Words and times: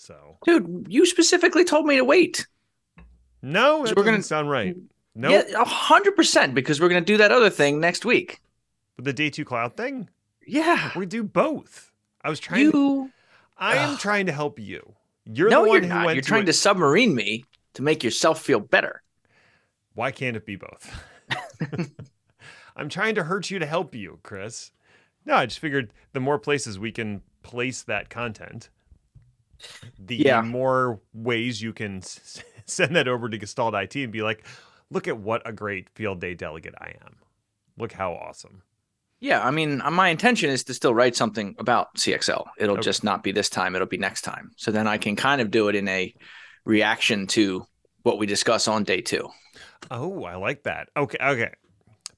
So, 0.00 0.38
dude, 0.46 0.86
you 0.88 1.04
specifically 1.04 1.62
told 1.62 1.84
me 1.84 1.96
to 1.96 2.04
wait. 2.04 2.46
no, 3.42 3.80
we're 3.80 3.84
doesn't 3.88 4.02
gonna- 4.04 4.22
sound 4.22 4.48
right. 4.48 4.74
No, 5.14 5.28
Yeah, 5.28 5.42
a 5.60 5.64
hundred 5.64 6.16
percent 6.16 6.54
because 6.54 6.80
we're 6.80 6.88
gonna 6.88 7.02
do 7.02 7.18
that 7.18 7.30
other 7.32 7.50
thing 7.50 7.80
next 7.80 8.06
week. 8.06 8.40
the 8.96 9.12
day 9.12 9.28
two 9.28 9.44
cloud 9.44 9.76
thing. 9.76 10.08
Yeah, 10.46 10.90
We 10.96 11.04
do 11.04 11.22
both. 11.22 11.92
I 12.22 12.30
was 12.30 12.40
trying. 12.40 12.70
To, 12.70 12.78
you. 12.78 13.12
I 13.58 13.76
am 13.76 13.98
trying 13.98 14.24
to 14.26 14.32
help 14.32 14.58
you. 14.58 14.94
You're 15.26 15.50
no, 15.50 15.64
the 15.64 15.68
one 15.68 15.82
you're 15.82 15.82
who 15.82 15.88
not. 15.88 16.14
You're 16.14 16.22
to 16.22 16.28
trying 16.28 16.46
to 16.46 16.52
submarine 16.54 17.14
me 17.14 17.44
to 17.74 17.82
make 17.82 18.02
yourself 18.02 18.40
feel 18.40 18.60
better. 18.60 19.02
Why 19.94 20.12
can't 20.12 20.34
it 20.36 20.46
be 20.46 20.56
both? 20.56 21.04
I'm 22.76 22.88
trying 22.88 23.16
to 23.16 23.24
hurt 23.24 23.50
you 23.50 23.58
to 23.58 23.66
help 23.66 23.94
you, 23.94 24.18
Chris. 24.22 24.72
No, 25.26 25.34
I 25.34 25.44
just 25.46 25.58
figured 25.58 25.92
the 26.14 26.20
more 26.20 26.38
places 26.38 26.78
we 26.78 26.90
can 26.92 27.20
place 27.42 27.82
that 27.82 28.08
content, 28.08 28.70
the 29.98 30.16
Yeah. 30.16 30.42
more 30.42 31.00
ways 31.12 31.60
you 31.62 31.72
can 31.72 31.98
s- 31.98 32.42
send 32.66 32.94
that 32.96 33.08
over 33.08 33.28
to 33.28 33.38
Gestalt 33.38 33.74
IT 33.74 33.96
and 34.02 34.12
be 34.12 34.22
like, 34.22 34.44
look 34.90 35.08
at 35.08 35.18
what 35.18 35.42
a 35.46 35.52
great 35.52 35.88
field 35.90 36.20
day 36.20 36.34
delegate 36.34 36.74
I 36.80 36.94
am. 37.04 37.16
Look 37.76 37.92
how 37.92 38.12
awesome. 38.14 38.62
Yeah, 39.20 39.44
I 39.46 39.50
mean, 39.50 39.80
uh, 39.82 39.90
my 39.90 40.08
intention 40.08 40.48
is 40.48 40.64
to 40.64 40.74
still 40.74 40.94
write 40.94 41.14
something 41.14 41.54
about 41.58 41.94
CXL. 41.98 42.46
It'll 42.58 42.76
Okay. 42.76 42.82
just 42.82 43.04
not 43.04 43.22
be 43.22 43.32
this 43.32 43.50
time; 43.50 43.74
it'll 43.74 43.86
be 43.86 43.98
next 43.98 44.22
time. 44.22 44.52
So 44.56 44.70
then 44.70 44.86
I 44.86 44.96
can 44.96 45.14
kind 45.14 45.42
of 45.42 45.50
do 45.50 45.68
it 45.68 45.74
in 45.74 45.86
a 45.88 46.14
reaction 46.64 47.26
to 47.28 47.66
what 48.02 48.18
we 48.18 48.24
discuss 48.26 48.66
on 48.66 48.82
day 48.84 49.02
two. 49.02 49.28
Oh, 49.90 50.24
I 50.24 50.36
like 50.36 50.62
that. 50.62 50.88
Okay, 50.96 51.18
okay. 51.20 51.52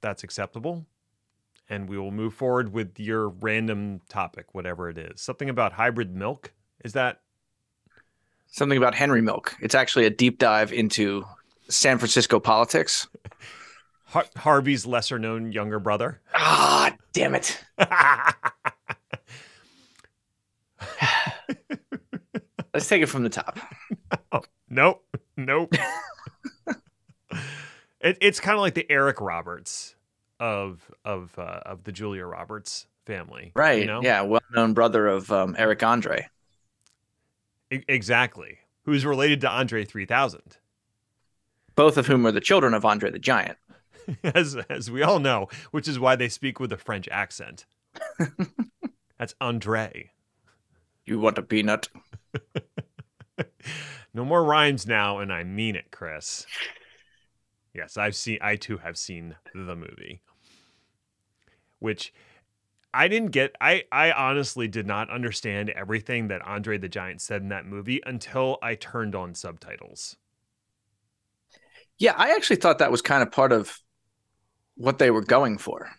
That's 0.00 0.22
acceptable. 0.22 0.86
And 1.68 1.88
we 1.88 1.98
will 1.98 2.10
move 2.12 2.34
forward 2.34 2.72
with 2.72 3.00
your 3.00 3.30
random 3.30 4.00
topic, 4.08 4.52
whatever 4.54 4.88
it 4.88 4.98
is. 4.98 5.20
Something 5.22 5.48
about 5.48 5.72
hybrid 5.72 6.14
milk. 6.14 6.52
Is 6.84 6.92
that 6.92 7.21
Something 8.52 8.76
about 8.78 8.94
Henry 8.94 9.22
Milk. 9.22 9.56
It's 9.62 9.74
actually 9.74 10.04
a 10.04 10.10
deep 10.10 10.38
dive 10.38 10.72
into 10.74 11.24
San 11.68 11.96
Francisco 11.96 12.38
politics. 12.38 13.08
Har- 14.04 14.26
Harvey's 14.36 14.84
lesser 14.84 15.18
known 15.18 15.52
younger 15.52 15.78
brother? 15.78 16.20
Ah, 16.34 16.94
damn 17.14 17.34
it! 17.34 17.58
Let's 22.74 22.88
take 22.88 23.00
it 23.02 23.06
from 23.06 23.22
the 23.22 23.30
top. 23.30 23.58
nope. 24.68 25.02
Nope. 25.38 25.74
it, 28.02 28.18
it's 28.20 28.38
kind 28.38 28.54
of 28.56 28.60
like 28.60 28.74
the 28.74 28.84
Eric 28.90 29.20
Roberts 29.22 29.94
of 30.38 30.90
of 31.06 31.38
uh, 31.38 31.60
of 31.64 31.84
the 31.84 31.92
Julia 31.92 32.26
Roberts 32.26 32.86
family. 33.06 33.52
Right? 33.54 33.80
You 33.80 33.86
know? 33.86 34.02
Yeah, 34.02 34.20
well-known 34.22 34.74
brother 34.74 35.06
of 35.06 35.32
um, 35.32 35.54
Eric 35.58 35.82
Andre. 35.82 36.28
Exactly. 37.88 38.58
Who's 38.84 39.06
related 39.06 39.40
to 39.42 39.50
Andre 39.50 39.84
3000. 39.84 40.58
Both 41.74 41.96
of 41.96 42.06
whom 42.06 42.26
are 42.26 42.32
the 42.32 42.40
children 42.40 42.74
of 42.74 42.84
Andre 42.84 43.10
the 43.10 43.18
Giant. 43.18 43.58
as 44.24 44.56
as 44.68 44.90
we 44.90 45.02
all 45.02 45.20
know, 45.20 45.48
which 45.70 45.86
is 45.88 45.98
why 45.98 46.16
they 46.16 46.28
speak 46.28 46.58
with 46.58 46.72
a 46.72 46.76
French 46.76 47.08
accent. 47.10 47.66
That's 49.18 49.34
Andre. 49.40 50.10
You 51.04 51.18
want 51.20 51.38
a 51.38 51.42
peanut? 51.42 51.88
No 54.14 54.24
more 54.24 54.44
rhymes 54.44 54.86
now, 54.86 55.18
and 55.18 55.32
I 55.32 55.42
mean 55.42 55.74
it, 55.74 55.90
Chris. 55.90 56.46
Yes, 57.72 57.96
I've 57.96 58.14
seen. 58.14 58.38
I 58.42 58.56
too 58.56 58.76
have 58.78 58.98
seen 58.98 59.36
the 59.54 59.74
movie, 59.74 60.20
which 61.78 62.12
I 62.94 63.08
didn't 63.08 63.30
get. 63.30 63.54
I 63.60 63.84
I 63.90 64.12
honestly 64.12 64.68
did 64.68 64.86
not 64.86 65.10
understand 65.10 65.70
everything 65.70 66.28
that 66.28 66.42
Andre 66.42 66.78
the 66.78 66.88
Giant 66.88 67.20
said 67.20 67.42
in 67.42 67.48
that 67.48 67.66
movie 67.66 68.00
until 68.04 68.58
I 68.62 68.74
turned 68.74 69.14
on 69.14 69.34
subtitles. 69.34 70.16
Yeah, 71.98 72.14
I 72.16 72.34
actually 72.34 72.56
thought 72.56 72.78
that 72.78 72.90
was 72.90 73.02
kind 73.02 73.22
of 73.22 73.30
part 73.30 73.52
of 73.52 73.78
what 74.76 74.98
they 74.98 75.10
were 75.10 75.22
going 75.22 75.58
for. 75.58 75.90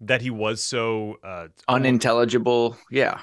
That 0.00 0.20
he 0.20 0.30
was 0.30 0.62
so 0.62 1.18
uh, 1.24 1.48
Unintelligible. 1.68 2.76
Yeah. 2.90 3.20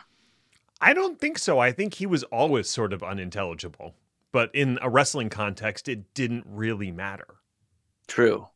I 0.81 0.93
don't 0.93 1.19
think 1.19 1.37
so. 1.37 1.59
I 1.59 1.71
think 1.71 1.93
he 1.93 2.05
was 2.05 2.23
always 2.23 2.69
sort 2.69 2.91
of 2.91 3.03
unintelligible, 3.03 3.95
but 4.33 4.53
in 4.53 4.79
a 4.81 4.89
wrestling 4.89 5.29
context, 5.29 5.87
it 5.87 6.13
didn't 6.13 6.45
really 6.45 6.91
matter. 6.91 7.35
True. 8.07 8.49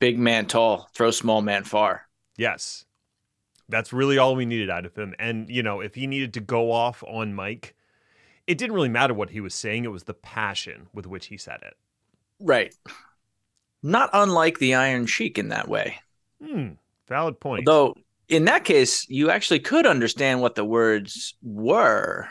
Big 0.00 0.18
man 0.18 0.46
tall, 0.46 0.88
throw 0.94 1.12
small 1.12 1.42
man 1.42 1.62
far. 1.62 2.08
Yes. 2.36 2.86
That's 3.68 3.92
really 3.92 4.18
all 4.18 4.36
we 4.36 4.44
needed 4.44 4.70
out 4.70 4.86
of 4.86 4.94
him. 4.94 5.14
And, 5.18 5.48
you 5.48 5.62
know, 5.62 5.80
if 5.80 5.94
he 5.94 6.06
needed 6.06 6.34
to 6.34 6.40
go 6.40 6.70
off 6.70 7.02
on 7.06 7.34
mic, 7.34 7.74
it 8.46 8.58
didn't 8.58 8.74
really 8.74 8.88
matter 8.88 9.14
what 9.14 9.30
he 9.30 9.40
was 9.40 9.54
saying. 9.54 9.84
It 9.84 9.92
was 9.92 10.04
the 10.04 10.14
passion 10.14 10.88
with 10.92 11.06
which 11.06 11.26
he 11.26 11.36
said 11.36 11.60
it. 11.62 11.74
Right. 12.40 12.74
Not 13.82 14.10
unlike 14.12 14.58
the 14.58 14.74
Iron 14.74 15.06
Sheik 15.06 15.38
in 15.38 15.48
that 15.48 15.68
way. 15.68 15.96
Hmm. 16.44 16.72
Valid 17.08 17.40
point. 17.40 17.64
Though 17.66 17.94
in 18.28 18.46
that 18.46 18.64
case, 18.64 19.08
you 19.08 19.30
actually 19.30 19.60
could 19.60 19.86
understand 19.86 20.40
what 20.40 20.54
the 20.54 20.64
words 20.64 21.34
were. 21.42 22.28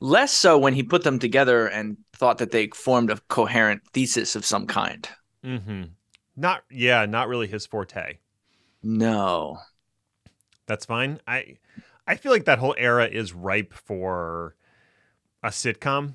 Less 0.00 0.32
so 0.32 0.58
when 0.58 0.74
he 0.74 0.82
put 0.82 1.04
them 1.04 1.18
together 1.18 1.66
and 1.66 1.96
thought 2.14 2.38
that 2.38 2.50
they 2.50 2.68
formed 2.68 3.10
a 3.10 3.20
coherent 3.28 3.82
thesis 3.92 4.36
of 4.36 4.44
some 4.44 4.66
kind. 4.66 5.08
Mm 5.44 5.62
hmm. 5.62 5.82
Not, 6.36 6.64
yeah, 6.68 7.06
not 7.06 7.28
really 7.28 7.46
his 7.46 7.64
forte. 7.64 8.18
No. 8.82 9.58
That's 10.66 10.84
fine. 10.86 11.20
I, 11.26 11.56
I 12.06 12.16
feel 12.16 12.32
like 12.32 12.44
that 12.44 12.58
whole 12.58 12.74
era 12.78 13.06
is 13.06 13.32
ripe 13.32 13.72
for 13.72 14.56
a 15.42 15.48
sitcom 15.48 16.14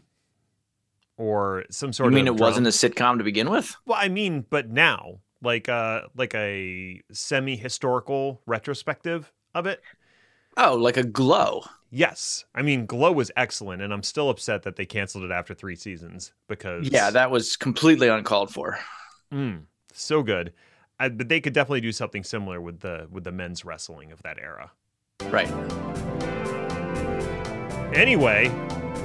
or 1.17 1.65
some 1.69 1.93
sort 1.93 2.07
of 2.07 2.13
You 2.13 2.23
mean 2.23 2.27
it 2.27 2.39
wasn't 2.39 2.67
a 2.67 2.71
sitcom 2.71 3.17
to 3.17 3.23
begin 3.23 3.49
with? 3.49 3.75
Well, 3.85 3.97
I 3.99 4.07
mean, 4.07 4.45
but 4.49 4.69
now, 4.69 5.19
like 5.41 5.67
a 5.67 6.07
like 6.15 6.33
a 6.35 7.01
semi-historical 7.11 8.41
retrospective 8.45 9.31
of 9.53 9.65
it. 9.65 9.81
Oh, 10.57 10.75
like 10.75 10.97
a 10.97 11.03
glow. 11.03 11.63
Yes, 11.91 12.45
I 12.53 12.61
mean, 12.61 12.85
Glow 12.85 13.11
was 13.11 13.31
excellent, 13.35 13.81
and 13.81 13.91
I'm 13.91 14.03
still 14.03 14.29
upset 14.29 14.61
that 14.63 14.75
they 14.75 14.85
canceled 14.85 15.23
it 15.23 15.31
after 15.31 15.55
three 15.55 15.75
seasons 15.75 16.33
because 16.47 16.87
Yeah, 16.89 17.09
that 17.09 17.31
was 17.31 17.57
completely 17.57 18.07
uncalled 18.09 18.53
for. 18.53 18.77
mm, 19.33 19.63
so 19.93 20.21
good. 20.21 20.53
I, 21.01 21.07
but 21.07 21.29
they 21.29 21.39
could 21.39 21.53
definitely 21.53 21.79
do 21.79 21.93
something 21.93 22.25
similar 22.25 22.59
with 22.59 22.81
the 22.81 23.07
with 23.09 23.23
the 23.23 23.31
men's 23.31 23.63
wrestling 23.63 24.11
of 24.11 24.21
that 24.23 24.37
era. 24.37 24.71
Right. 25.29 25.49
Anyway, 27.95 28.49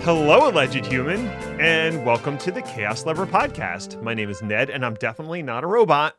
hello, 0.02 0.50
alleged 0.50 0.84
human, 0.86 1.28
and 1.60 2.04
welcome 2.04 2.36
to 2.38 2.50
the 2.50 2.62
Chaos 2.62 3.06
Lever 3.06 3.26
podcast. 3.26 4.02
My 4.02 4.12
name 4.12 4.28
is 4.28 4.42
Ned, 4.42 4.70
and 4.70 4.84
I'm 4.84 4.94
definitely 4.94 5.40
not 5.40 5.62
a 5.62 5.68
robot. 5.68 6.16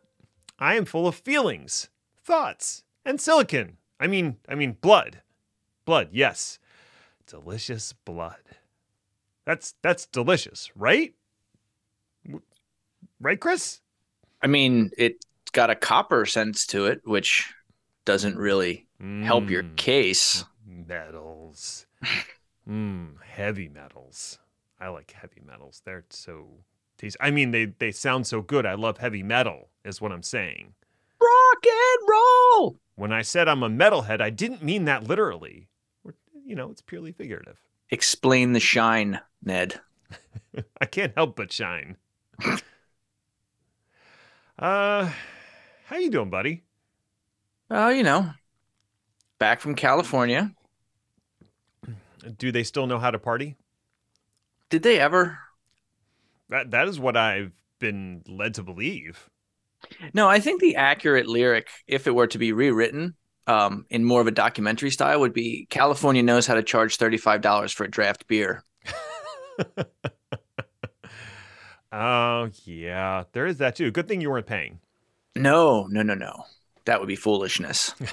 I 0.58 0.76
am 0.76 0.86
full 0.86 1.10
of 1.10 1.16
feelings, 1.16 1.90
thoughts, 2.24 2.86
and 3.04 3.20
silicon. 3.20 3.76
I 4.00 4.08
mean, 4.08 4.38
I 4.48 4.56
mean 4.56 4.78
blood, 4.80 5.24
blood. 5.84 6.08
Yes, 6.14 6.58
delicious 7.28 7.92
blood. 7.92 8.40
That's 9.46 9.76
that's 9.82 10.06
delicious, 10.06 10.72
right? 10.74 11.14
Right, 13.20 13.42
Chris? 13.42 13.82
I 14.42 14.48
mean, 14.48 14.92
it's 14.98 15.26
got 15.56 15.70
a 15.70 15.76
copper 15.76 16.26
sense 16.26 16.68
to 16.68 16.86
it, 16.86 17.02
which 17.06 17.54
doesn't 18.04 18.38
really 18.38 18.88
help 19.24 19.50
your 19.50 19.64
Mm, 19.64 19.76
case. 19.78 20.44
metals. 20.68 21.86
mm, 22.70 23.22
heavy 23.24 23.70
metals. 23.70 24.38
I 24.80 24.90
like 24.90 25.12
heavy 25.12 25.42
metals. 25.46 25.82
They're 25.86 26.04
so 26.10 26.48
tasty. 26.98 27.18
I 27.22 27.32
mean, 27.32 27.52
they 27.52 27.66
they 27.66 27.92
sound 27.92 28.28
so 28.28 28.42
good. 28.42 28.66
I 28.66 28.74
love 28.76 28.98
heavy 28.98 29.24
metal. 29.24 29.70
Is 29.86 30.02
what 30.02 30.12
I'm 30.12 30.24
saying. 30.24 30.74
Rock 31.22 31.66
and 31.66 32.10
roll. 32.10 32.80
When 32.96 33.14
I 33.14 33.22
said 33.22 33.48
I'm 33.48 33.64
a 33.64 33.70
metalhead, 33.70 34.20
I 34.22 34.30
didn't 34.32 34.62
mean 34.62 34.84
that 34.86 35.08
literally. 35.08 35.70
You 36.46 36.56
know, 36.56 36.70
it's 36.70 36.82
purely 36.82 37.14
figurative. 37.14 37.58
Explain 37.90 38.52
the 38.52 38.60
shine, 38.60 39.22
Ned. 39.42 39.80
I 40.82 40.86
can't 40.86 41.14
help 41.16 41.38
but 41.38 41.54
shine. 41.54 41.96
uh, 44.60 45.12
how 45.86 45.98
you 45.98 46.10
doing, 46.10 46.30
buddy? 46.30 46.64
Oh, 47.70 47.90
you 47.90 48.04
know, 48.04 48.32
back 49.40 49.62
from 49.62 49.76
California. 49.76 50.52
Do 52.38 52.52
they 52.52 52.64
still 52.64 52.88
know 52.88 53.00
how 53.00 53.12
to 53.12 53.20
party? 53.20 53.56
Did 54.70 54.84
they 54.84 55.00
ever? 55.00 55.38
That 56.50 56.72
that 56.72 56.88
is 56.88 57.00
what 57.00 57.18
I've 57.18 57.52
been 57.80 58.24
led 58.28 58.56
to 58.56 58.64
believe. 58.64 59.30
No, 60.14 60.28
I 60.28 60.40
think 60.40 60.62
the 60.62 60.76
accurate 60.76 61.28
lyric, 61.28 61.70
if 61.88 62.08
it 62.08 62.16
were 62.16 62.28
to 62.28 62.40
be 62.40 62.52
rewritten 62.52 63.16
um, 63.46 63.86
in 63.90 64.04
more 64.04 64.22
of 64.22 64.28
a 64.28 64.32
documentary 64.32 64.90
style, 64.90 65.20
would 65.20 65.34
be 65.34 65.68
California 65.70 66.24
knows 66.24 66.48
how 66.48 66.56
to 66.56 66.64
charge 66.64 66.98
$35 66.98 67.74
for 67.74 67.84
a 67.84 67.92
draft 67.92 68.28
beer. 68.28 68.64
Oh 71.92 72.50
yeah, 72.66 73.24
there 73.32 73.46
is 73.46 73.60
that 73.60 73.76
too. 73.78 73.90
Good 73.90 74.08
thing 74.08 74.20
you 74.20 74.30
weren't 74.30 74.46
paying. 74.48 74.80
No, 75.36 75.88
no, 75.88 76.02
no, 76.04 76.14
no. 76.14 76.46
That 76.86 77.00
would 77.00 77.08
be 77.08 77.16
foolishness. 77.16 77.94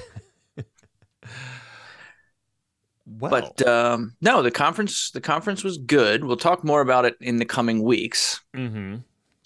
Well, 3.05 3.31
But 3.31 3.67
um, 3.67 4.15
no, 4.21 4.43
the 4.43 4.51
conference 4.51 5.11
the 5.11 5.21
conference 5.21 5.65
was 5.65 5.77
good. 5.79 6.23
We'll 6.25 6.37
talk 6.37 6.63
more 6.63 6.81
about 6.81 7.05
it 7.05 7.17
in 7.21 7.39
the 7.39 7.45
coming 7.45 7.83
weeks, 7.83 8.41
hmm 8.55 8.97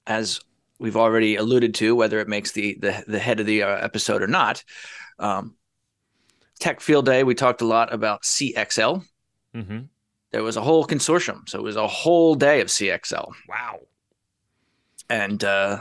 as 0.06 0.40
we've 0.78 0.96
already 0.96 1.36
alluded 1.36 1.74
to, 1.76 1.94
whether 1.96 2.20
it 2.20 2.28
makes 2.28 2.52
the 2.52 2.76
the, 2.80 3.02
the 3.08 3.18
head 3.18 3.40
of 3.40 3.46
the 3.46 3.62
uh, 3.62 3.68
episode 3.78 4.22
or 4.22 4.26
not. 4.26 4.62
Um, 5.18 5.56
Tech 6.58 6.80
Field 6.80 7.06
Day, 7.06 7.24
we 7.24 7.34
talked 7.34 7.62
a 7.62 7.66
lot 7.66 7.92
about 7.92 8.24
CXL. 8.24 9.02
hmm 9.54 9.78
There 10.32 10.42
was 10.42 10.56
a 10.56 10.62
whole 10.62 10.86
consortium, 10.86 11.48
so 11.48 11.58
it 11.58 11.62
was 11.62 11.76
a 11.76 11.86
whole 11.88 12.34
day 12.34 12.60
of 12.60 12.68
CXL, 12.68 13.32
wow. 13.48 13.80
and 15.08 15.42
uh, 15.44 15.80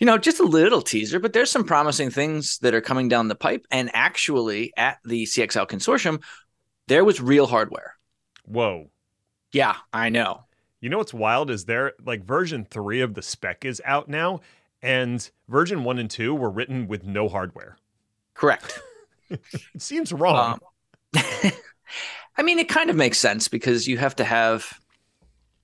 you 0.00 0.06
know, 0.06 0.18
just 0.18 0.40
a 0.40 0.44
little 0.44 0.82
teaser. 0.82 1.20
But 1.20 1.32
there's 1.34 1.50
some 1.50 1.64
promising 1.64 2.10
things 2.10 2.58
that 2.58 2.74
are 2.74 2.80
coming 2.80 3.08
down 3.08 3.28
the 3.28 3.34
pipe. 3.34 3.66
And 3.70 3.90
actually, 3.94 4.72
at 4.76 4.98
the 5.04 5.24
CXL 5.24 5.68
consortium, 5.68 6.22
there 6.88 7.04
was 7.04 7.20
real 7.20 7.46
hardware. 7.46 7.94
Whoa. 8.44 8.90
Yeah, 9.52 9.76
I 9.92 10.08
know. 10.08 10.44
You 10.80 10.88
know 10.88 10.98
what's 10.98 11.14
wild 11.14 11.50
is 11.50 11.66
there 11.66 11.92
like 12.04 12.24
version 12.24 12.64
three 12.64 13.02
of 13.02 13.14
the 13.14 13.20
spec 13.20 13.66
is 13.66 13.82
out 13.84 14.08
now, 14.08 14.40
and 14.80 15.30
version 15.46 15.84
one 15.84 15.98
and 15.98 16.10
two 16.10 16.34
were 16.34 16.50
written 16.50 16.88
with 16.88 17.04
no 17.04 17.28
hardware. 17.28 17.76
Correct. 18.34 18.80
It 19.32 19.80
seems 19.80 20.12
wrong. 20.12 20.58
Um, 21.14 21.52
I 22.36 22.42
mean, 22.42 22.58
it 22.58 22.68
kind 22.68 22.90
of 22.90 22.96
makes 22.96 23.16
sense 23.16 23.46
because 23.46 23.86
you 23.86 23.96
have 23.96 24.16
to 24.16 24.24
have 24.24 24.80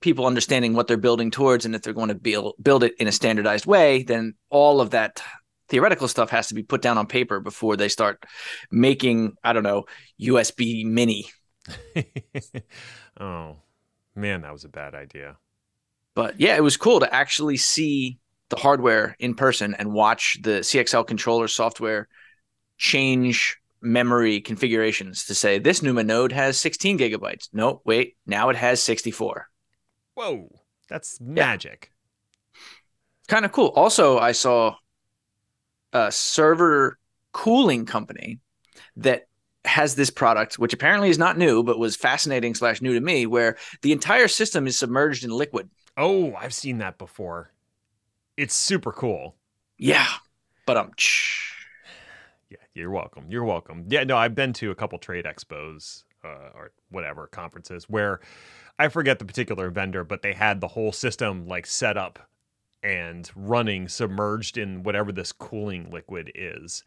people 0.01 0.25
understanding 0.25 0.73
what 0.73 0.87
they're 0.87 0.97
building 0.97 1.31
towards, 1.31 1.65
and 1.65 1.75
if 1.75 1.81
they're 1.81 1.93
going 1.93 2.09
to 2.09 2.15
build 2.15 2.55
build 2.61 2.83
it 2.83 2.93
in 2.99 3.07
a 3.07 3.11
standardized 3.11 3.65
way, 3.65 4.03
then 4.03 4.35
all 4.49 4.81
of 4.81 4.91
that 4.91 5.21
theoretical 5.69 6.07
stuff 6.07 6.29
has 6.29 6.47
to 6.47 6.53
be 6.53 6.63
put 6.63 6.81
down 6.81 6.97
on 6.97 7.07
paper 7.07 7.39
before 7.39 7.75
they 7.75 7.89
start 7.89 8.25
making, 8.71 9.35
I 9.43 9.53
don't 9.53 9.63
know, 9.63 9.85
USB 10.21 10.85
Mini. 10.85 11.29
oh 13.19 13.57
man, 14.15 14.41
that 14.41 14.53
was 14.53 14.63
a 14.63 14.69
bad 14.69 14.95
idea. 14.95 15.37
But 16.15 16.39
yeah, 16.39 16.55
it 16.55 16.63
was 16.63 16.77
cool 16.77 16.99
to 17.01 17.13
actually 17.13 17.57
see 17.57 18.19
the 18.49 18.55
hardware 18.55 19.15
in 19.19 19.35
person 19.35 19.73
and 19.75 19.91
watch 19.91 20.39
the 20.41 20.61
CXL 20.61 21.05
controller 21.05 21.47
software 21.47 22.07
change 22.77 23.57
memory 23.81 24.41
configurations 24.41 25.25
to 25.25 25.35
say 25.35 25.59
this 25.59 25.83
NUMA 25.83 26.03
node 26.03 26.31
has 26.31 26.59
16 26.59 26.97
gigabytes. 26.97 27.49
No, 27.53 27.81
wait, 27.85 28.15
now 28.25 28.49
it 28.49 28.55
has 28.55 28.81
64. 28.81 29.47
Whoa, 30.17 30.49
that's 30.89 31.21
magic. 31.21 31.91
Kind 33.27 33.45
of 33.45 33.51
cool. 33.51 33.67
Also, 33.75 34.17
I 34.17 34.31
saw 34.31 34.77
a 35.93 36.11
server 36.11 36.97
cooling 37.33 37.85
company 37.85 38.39
that 38.95 39.27
has 39.63 39.93
this 39.93 40.09
product, 40.09 40.57
which 40.57 40.73
apparently 40.73 41.11
is 41.11 41.19
not 41.19 41.37
new, 41.37 41.61
but 41.61 41.77
was 41.77 41.95
fascinating 41.95 42.55
slash 42.55 42.81
new 42.81 42.95
to 42.95 42.99
me, 42.99 43.27
where 43.27 43.57
the 43.83 43.91
entire 43.91 44.27
system 44.27 44.65
is 44.65 44.79
submerged 44.79 45.23
in 45.23 45.29
liquid. 45.29 45.69
Oh, 45.95 46.33
I've 46.33 46.53
seen 46.53 46.79
that 46.79 46.97
before. 46.97 47.51
It's 48.37 48.55
super 48.55 48.91
cool. 48.91 49.35
Yeah, 49.77 50.07
but 50.65 50.77
I'm. 50.77 50.85
um, 50.85 50.91
Yeah, 52.49 52.57
you're 52.73 52.89
welcome. 52.89 53.25
You're 53.29 53.43
welcome. 53.43 53.85
Yeah, 53.87 54.03
no, 54.03 54.17
I've 54.17 54.33
been 54.33 54.53
to 54.53 54.71
a 54.71 54.75
couple 54.75 54.97
trade 54.97 55.25
expos 55.25 56.05
uh, 56.27 56.49
or 56.55 56.71
whatever 56.89 57.27
conferences 57.27 57.85
where 57.89 58.19
I 58.79 58.89
forget 58.89 59.19
the 59.19 59.25
particular 59.25 59.69
vendor, 59.69 60.03
but 60.03 60.21
they 60.21 60.33
had 60.33 60.61
the 60.61 60.67
whole 60.67 60.91
system 60.91 61.47
like 61.47 61.65
set 61.65 61.97
up 61.97 62.19
and 62.83 63.29
running 63.35 63.87
submerged 63.87 64.57
in 64.57 64.83
whatever 64.83 65.11
this 65.11 65.31
cooling 65.31 65.89
liquid 65.89 66.31
is. 66.35 66.83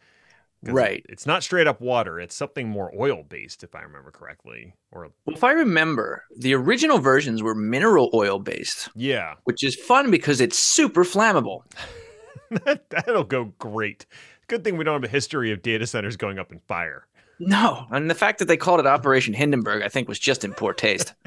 Right. 0.62 1.04
It's 1.08 1.26
not 1.26 1.42
straight 1.42 1.66
up 1.66 1.80
water. 1.80 2.20
It's 2.20 2.34
something 2.34 2.68
more 2.68 2.92
oil 2.98 3.24
based, 3.26 3.64
if 3.64 3.74
I 3.74 3.80
remember 3.80 4.10
correctly. 4.10 4.74
Or 4.92 5.10
Well, 5.24 5.36
if 5.36 5.42
I 5.42 5.52
remember, 5.52 6.24
the 6.36 6.54
original 6.54 6.98
versions 6.98 7.42
were 7.42 7.54
mineral 7.54 8.10
oil 8.12 8.38
based, 8.38 8.90
yeah, 8.94 9.34
which 9.44 9.64
is 9.64 9.74
fun 9.74 10.10
because 10.10 10.40
it's 10.40 10.58
super 10.58 11.02
flammable. 11.02 11.62
that, 12.50 12.90
that'll 12.90 13.24
go 13.24 13.54
great. 13.58 14.04
Good 14.48 14.64
thing 14.64 14.76
we 14.76 14.84
don't 14.84 14.94
have 14.94 15.04
a 15.04 15.12
history 15.12 15.50
of 15.50 15.62
data 15.62 15.86
centers 15.86 16.16
going 16.16 16.38
up 16.38 16.52
in 16.52 16.58
fire. 16.58 17.06
No, 17.40 17.86
and 17.90 18.10
the 18.10 18.14
fact 18.14 18.38
that 18.38 18.44
they 18.46 18.56
called 18.56 18.80
it 18.80 18.86
Operation 18.86 19.32
Hindenburg, 19.34 19.82
I 19.82 19.88
think, 19.88 20.08
was 20.08 20.18
just 20.18 20.44
in 20.44 20.52
poor 20.52 20.72
taste. 20.72 21.14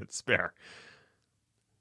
It's 0.00 0.22
fair. 0.22 0.54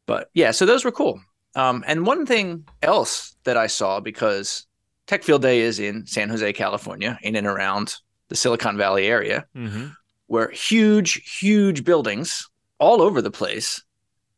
but 0.05 0.29
yeah, 0.35 0.51
so 0.51 0.65
those 0.65 0.85
were 0.85 0.91
cool. 0.91 1.19
Um, 1.55 1.83
and 1.87 2.05
one 2.05 2.25
thing 2.27 2.67
else 2.83 3.35
that 3.45 3.57
I 3.57 3.65
saw 3.65 3.99
because 3.99 4.67
Tech 5.07 5.23
Field 5.23 5.41
Day 5.41 5.61
is 5.61 5.79
in 5.79 6.05
San 6.05 6.29
Jose, 6.29 6.53
California, 6.53 7.17
in 7.23 7.35
and 7.35 7.47
around 7.47 7.95
the 8.27 8.35
Silicon 8.35 8.77
Valley 8.77 9.07
area, 9.07 9.45
hmm 9.55 9.87
where 10.27 10.51
huge, 10.51 11.39
huge 11.39 11.83
buildings 11.83 12.47
all 12.77 13.01
over 13.01 13.19
the 13.19 13.31
place 13.31 13.81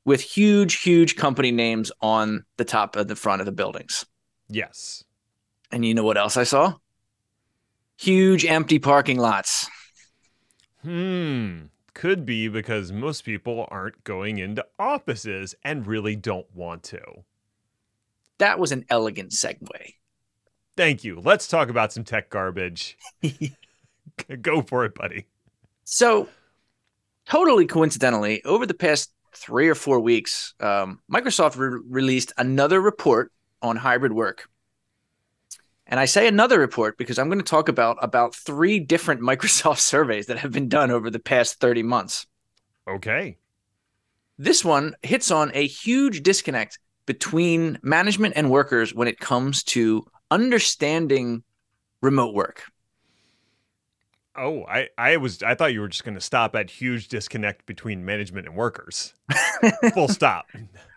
with 0.05 0.21
huge, 0.21 0.75
huge 0.75 1.17
company 1.17 1.51
names 1.51 1.91
on 1.99 2.45
the 2.55 2.63
top 2.63 2.95
of 2.95 3.09
the 3.09 3.15
front 3.15 3.41
of 3.41 3.45
the 3.45 3.51
buildings. 3.51 4.05
Yes. 4.47 5.03
And 5.69 5.85
you 5.85 5.93
know 5.93 6.05
what 6.05 6.17
else 6.17 6.37
I 6.37 6.43
saw? 6.43 6.75
Huge 8.01 8.45
empty 8.45 8.79
parking 8.79 9.19
lots. 9.19 9.69
Hmm. 10.81 11.65
Could 11.93 12.25
be 12.25 12.47
because 12.47 12.91
most 12.91 13.23
people 13.23 13.67
aren't 13.69 14.03
going 14.03 14.39
into 14.39 14.65
offices 14.79 15.53
and 15.63 15.85
really 15.85 16.15
don't 16.15 16.47
want 16.55 16.81
to. 16.85 16.99
That 18.39 18.57
was 18.57 18.71
an 18.71 18.85
elegant 18.89 19.33
segue. 19.33 19.93
Thank 20.75 21.03
you. 21.03 21.21
Let's 21.23 21.47
talk 21.47 21.69
about 21.69 21.93
some 21.93 22.03
tech 22.03 22.31
garbage. 22.31 22.97
Go 24.41 24.63
for 24.63 24.83
it, 24.83 24.95
buddy. 24.95 25.27
So, 25.83 26.27
totally 27.27 27.67
coincidentally, 27.67 28.43
over 28.45 28.65
the 28.65 28.73
past 28.73 29.11
three 29.35 29.69
or 29.69 29.75
four 29.75 29.99
weeks, 29.99 30.55
um, 30.59 31.01
Microsoft 31.11 31.55
re- 31.55 31.79
released 31.87 32.33
another 32.39 32.81
report 32.81 33.31
on 33.61 33.75
hybrid 33.75 34.13
work. 34.13 34.49
And 35.91 35.99
I 35.99 36.05
say 36.05 36.25
another 36.25 36.57
report 36.57 36.97
because 36.97 37.19
I'm 37.19 37.27
going 37.27 37.39
to 37.39 37.45
talk 37.45 37.67
about 37.67 37.97
about 38.01 38.33
three 38.33 38.79
different 38.79 39.21
Microsoft 39.21 39.79
surveys 39.79 40.27
that 40.27 40.39
have 40.39 40.53
been 40.53 40.69
done 40.69 40.89
over 40.89 41.11
the 41.11 41.19
past 41.19 41.59
30 41.59 41.83
months. 41.83 42.25
Okay. 42.89 43.37
This 44.37 44.65
one 44.65 44.95
hits 45.03 45.29
on 45.29 45.51
a 45.53 45.67
huge 45.67 46.23
disconnect 46.23 46.79
between 47.05 47.77
management 47.83 48.33
and 48.37 48.49
workers 48.49 48.95
when 48.95 49.07
it 49.07 49.19
comes 49.19 49.63
to 49.63 50.05
understanding 50.31 51.43
remote 52.01 52.33
work. 52.33 52.63
Oh, 54.35 54.63
I, 54.63 54.87
I 54.97 55.17
was 55.17 55.43
I 55.43 55.55
thought 55.55 55.73
you 55.73 55.81
were 55.81 55.89
just 55.89 56.05
going 56.05 56.15
to 56.15 56.21
stop 56.21 56.55
at 56.55 56.69
huge 56.69 57.09
disconnect 57.09 57.65
between 57.65 58.05
management 58.05 58.47
and 58.47 58.55
workers. 58.55 59.13
Full 59.93 60.07
stop. 60.07 60.45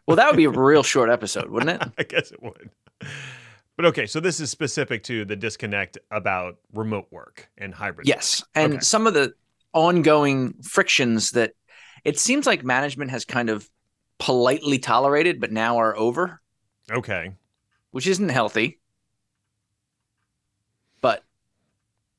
Well, 0.06 0.16
that 0.16 0.28
would 0.28 0.36
be 0.36 0.44
a 0.44 0.50
real 0.50 0.84
short 0.84 1.10
episode, 1.10 1.50
wouldn't 1.50 1.82
it? 1.82 1.90
I 1.98 2.02
guess 2.04 2.30
it 2.30 2.40
would. 2.40 2.70
But 3.76 3.86
okay, 3.86 4.06
so 4.06 4.20
this 4.20 4.38
is 4.40 4.50
specific 4.50 5.02
to 5.04 5.24
the 5.24 5.34
disconnect 5.34 5.98
about 6.10 6.56
remote 6.72 7.06
work 7.10 7.48
and 7.58 7.74
hybrid. 7.74 8.06
work. 8.06 8.14
Yes. 8.14 8.42
And 8.54 8.74
Okay. 8.74 8.80
some 8.80 9.06
of 9.06 9.14
the 9.14 9.34
ongoing 9.72 10.54
frictions 10.62 11.32
that 11.32 11.52
it 12.04 12.18
seems 12.18 12.46
like 12.46 12.62
management 12.62 13.10
has 13.10 13.24
kind 13.24 13.50
of 13.50 13.68
politely 14.18 14.78
tolerated, 14.78 15.40
but 15.40 15.50
now 15.50 15.78
are 15.78 15.96
over, 15.96 16.40
Okay. 16.92 17.32
which 17.90 18.06
isn't 18.06 18.28
healthy. 18.28 18.78
But 21.00 21.24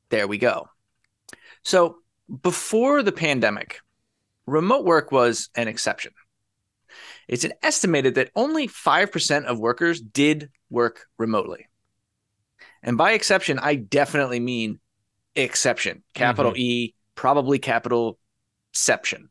there 0.10 0.28
we 0.28 0.38
go. 0.38 0.68
So 1.64 2.00
before 2.42 3.02
the 3.02 3.12
pandemic, 3.14 3.80
remote 4.46 4.84
work 4.86 5.12
was 5.12 5.50
an 5.56 5.68
exception. 5.70 6.12
It's 7.28 7.44
an 7.44 7.54
estimated 7.64 8.16
that 8.16 8.32
only 8.36 8.68
5% 8.68 9.46
of 9.46 9.60
workers 9.60 10.02
did 10.02 10.50
work 10.70 11.08
remotely. 11.18 11.68
And 12.84 12.98
by 12.98 13.14
exception, 13.14 13.60
I 13.60 13.76
definitely 13.76 14.40
mean 14.40 14.80
exception, 15.36 16.04
capital 16.14 16.52
mm-hmm. 16.52 16.62
E, 16.62 16.96
probably 17.16 17.60
capital 17.60 18.20
exception. 18.72 19.30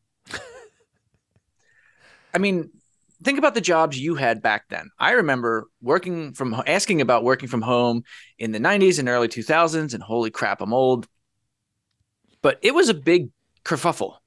I 2.33 2.37
mean, 2.37 2.69
think 3.23 3.39
about 3.39 3.53
the 3.53 3.61
jobs 3.61 3.97
you 3.97 4.15
had 4.15 4.41
back 4.41 4.65
then. 4.69 4.89
I 4.99 5.11
remember 5.11 5.67
working 5.81 6.33
from 6.33 6.61
asking 6.67 6.99
about 6.99 7.23
working 7.23 7.47
from 7.47 7.61
home 7.61 8.03
in 8.37 8.51
the 8.51 8.59
90s 8.59 8.99
and 8.99 9.07
early 9.07 9.29
2000s 9.29 9.93
and 9.93 10.03
holy 10.03 10.31
crap, 10.31 10.61
I'm 10.61 10.73
old. 10.73 11.07
But 12.41 12.59
it 12.61 12.75
was 12.75 12.89
a 12.89 12.93
big 12.93 13.29
kerfuffle. 13.63 14.17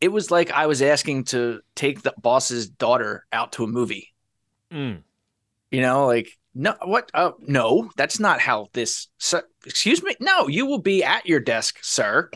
It 0.00 0.08
was 0.08 0.30
like 0.30 0.50
I 0.50 0.66
was 0.66 0.82
asking 0.82 1.24
to 1.24 1.60
take 1.74 2.02
the 2.02 2.14
boss's 2.20 2.68
daughter 2.68 3.26
out 3.32 3.52
to 3.52 3.64
a 3.64 3.68
movie. 3.68 4.12
Mm. 4.72 5.02
You 5.70 5.80
know, 5.80 6.06
like 6.06 6.30
no, 6.58 6.74
what? 6.82 7.10
Uh, 7.12 7.32
no, 7.40 7.90
that's 7.96 8.18
not 8.18 8.40
how 8.40 8.68
this. 8.72 9.08
Sir, 9.18 9.42
excuse 9.66 10.02
me. 10.02 10.16
No, 10.20 10.48
you 10.48 10.64
will 10.64 10.80
be 10.80 11.04
at 11.04 11.26
your 11.26 11.38
desk, 11.38 11.76
sir, 11.82 12.30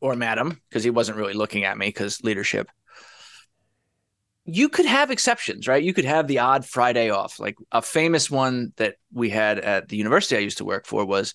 or 0.00 0.16
madam, 0.16 0.60
because 0.68 0.82
he 0.82 0.90
wasn't 0.90 1.16
really 1.16 1.32
looking 1.32 1.62
at 1.62 1.78
me 1.78 1.86
because 1.86 2.22
leadership. 2.24 2.68
You 4.46 4.68
could 4.68 4.86
have 4.86 5.12
exceptions, 5.12 5.68
right? 5.68 5.82
You 5.82 5.94
could 5.94 6.04
have 6.04 6.26
the 6.26 6.40
odd 6.40 6.64
Friday 6.64 7.10
off. 7.10 7.38
Like 7.38 7.56
a 7.70 7.82
famous 7.82 8.28
one 8.28 8.72
that 8.76 8.96
we 9.12 9.30
had 9.30 9.60
at 9.60 9.88
the 9.88 9.96
university 9.96 10.36
I 10.36 10.40
used 10.40 10.58
to 10.58 10.64
work 10.64 10.86
for 10.86 11.04
was, 11.04 11.34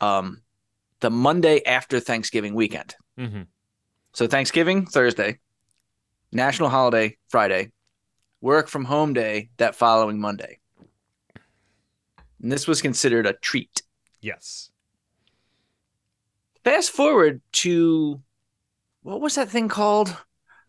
um, 0.00 0.42
the 1.00 1.10
Monday 1.10 1.64
after 1.64 2.00
Thanksgiving 2.00 2.54
weekend. 2.54 2.94
Mm-hmm. 3.18 3.42
So 4.16 4.26
Thanksgiving, 4.26 4.86
Thursday, 4.86 5.40
national 6.32 6.70
holiday, 6.70 7.18
Friday, 7.28 7.70
work 8.40 8.66
from 8.66 8.86
home 8.86 9.12
day 9.12 9.50
that 9.58 9.74
following 9.74 10.18
Monday. 10.18 10.58
And 12.40 12.50
this 12.50 12.66
was 12.66 12.80
considered 12.80 13.26
a 13.26 13.34
treat. 13.34 13.82
Yes. 14.22 14.70
Fast 16.64 16.92
forward 16.92 17.42
to 17.52 18.22
what 19.02 19.20
was 19.20 19.34
that 19.34 19.50
thing 19.50 19.68
called 19.68 20.16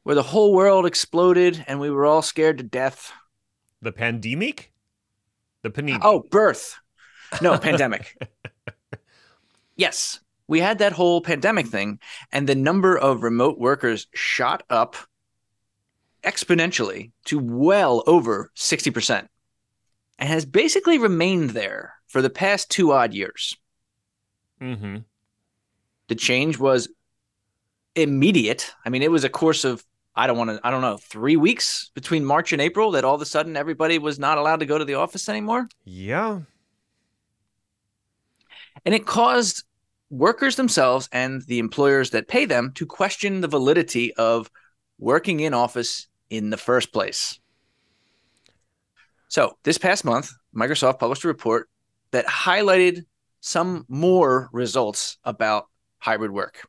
where 0.03 0.15
the 0.15 0.23
whole 0.23 0.53
world 0.53 0.85
exploded 0.85 1.63
and 1.69 1.79
we 1.79 1.89
were 1.89 2.05
all 2.05 2.21
scared 2.21 2.57
to 2.57 2.65
death? 2.65 3.13
The 3.81 3.93
pandemic? 3.93 4.73
The 5.61 5.69
panini. 5.69 6.01
Oh, 6.01 6.25
birth. 6.29 6.81
No, 7.41 7.57
pandemic. 7.57 8.13
Yes, 9.79 10.19
we 10.47 10.59
had 10.59 10.79
that 10.79 10.93
whole 10.93 11.21
pandemic 11.21 11.67
thing, 11.67 11.99
and 12.31 12.47
the 12.47 12.55
number 12.55 12.97
of 12.97 13.23
remote 13.23 13.59
workers 13.59 14.07
shot 14.13 14.63
up 14.69 14.95
exponentially 16.23 17.11
to 17.25 17.39
well 17.39 18.03
over 18.07 18.51
60% 18.55 19.27
and 20.19 20.29
has 20.29 20.45
basically 20.45 20.97
remained 20.97 21.51
there 21.51 21.93
for 22.07 22.21
the 22.21 22.29
past 22.29 22.71
two 22.71 22.91
odd 22.91 23.13
years. 23.13 23.55
Mm-hmm. 24.61 24.97
The 26.07 26.15
change 26.15 26.57
was 26.57 26.89
immediate. 27.95 28.73
I 28.85 28.89
mean, 28.89 29.03
it 29.03 29.11
was 29.11 29.23
a 29.23 29.29
course 29.29 29.63
of 29.63 29.83
I 30.15 30.25
don't 30.25 30.37
want 30.37 30.49
to 30.49 30.59
I 30.63 30.71
don't 30.71 30.81
know, 30.81 30.97
3 30.97 31.35
weeks 31.35 31.91
between 31.93 32.25
March 32.25 32.51
and 32.51 32.61
April 32.61 32.91
that 32.91 33.03
all 33.03 33.13
of 33.13 33.21
a 33.21 33.25
sudden 33.25 33.55
everybody 33.55 33.99
was 33.99 34.17
not 34.17 34.39
allowed 34.39 34.61
to 34.61 34.65
go 34.65 34.79
to 34.79 34.85
the 34.85 34.95
office 34.95 35.29
anymore. 35.29 35.69
Yeah. 35.85 36.39
And 38.83 38.95
it 38.95 39.05
caused 39.05 39.63
workers 40.09 40.55
themselves 40.55 41.09
and 41.11 41.41
the 41.43 41.59
employers 41.59 42.11
that 42.11 42.27
pay 42.27 42.45
them 42.45 42.71
to 42.75 42.85
question 42.85 43.41
the 43.41 43.47
validity 43.47 44.13
of 44.13 44.49
working 44.97 45.39
in 45.39 45.53
office 45.53 46.07
in 46.29 46.49
the 46.49 46.57
first 46.57 46.91
place. 46.93 47.39
So, 49.27 49.57
this 49.63 49.77
past 49.77 50.05
month, 50.05 50.31
Microsoft 50.55 50.99
published 50.99 51.25
a 51.25 51.27
report 51.27 51.69
that 52.11 52.25
highlighted 52.25 53.03
some 53.41 53.85
more 53.89 54.49
results 54.53 55.17
about 55.23 55.67
hybrid 55.99 56.31
work. 56.31 56.67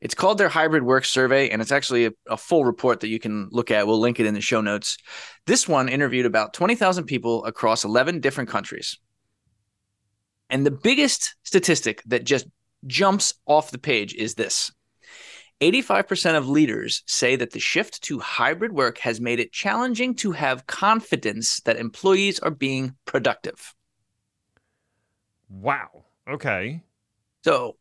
It's 0.00 0.14
called 0.14 0.38
their 0.38 0.48
hybrid 0.48 0.82
work 0.82 1.04
survey, 1.04 1.50
and 1.50 1.60
it's 1.60 1.72
actually 1.72 2.06
a, 2.06 2.12
a, 2.28 2.36
full 2.36 2.64
report 2.64 3.00
that 3.00 3.08
you 3.08 3.18
can 3.18 3.48
look 3.50 3.70
at. 3.70 3.86
We'll 3.86 4.00
link 4.00 4.20
it 4.20 4.26
in 4.26 4.34
the 4.34 4.40
show 4.40 4.60
notes. 4.60 4.98
This 5.46 5.66
one 5.66 5.88
interviewed 5.88 6.26
about 6.26 6.54
20,000 6.54 7.04
people 7.04 7.44
across 7.44 7.84
11 7.84 8.20
different 8.20 8.48
countries. 8.48 8.98
And 10.50 10.64
the 10.64 10.70
biggest 10.70 11.34
statistic 11.42 12.02
that 12.06 12.24
just 12.24 12.46
jumps 12.86 13.34
off 13.46 13.70
the 13.70 13.78
page 13.78 14.14
is 14.14 14.34
this 14.34 14.70
85% 15.60 16.36
of 16.36 16.48
leaders 16.48 17.02
say 17.06 17.34
that 17.36 17.52
the 17.52 17.60
shift 17.60 18.02
to 18.02 18.18
hybrid 18.18 18.72
work 18.72 18.98
has 18.98 19.20
made 19.20 19.40
it 19.40 19.52
challenging 19.52 20.14
to 20.16 20.32
have 20.32 20.66
confidence 20.66 21.60
that 21.60 21.78
employees 21.78 22.38
are 22.40 22.50
being 22.50 22.94
productive. 23.06 23.74
Wow. 25.48 26.04
Okay. 26.28 26.82
So 27.42 27.76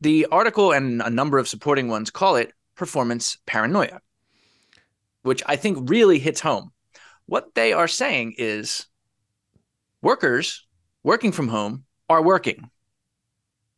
the 0.00 0.26
article 0.32 0.72
and 0.72 1.02
a 1.02 1.10
number 1.10 1.38
of 1.38 1.48
supporting 1.48 1.88
ones 1.88 2.10
call 2.10 2.36
it 2.36 2.52
performance 2.76 3.36
paranoia, 3.44 4.00
which 5.22 5.42
I 5.46 5.56
think 5.56 5.90
really 5.90 6.18
hits 6.18 6.40
home. 6.40 6.72
What 7.26 7.54
they 7.54 7.72
are 7.72 7.88
saying 7.88 8.34
is 8.38 8.86
workers 10.00 10.66
working 11.02 11.32
from 11.32 11.48
home 11.48 11.84
are 12.12 12.22
working. 12.22 12.70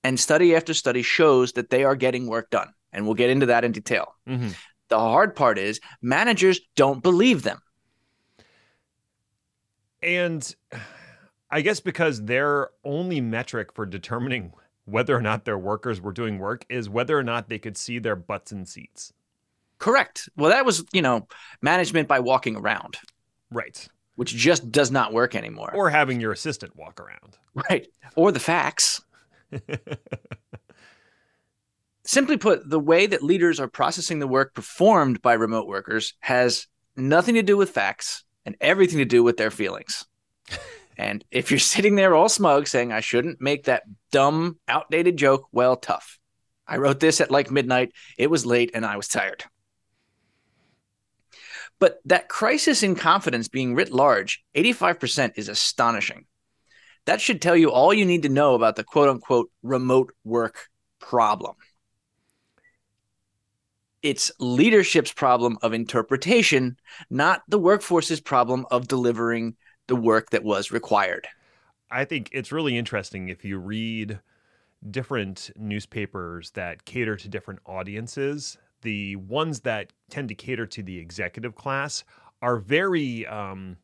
And 0.03 0.21
study 0.21 0.55
after 0.55 0.75
study 0.75 1.01
shows 1.01 1.53
that 1.53 1.71
they 1.71 1.83
are 1.83 1.97
getting 1.97 2.27
work 2.27 2.51
done. 2.51 2.69
And 2.93 3.07
we'll 3.07 3.15
get 3.15 3.31
into 3.31 3.47
that 3.47 3.65
in 3.65 3.73
detail. 3.73 4.15
Mm-hmm. 4.29 4.51
The 4.89 4.99
hard 4.99 5.35
part 5.35 5.59
is 5.59 5.81
managers 6.03 6.61
don't 6.77 7.03
believe 7.03 7.43
them. 7.43 7.59
And 10.03 10.55
I 11.51 11.63
guess 11.63 11.81
because 11.81 12.23
their 12.23 12.69
only 12.85 13.23
metric 13.23 13.73
for 13.73 13.87
determining 13.87 14.53
whether 14.85 15.17
or 15.17 15.23
not 15.23 15.47
their 15.47 15.57
workers 15.57 16.01
were 16.01 16.13
doing 16.13 16.39
work 16.39 16.67
is 16.69 16.91
whether 16.91 17.19
or 17.19 17.23
not 17.23 17.49
they 17.49 17.59
could 17.59 17.79
see 17.79 17.99
their 17.99 18.17
butts 18.17 18.53
in 18.53 18.67
seats. 18.67 19.15
Correct. 19.79 20.29
Well, 20.37 20.51
that 20.51 20.67
was, 20.67 20.85
you 20.93 21.01
know, 21.01 21.27
management 21.63 22.07
by 22.07 22.21
walking 22.21 22.57
around. 22.57 22.99
Right. 23.51 23.89
Which 24.17 24.35
just 24.35 24.71
does 24.71 24.91
not 24.91 25.13
work 25.13 25.35
anymore. 25.35 25.73
Or 25.75 25.91
having 25.91 26.21
your 26.21 26.33
assistant 26.33 26.77
walk 26.77 27.01
around. 27.01 27.39
Right. 27.71 27.87
Or 28.17 28.33
the 28.33 28.41
facts. 28.41 29.01
Simply 32.05 32.37
put, 32.37 32.69
the 32.69 32.81
way 32.81 33.07
that 33.07 33.23
leaders 33.23 33.61
are 33.61 33.69
processing 33.69 34.19
the 34.19 34.27
work 34.27 34.55
performed 34.55 35.23
by 35.23 35.35
remote 35.35 35.69
workers 35.69 36.15
has 36.19 36.67
nothing 36.97 37.37
to 37.37 37.45
do 37.45 37.57
with 37.57 37.71
facts 37.71 38.25
and 38.45 38.57
everything 38.61 38.99
to 38.99 39.05
do 39.05 39.23
with 39.23 39.37
their 39.37 39.53
feelings. 39.53 40.05
and 40.99 41.25
if 41.31 41.53
you're 41.53 41.61
sitting 41.61 41.95
there 41.95 42.17
all 42.17 42.29
smug 42.29 42.67
saying, 42.67 42.91
I 42.91 42.99
shouldn't 42.99 43.41
make 43.41 43.65
that 43.65 43.85
dumb, 44.11 44.59
outdated 44.67 45.17
joke, 45.17 45.47
well, 45.53 45.77
tough. 45.77 46.19
I 46.67 46.79
wrote 46.79 46.99
this 46.99 47.21
at 47.21 47.31
like 47.31 47.51
midnight. 47.51 47.93
It 48.19 48.31
was 48.31 48.47
late 48.47 48.71
and 48.75 48.85
I 48.85 48.97
was 48.97 49.09
tired. 49.09 49.45
But 51.85 52.01
that 52.07 52.31
crisis 52.31 52.83
in 52.83 52.95
confidence 52.95 53.47
being 53.47 53.75
writ 53.75 53.93
large, 53.93 54.43
85% 54.55 55.35
is 55.37 55.51
astonishing. 55.51 56.25
That 57.05 57.21
should 57.21 57.43
tell 57.43 57.59
you 57.59 57.71
all 57.71 57.93
you 57.93 58.07
need 58.07 58.23
to 58.23 58.31
know 58.31 58.55
about 58.55 58.77
the 58.77 58.85
quote 58.85 59.11
unquote 59.11 59.51
remote 59.63 60.15
work 60.25 60.71
problem. 60.99 61.57
It's 64.03 64.33
leadership's 64.39 65.13
problem 65.13 65.59
of 65.61 65.75
interpretation, 65.75 66.79
not 67.11 67.43
the 67.49 67.59
workforce's 67.59 68.23
problem 68.23 68.65
of 68.71 68.89
delivering 68.89 69.55
the 69.87 69.97
work 69.97 70.31
that 70.31 70.43
was 70.43 70.73
required. 70.73 71.29
I 71.91 72.07
think 72.07 72.31
it's 72.33 72.51
really 72.51 72.79
interesting 72.79 73.29
if 73.29 73.45
you 73.45 73.59
read 73.59 74.21
different 74.91 75.51
newspapers 75.55 76.51
that 76.53 76.87
cater 76.87 77.17
to 77.17 77.29
different 77.29 77.61
audiences. 77.67 78.57
The 78.85 79.17
ones 79.17 79.61
that 79.61 79.93
tend 80.11 80.29
to 80.29 80.35
cater 80.35 80.67
to 80.67 80.83
the 80.83 80.99
executive 80.99 81.55
class 81.55 82.05
are 82.41 82.57
very 82.59 83.27
um, 83.27 83.79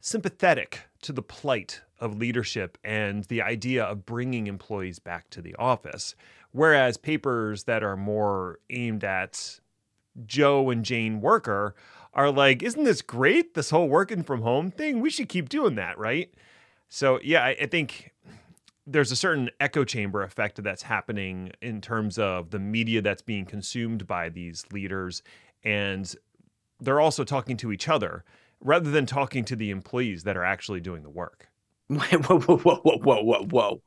sympathetic 0.00 0.82
to 1.02 1.12
the 1.12 1.22
plight 1.22 1.80
of 1.98 2.18
leadership 2.18 2.76
and 2.84 3.24
the 3.24 3.42
idea 3.42 3.82
of 3.82 4.04
bringing 4.06 4.46
employees 4.46 4.98
back 4.98 5.30
to 5.30 5.42
the 5.42 5.54
office. 5.56 6.14
Whereas 6.52 6.98
papers 6.98 7.64
that 7.64 7.82
are 7.82 7.96
more 7.96 8.58
aimed 8.68 9.04
at 9.04 9.58
Joe 10.26 10.68
and 10.70 10.84
Jane 10.84 11.20
Worker 11.22 11.74
are 12.12 12.30
like, 12.30 12.62
isn't 12.62 12.84
this 12.84 13.00
great? 13.00 13.54
This 13.54 13.70
whole 13.70 13.88
working 13.88 14.22
from 14.22 14.42
home 14.42 14.70
thing? 14.70 15.00
We 15.00 15.10
should 15.10 15.28
keep 15.28 15.48
doing 15.48 15.76
that, 15.76 15.98
right? 15.98 16.32
So, 16.88 17.20
yeah, 17.22 17.42
I, 17.42 17.56
I 17.62 17.66
think 17.66 18.12
there's 18.90 19.12
a 19.12 19.16
certain 19.16 19.50
echo 19.60 19.84
chamber 19.84 20.22
effect 20.22 20.62
that's 20.62 20.82
happening 20.82 21.52
in 21.60 21.80
terms 21.80 22.18
of 22.18 22.50
the 22.50 22.58
media 22.58 23.02
that's 23.02 23.20
being 23.20 23.44
consumed 23.44 24.06
by 24.06 24.30
these 24.30 24.64
leaders. 24.72 25.22
And 25.62 26.12
they're 26.80 27.00
also 27.00 27.22
talking 27.22 27.58
to 27.58 27.70
each 27.70 27.88
other 27.88 28.24
rather 28.60 28.90
than 28.90 29.04
talking 29.04 29.44
to 29.44 29.56
the 29.56 29.70
employees 29.70 30.24
that 30.24 30.36
are 30.36 30.44
actually 30.44 30.80
doing 30.80 31.02
the 31.02 31.10
work. 31.10 31.48
Whoa, 31.88 32.18
whoa, 32.18 32.38
whoa, 32.40 32.56
whoa, 32.58 32.98
whoa, 32.98 33.22
whoa, 33.22 33.44
whoa. 33.44 33.82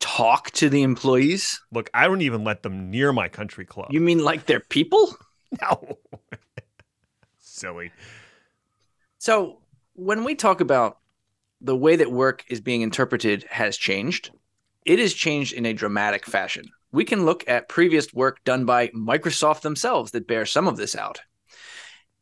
Talk 0.00 0.50
to 0.52 0.68
the 0.68 0.82
employees? 0.82 1.60
Look, 1.70 1.88
I 1.94 2.08
don't 2.08 2.22
even 2.22 2.44
let 2.44 2.62
them 2.62 2.90
near 2.90 3.12
my 3.12 3.28
country 3.28 3.64
club. 3.64 3.92
You 3.92 4.00
mean 4.00 4.22
like 4.22 4.46
they're 4.46 4.60
people? 4.60 5.16
No. 5.60 5.98
Silly. 7.38 7.92
So, 9.18 9.58
when 9.92 10.24
we 10.24 10.34
talk 10.34 10.62
about 10.62 11.01
the 11.62 11.76
way 11.76 11.96
that 11.96 12.10
work 12.10 12.44
is 12.48 12.60
being 12.60 12.82
interpreted 12.82 13.44
has 13.48 13.76
changed, 13.76 14.30
it 14.84 14.98
has 14.98 15.14
changed 15.14 15.52
in 15.52 15.66
a 15.66 15.72
dramatic 15.72 16.26
fashion. 16.26 16.64
We 16.90 17.04
can 17.04 17.24
look 17.24 17.48
at 17.48 17.68
previous 17.68 18.12
work 18.12 18.42
done 18.44 18.64
by 18.64 18.88
Microsoft 18.88 19.62
themselves 19.62 20.10
that 20.10 20.26
bear 20.26 20.44
some 20.44 20.68
of 20.68 20.76
this 20.76 20.94
out. 20.94 21.20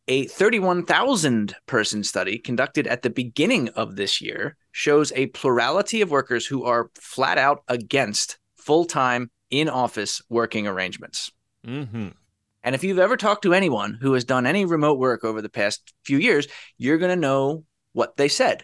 A 0.09 0.26
31,000 0.26 1.54
person 1.66 2.04
study 2.04 2.38
conducted 2.38 2.87
at 2.87 3.02
the 3.02 3.11
beginning 3.11 3.68
of 3.70 3.97
this 3.97 4.20
year 4.20 4.56
shows 4.73 5.12
a 5.12 5.26
plurality 5.28 6.00
of 6.00 6.11
workers 6.11 6.47
who 6.47 6.64
are 6.64 6.90
flat 6.94 7.38
out 7.38 7.62
against 7.68 8.38
full 8.56 8.85
time 8.85 9.30
in 9.50 9.68
office 9.68 10.23
working 10.28 10.66
arrangements. 10.66 11.30
Mm-hmm. 11.66 12.09
And 12.62 12.75
if 12.75 12.85
you've 12.85 12.99
ever 12.99 13.16
talked 13.16 13.42
to 13.42 13.54
anyone 13.54 13.99
who 14.00 14.12
has 14.12 14.25
done 14.25 14.47
any 14.47 14.64
remote 14.64 14.99
work 14.99 15.25
over 15.25 15.40
the 15.40 15.49
past 15.49 15.94
few 16.04 16.18
years, 16.18 16.47
you're 16.76 16.99
going 16.99 17.14
to 17.14 17.20
know 17.20 17.64
what 17.92 18.16
they 18.16 18.28
said. 18.28 18.62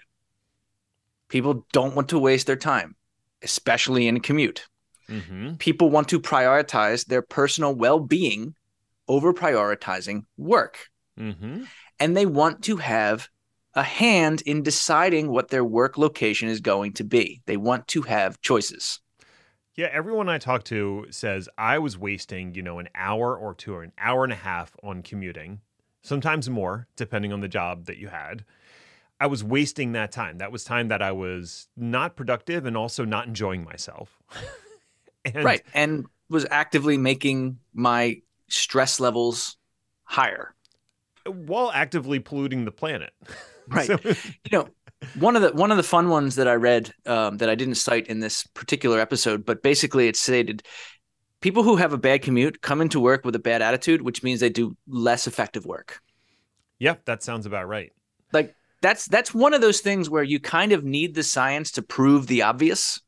People 1.28 1.66
don't 1.72 1.94
want 1.94 2.08
to 2.10 2.18
waste 2.18 2.46
their 2.46 2.56
time, 2.56 2.94
especially 3.42 4.06
in 4.06 4.20
commute. 4.20 4.66
Mm-hmm. 5.08 5.54
People 5.54 5.90
want 5.90 6.08
to 6.08 6.20
prioritize 6.20 7.06
their 7.06 7.22
personal 7.22 7.74
well 7.74 8.00
being 8.00 8.54
over 9.08 9.32
prioritizing 9.32 10.22
work. 10.36 10.78
Mm-hmm. 11.18 11.64
And 12.00 12.16
they 12.16 12.26
want 12.26 12.62
to 12.64 12.76
have 12.76 13.28
a 13.74 13.82
hand 13.82 14.42
in 14.42 14.62
deciding 14.62 15.28
what 15.28 15.48
their 15.48 15.64
work 15.64 15.98
location 15.98 16.48
is 16.48 16.60
going 16.60 16.94
to 16.94 17.04
be. 17.04 17.42
They 17.46 17.56
want 17.56 17.86
to 17.88 18.02
have 18.02 18.40
choices. 18.40 19.00
Yeah, 19.74 19.88
everyone 19.92 20.30
I 20.30 20.38
talk 20.38 20.64
to 20.64 21.06
says 21.10 21.50
I 21.58 21.78
was 21.78 21.98
wasting, 21.98 22.54
you 22.54 22.62
know, 22.62 22.78
an 22.78 22.88
hour 22.94 23.36
or 23.36 23.54
two 23.54 23.74
or 23.74 23.82
an 23.82 23.92
hour 23.98 24.24
and 24.24 24.32
a 24.32 24.36
half 24.36 24.74
on 24.82 25.02
commuting, 25.02 25.60
sometimes 26.02 26.48
more, 26.48 26.88
depending 26.96 27.32
on 27.32 27.40
the 27.40 27.48
job 27.48 27.84
that 27.84 27.98
you 27.98 28.08
had. 28.08 28.44
I 29.18 29.26
was 29.26 29.42
wasting 29.42 29.92
that 29.92 30.12
time. 30.12 30.38
That 30.38 30.52
was 30.52 30.64
time 30.64 30.88
that 30.88 31.02
I 31.02 31.12
was 31.12 31.68
not 31.76 32.16
productive 32.16 32.66
and 32.66 32.76
also 32.76 33.04
not 33.04 33.26
enjoying 33.26 33.64
myself. 33.64 34.18
and, 35.24 35.44
right. 35.44 35.62
And 35.74 36.06
was 36.28 36.46
actively 36.50 36.98
making 36.98 37.58
my 37.72 38.20
stress 38.48 39.00
levels 39.00 39.56
higher 40.04 40.54
while 41.26 41.70
actively 41.72 42.18
polluting 42.20 42.64
the 42.64 42.72
planet. 42.72 43.12
Right. 43.68 43.88
so, 43.88 43.98
you 44.04 44.14
know, 44.52 44.68
one 45.18 45.34
of 45.34 45.42
the 45.42 45.50
one 45.50 45.72
of 45.72 45.76
the 45.76 45.82
fun 45.82 46.08
ones 46.08 46.36
that 46.36 46.46
I 46.46 46.54
read 46.54 46.92
um, 47.04 47.38
that 47.38 47.50
I 47.50 47.56
didn't 47.56 47.74
cite 47.74 48.06
in 48.06 48.20
this 48.20 48.46
particular 48.46 49.00
episode, 49.00 49.44
but 49.44 49.60
basically 49.60 50.06
it 50.06 50.14
stated 50.14 50.62
people 51.40 51.64
who 51.64 51.74
have 51.74 51.92
a 51.92 51.98
bad 51.98 52.22
commute 52.22 52.62
come 52.62 52.80
into 52.80 53.00
work 53.00 53.24
with 53.24 53.34
a 53.34 53.40
bad 53.40 53.62
attitude, 53.62 54.02
which 54.02 54.22
means 54.22 54.38
they 54.38 54.50
do 54.50 54.76
less 54.86 55.26
effective 55.26 55.66
work. 55.66 56.00
Yep, 56.78 57.06
that 57.06 57.24
sounds 57.24 57.44
about 57.44 57.66
right. 57.66 57.92
That's 58.82 59.06
that's 59.06 59.34
one 59.34 59.54
of 59.54 59.60
those 59.60 59.80
things 59.80 60.10
where 60.10 60.22
you 60.22 60.38
kind 60.38 60.72
of 60.72 60.84
need 60.84 61.14
the 61.14 61.22
science 61.22 61.70
to 61.72 61.82
prove 61.82 62.26
the 62.26 62.42
obvious. 62.42 63.00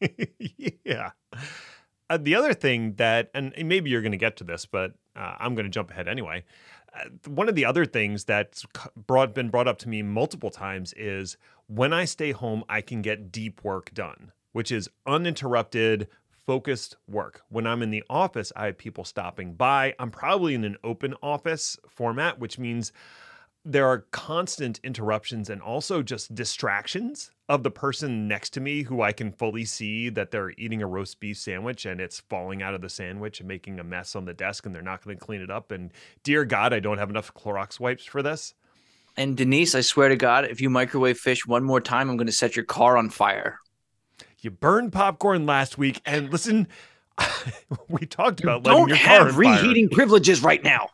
yeah. 0.84 1.10
Uh, 2.08 2.18
the 2.18 2.34
other 2.34 2.54
thing 2.54 2.94
that, 2.94 3.30
and 3.34 3.52
maybe 3.64 3.90
you're 3.90 4.02
going 4.02 4.12
to 4.12 4.18
get 4.18 4.36
to 4.36 4.44
this, 4.44 4.64
but 4.64 4.92
uh, 5.16 5.34
I'm 5.38 5.54
going 5.54 5.64
to 5.64 5.70
jump 5.70 5.90
ahead 5.90 6.08
anyway. 6.08 6.44
Uh, 6.94 7.08
one 7.26 7.48
of 7.48 7.54
the 7.54 7.64
other 7.64 7.84
things 7.84 8.24
that's 8.24 8.64
brought 8.96 9.34
been 9.34 9.50
brought 9.50 9.68
up 9.68 9.78
to 9.78 9.88
me 9.88 10.02
multiple 10.02 10.50
times 10.50 10.92
is 10.96 11.36
when 11.66 11.92
I 11.92 12.04
stay 12.04 12.32
home, 12.32 12.64
I 12.68 12.80
can 12.80 13.02
get 13.02 13.32
deep 13.32 13.64
work 13.64 13.92
done, 13.92 14.30
which 14.52 14.70
is 14.70 14.88
uninterrupted, 15.04 16.08
focused 16.46 16.96
work. 17.08 17.42
When 17.48 17.66
I'm 17.66 17.82
in 17.82 17.90
the 17.90 18.04
office, 18.08 18.52
I 18.54 18.66
have 18.66 18.78
people 18.78 19.04
stopping 19.04 19.54
by. 19.54 19.94
I'm 19.98 20.12
probably 20.12 20.54
in 20.54 20.64
an 20.64 20.76
open 20.84 21.14
office 21.22 21.76
format, 21.88 22.38
which 22.38 22.58
means 22.58 22.92
there 23.68 23.88
are 23.88 24.06
constant 24.12 24.78
interruptions 24.84 25.50
and 25.50 25.60
also 25.60 26.00
just 26.00 26.32
distractions 26.36 27.32
of 27.48 27.64
the 27.64 27.70
person 27.70 28.28
next 28.28 28.50
to 28.50 28.60
me 28.60 28.84
who 28.84 29.02
I 29.02 29.10
can 29.10 29.32
fully 29.32 29.64
see 29.64 30.08
that 30.10 30.30
they're 30.30 30.52
eating 30.56 30.82
a 30.82 30.86
roast 30.86 31.18
beef 31.18 31.36
sandwich 31.36 31.84
and 31.84 32.00
it's 32.00 32.20
falling 32.20 32.62
out 32.62 32.74
of 32.74 32.80
the 32.80 32.88
sandwich 32.88 33.40
and 33.40 33.48
making 33.48 33.80
a 33.80 33.84
mess 33.84 34.14
on 34.14 34.24
the 34.24 34.32
desk 34.32 34.66
and 34.66 34.74
they're 34.74 34.82
not 34.82 35.04
going 35.04 35.18
to 35.18 35.24
clean 35.24 35.40
it 35.40 35.50
up. 35.50 35.72
And 35.72 35.92
dear 36.22 36.44
God, 36.44 36.72
I 36.72 36.78
don't 36.78 36.98
have 36.98 37.10
enough 37.10 37.34
Clorox 37.34 37.80
wipes 37.80 38.04
for 38.04 38.22
this. 38.22 38.54
And 39.16 39.36
Denise, 39.36 39.74
I 39.74 39.80
swear 39.80 40.10
to 40.10 40.16
God, 40.16 40.44
if 40.44 40.60
you 40.60 40.70
microwave 40.70 41.18
fish 41.18 41.44
one 41.44 41.64
more 41.64 41.80
time, 41.80 42.08
I'm 42.08 42.16
going 42.16 42.28
to 42.28 42.32
set 42.32 42.54
your 42.54 42.64
car 42.64 42.96
on 42.96 43.10
fire. 43.10 43.58
You 44.42 44.52
burned 44.52 44.92
popcorn 44.92 45.44
last 45.44 45.76
week. 45.76 46.00
And 46.06 46.30
listen, 46.30 46.68
we 47.88 48.06
talked 48.06 48.42
about 48.44 48.58
you 48.58 48.72
don't 48.72 48.90
have 48.92 49.36
reheating 49.36 49.88
privileges 49.88 50.40
right 50.40 50.62
now. 50.62 50.90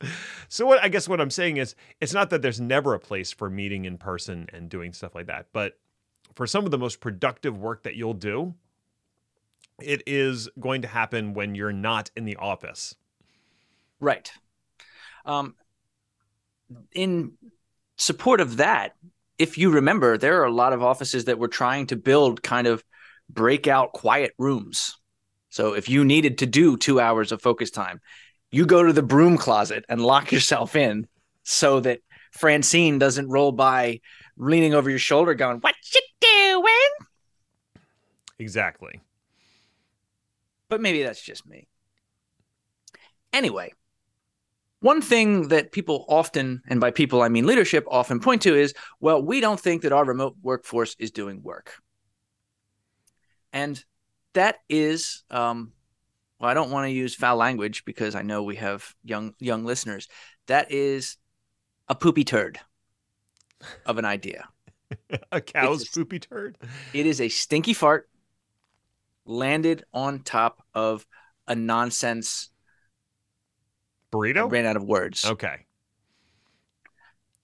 So 0.52 0.66
what 0.66 0.84
I 0.84 0.88
guess 0.88 1.08
what 1.08 1.18
I'm 1.18 1.30
saying 1.30 1.56
is 1.56 1.74
it's 1.98 2.12
not 2.12 2.28
that 2.28 2.42
there's 2.42 2.60
never 2.60 2.92
a 2.92 2.98
place 2.98 3.32
for 3.32 3.48
meeting 3.48 3.86
in 3.86 3.96
person 3.96 4.50
and 4.52 4.68
doing 4.68 4.92
stuff 4.92 5.14
like 5.14 5.28
that, 5.28 5.46
but 5.54 5.78
for 6.34 6.46
some 6.46 6.66
of 6.66 6.70
the 6.70 6.76
most 6.76 7.00
productive 7.00 7.56
work 7.56 7.84
that 7.84 7.94
you'll 7.94 8.12
do, 8.12 8.52
it 9.80 10.02
is 10.06 10.50
going 10.60 10.82
to 10.82 10.88
happen 10.88 11.32
when 11.32 11.54
you're 11.54 11.72
not 11.72 12.10
in 12.16 12.26
the 12.26 12.36
office. 12.36 12.94
Right. 13.98 14.30
Um, 15.24 15.54
in 16.92 17.32
support 17.96 18.42
of 18.42 18.58
that, 18.58 18.94
if 19.38 19.56
you 19.56 19.70
remember, 19.70 20.18
there 20.18 20.42
are 20.42 20.46
a 20.46 20.52
lot 20.52 20.74
of 20.74 20.82
offices 20.82 21.24
that 21.24 21.38
were 21.38 21.48
trying 21.48 21.86
to 21.86 21.96
build 21.96 22.42
kind 22.42 22.66
of 22.66 22.84
breakout 23.30 23.94
quiet 23.94 24.34
rooms. 24.36 24.98
So 25.48 25.72
if 25.72 25.88
you 25.88 26.04
needed 26.04 26.36
to 26.38 26.46
do 26.46 26.76
two 26.76 27.00
hours 27.00 27.32
of 27.32 27.40
focus 27.40 27.70
time, 27.70 28.02
you 28.52 28.66
go 28.66 28.82
to 28.82 28.92
the 28.92 29.02
broom 29.02 29.36
closet 29.36 29.84
and 29.88 30.00
lock 30.00 30.30
yourself 30.30 30.76
in 30.76 31.08
so 31.42 31.80
that 31.80 32.00
Francine 32.30 32.98
doesn't 32.98 33.28
roll 33.28 33.50
by 33.50 34.00
leaning 34.36 34.74
over 34.74 34.88
your 34.88 34.98
shoulder 34.98 35.34
going, 35.34 35.58
What 35.58 35.74
you 35.92 36.00
doing? 36.20 37.08
Exactly. 38.38 39.00
But 40.68 40.80
maybe 40.80 41.02
that's 41.02 41.22
just 41.22 41.46
me. 41.46 41.66
Anyway, 43.32 43.72
one 44.80 45.00
thing 45.00 45.48
that 45.48 45.72
people 45.72 46.04
often, 46.08 46.62
and 46.66 46.80
by 46.80 46.90
people 46.90 47.22
I 47.22 47.28
mean 47.28 47.46
leadership, 47.46 47.84
often 47.88 48.20
point 48.20 48.42
to 48.42 48.54
is, 48.54 48.74
well, 49.00 49.22
we 49.22 49.40
don't 49.40 49.60
think 49.60 49.82
that 49.82 49.92
our 49.92 50.04
remote 50.04 50.36
workforce 50.42 50.96
is 50.98 51.10
doing 51.10 51.42
work. 51.42 51.74
And 53.52 53.82
that 54.32 54.56
is 54.68 55.22
um, 55.30 55.72
well, 56.42 56.50
I 56.50 56.54
don't 56.54 56.72
want 56.72 56.86
to 56.86 56.90
use 56.90 57.14
foul 57.14 57.36
language 57.36 57.84
because 57.84 58.16
I 58.16 58.22
know 58.22 58.42
we 58.42 58.56
have 58.56 58.96
young 59.04 59.32
young 59.38 59.64
listeners. 59.64 60.08
That 60.48 60.72
is 60.72 61.16
a 61.88 61.94
poopy 61.94 62.24
turd 62.24 62.58
of 63.86 63.96
an 63.96 64.04
idea. 64.04 64.48
a 65.32 65.40
cow's 65.40 65.88
a, 65.88 65.92
poopy 65.92 66.18
turd. 66.18 66.58
It 66.92 67.06
is 67.06 67.20
a 67.20 67.28
stinky 67.28 67.74
fart 67.74 68.08
landed 69.24 69.84
on 69.94 70.18
top 70.18 70.64
of 70.74 71.06
a 71.46 71.54
nonsense 71.54 72.50
burrito. 74.10 74.46
I 74.46 74.48
ran 74.48 74.66
out 74.66 74.76
of 74.76 74.82
words. 74.82 75.24
Okay. 75.24 75.66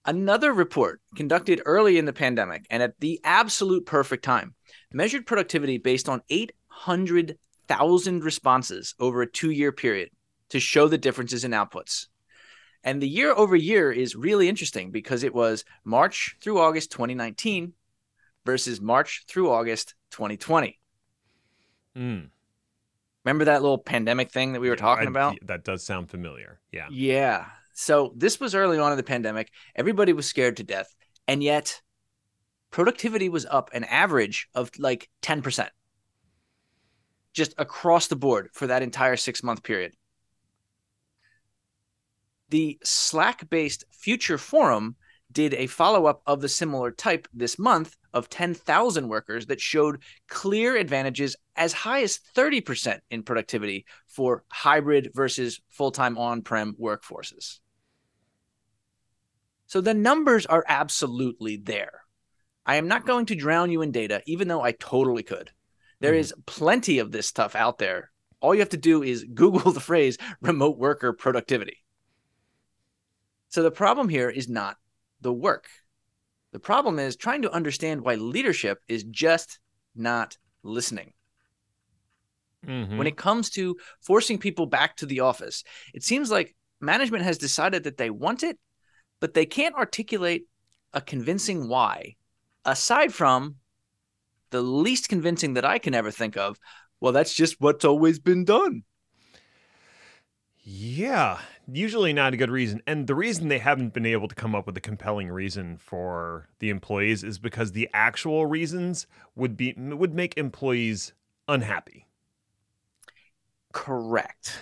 Another 0.05 0.51
report 0.51 0.99
conducted 1.15 1.61
early 1.65 1.97
in 1.97 2.03
the 2.03 2.11
pandemic 2.11 2.65
and 2.69 2.83
at 2.83 2.99
the 2.99 3.21
absolute 3.23 3.85
perfect 3.85 4.25
time 4.25 4.55
measured 4.91 5.25
productivity 5.25 5.77
based 5.77 6.09
on 6.09 6.21
800 6.29 7.37
thousand 7.69 8.23
responses 8.23 8.95
over 8.99 9.21
a 9.21 9.31
two 9.31 9.51
year 9.51 9.71
period 9.71 10.09
to 10.49 10.59
show 10.59 10.87
the 10.87 10.97
differences 10.97 11.45
in 11.45 11.51
outputs. 11.51 12.07
And 12.83 13.01
the 13.01 13.07
year 13.07 13.31
over 13.31 13.55
year 13.55 13.91
is 13.91 14.15
really 14.15 14.49
interesting 14.49 14.91
because 14.91 15.23
it 15.23 15.33
was 15.33 15.63
March 15.85 16.35
through 16.41 16.59
August 16.59 16.91
2019 16.91 17.73
versus 18.45 18.81
March 18.81 19.25
through 19.27 19.51
August 19.51 19.95
2020. 20.11 20.79
Mm. 21.95 22.29
Remember 23.25 23.45
that 23.45 23.61
little 23.61 23.77
pandemic 23.77 24.31
thing 24.31 24.53
that 24.53 24.61
we 24.61 24.69
were 24.69 24.75
talking 24.75 25.07
I, 25.07 25.09
about? 25.09 25.37
That 25.45 25.63
does 25.63 25.85
sound 25.85 26.09
familiar. 26.09 26.59
Yeah. 26.71 26.87
Yeah. 26.89 27.45
So 27.73 28.13
this 28.15 28.39
was 28.39 28.55
early 28.55 28.79
on 28.79 28.91
in 28.91 28.97
the 28.97 29.03
pandemic. 29.03 29.51
Everybody 29.75 30.13
was 30.13 30.25
scared 30.25 30.57
to 30.57 30.63
death. 30.63 30.93
And 31.27 31.43
yet 31.43 31.81
productivity 32.71 33.29
was 33.29 33.45
up 33.45 33.69
an 33.73 33.83
average 33.83 34.47
of 34.55 34.71
like 34.79 35.09
10% 35.21 35.67
just 37.39 37.55
across 37.57 38.07
the 38.07 38.17
board 38.17 38.49
for 38.51 38.67
that 38.67 38.83
entire 38.83 39.15
six 39.15 39.41
month 39.41 39.63
period. 39.63 39.93
The 42.49 42.77
Slack 42.83 43.49
based 43.49 43.85
Future 43.91 44.37
Forum 44.37 44.97
did 45.31 45.53
a 45.53 45.67
follow 45.67 46.05
up 46.05 46.21
of 46.25 46.41
the 46.41 46.49
similar 46.49 46.91
type 46.91 47.29
this 47.33 47.57
month 47.57 47.95
of 48.13 48.27
10,000 48.27 49.07
workers 49.07 49.45
that 49.45 49.61
showed 49.61 50.01
clear 50.27 50.75
advantages 50.75 51.37
as 51.55 51.71
high 51.71 52.01
as 52.01 52.19
30% 52.35 52.99
in 53.09 53.23
productivity 53.23 53.85
for 54.05 54.43
hybrid 54.51 55.11
versus 55.13 55.61
full 55.69 55.91
time 55.91 56.17
on 56.17 56.41
prem 56.41 56.75
workforces. 56.77 57.59
So 59.67 59.79
the 59.79 59.93
numbers 59.93 60.45
are 60.45 60.65
absolutely 60.67 61.55
there. 61.55 62.01
I 62.65 62.75
am 62.75 62.89
not 62.89 63.05
going 63.05 63.27
to 63.27 63.35
drown 63.35 63.71
you 63.71 63.81
in 63.81 63.91
data, 63.91 64.23
even 64.25 64.49
though 64.49 64.61
I 64.61 64.73
totally 64.73 65.23
could. 65.23 65.51
There 65.99 66.13
mm-hmm. 66.13 66.19
is 66.19 66.33
plenty 66.45 66.99
of 66.99 67.11
this 67.11 67.27
stuff 67.27 67.55
out 67.55 67.77
there. 67.77 68.11
All 68.41 68.53
you 68.53 68.61
have 68.61 68.69
to 68.69 68.77
do 68.77 69.03
is 69.03 69.25
Google 69.33 69.71
the 69.73 69.79
phrase 69.79 70.17
remote 70.41 70.77
worker 70.77 71.13
productivity. 71.13 71.77
So 73.49 73.63
the 73.63 73.71
problem 73.71 74.09
here 74.09 74.29
is 74.29 74.47
not 74.47 74.77
the 75.21 75.33
work. 75.33 75.67
The 76.51 76.59
problem 76.59 76.99
is 76.99 77.15
trying 77.15 77.43
to 77.43 77.51
understand 77.51 78.01
why 78.01 78.15
leadership 78.15 78.79
is 78.87 79.03
just 79.03 79.59
not 79.95 80.37
listening. 80.63 81.13
Mm-hmm. 82.65 82.97
When 82.97 83.07
it 83.07 83.17
comes 83.17 83.49
to 83.51 83.77
forcing 84.01 84.37
people 84.37 84.65
back 84.65 84.97
to 84.97 85.05
the 85.05 85.21
office, 85.21 85.63
it 85.93 86.03
seems 86.03 86.29
like 86.29 86.55
management 86.81 87.23
has 87.23 87.37
decided 87.37 87.83
that 87.83 87.97
they 87.97 88.09
want 88.09 88.43
it, 88.43 88.57
but 89.19 89.33
they 89.33 89.45
can't 89.45 89.75
articulate 89.75 90.45
a 90.93 91.01
convincing 91.01 91.67
why, 91.67 92.15
aside 92.65 93.13
from 93.13 93.55
the 94.51 94.61
least 94.61 95.09
convincing 95.09 95.53
that 95.53 95.65
I 95.65 95.79
can 95.79 95.93
ever 95.93 96.11
think 96.11 96.37
of. 96.37 96.59
Well, 96.99 97.13
that's 97.13 97.33
just 97.33 97.59
what's 97.59 97.85
always 97.85 98.19
been 98.19 98.45
done. 98.45 98.83
Yeah, 100.61 101.39
usually 101.71 102.13
not 102.13 102.33
a 102.33 102.37
good 102.37 102.51
reason. 102.51 102.81
And 102.85 103.07
the 103.07 103.15
reason 103.15 103.47
they 103.47 103.59
haven't 103.59 103.93
been 103.93 104.05
able 104.05 104.27
to 104.27 104.35
come 104.35 104.53
up 104.53 104.67
with 104.67 104.77
a 104.77 104.81
compelling 104.81 105.29
reason 105.29 105.77
for 105.77 106.47
the 106.59 106.69
employees 106.69 107.23
is 107.23 107.39
because 107.39 107.71
the 107.71 107.89
actual 107.93 108.45
reasons 108.45 109.07
would 109.35 109.57
be 109.57 109.73
would 109.77 110.13
make 110.13 110.37
employees 110.37 111.13
unhappy. 111.47 112.05
Correct. 113.73 114.59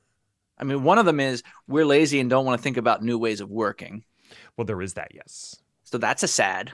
I 0.58 0.64
mean, 0.64 0.84
one 0.84 0.98
of 0.98 1.06
them 1.06 1.20
is 1.20 1.42
we're 1.66 1.84
lazy 1.84 2.20
and 2.20 2.30
don't 2.30 2.46
want 2.46 2.58
to 2.58 2.62
think 2.62 2.76
about 2.76 3.02
new 3.02 3.18
ways 3.18 3.40
of 3.40 3.50
working. 3.50 4.04
Well, 4.56 4.64
there 4.64 4.80
is 4.80 4.94
that, 4.94 5.12
yes. 5.14 5.56
So 5.84 5.98
that's 5.98 6.22
a 6.22 6.28
sad. 6.28 6.72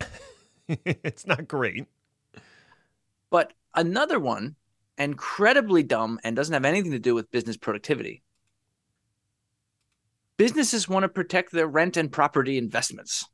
it's 0.68 1.26
not 1.26 1.46
great. 1.46 1.86
But 3.30 3.52
another 3.74 4.18
one, 4.18 4.56
incredibly 4.98 5.82
dumb 5.82 6.18
and 6.24 6.34
doesn't 6.36 6.52
have 6.52 6.64
anything 6.64 6.92
to 6.92 6.98
do 6.98 7.14
with 7.14 7.30
business 7.30 7.56
productivity. 7.56 8.22
Businesses 10.36 10.88
want 10.88 11.04
to 11.04 11.08
protect 11.08 11.52
their 11.52 11.66
rent 11.66 11.96
and 11.96 12.12
property 12.12 12.58
investments. 12.58 13.26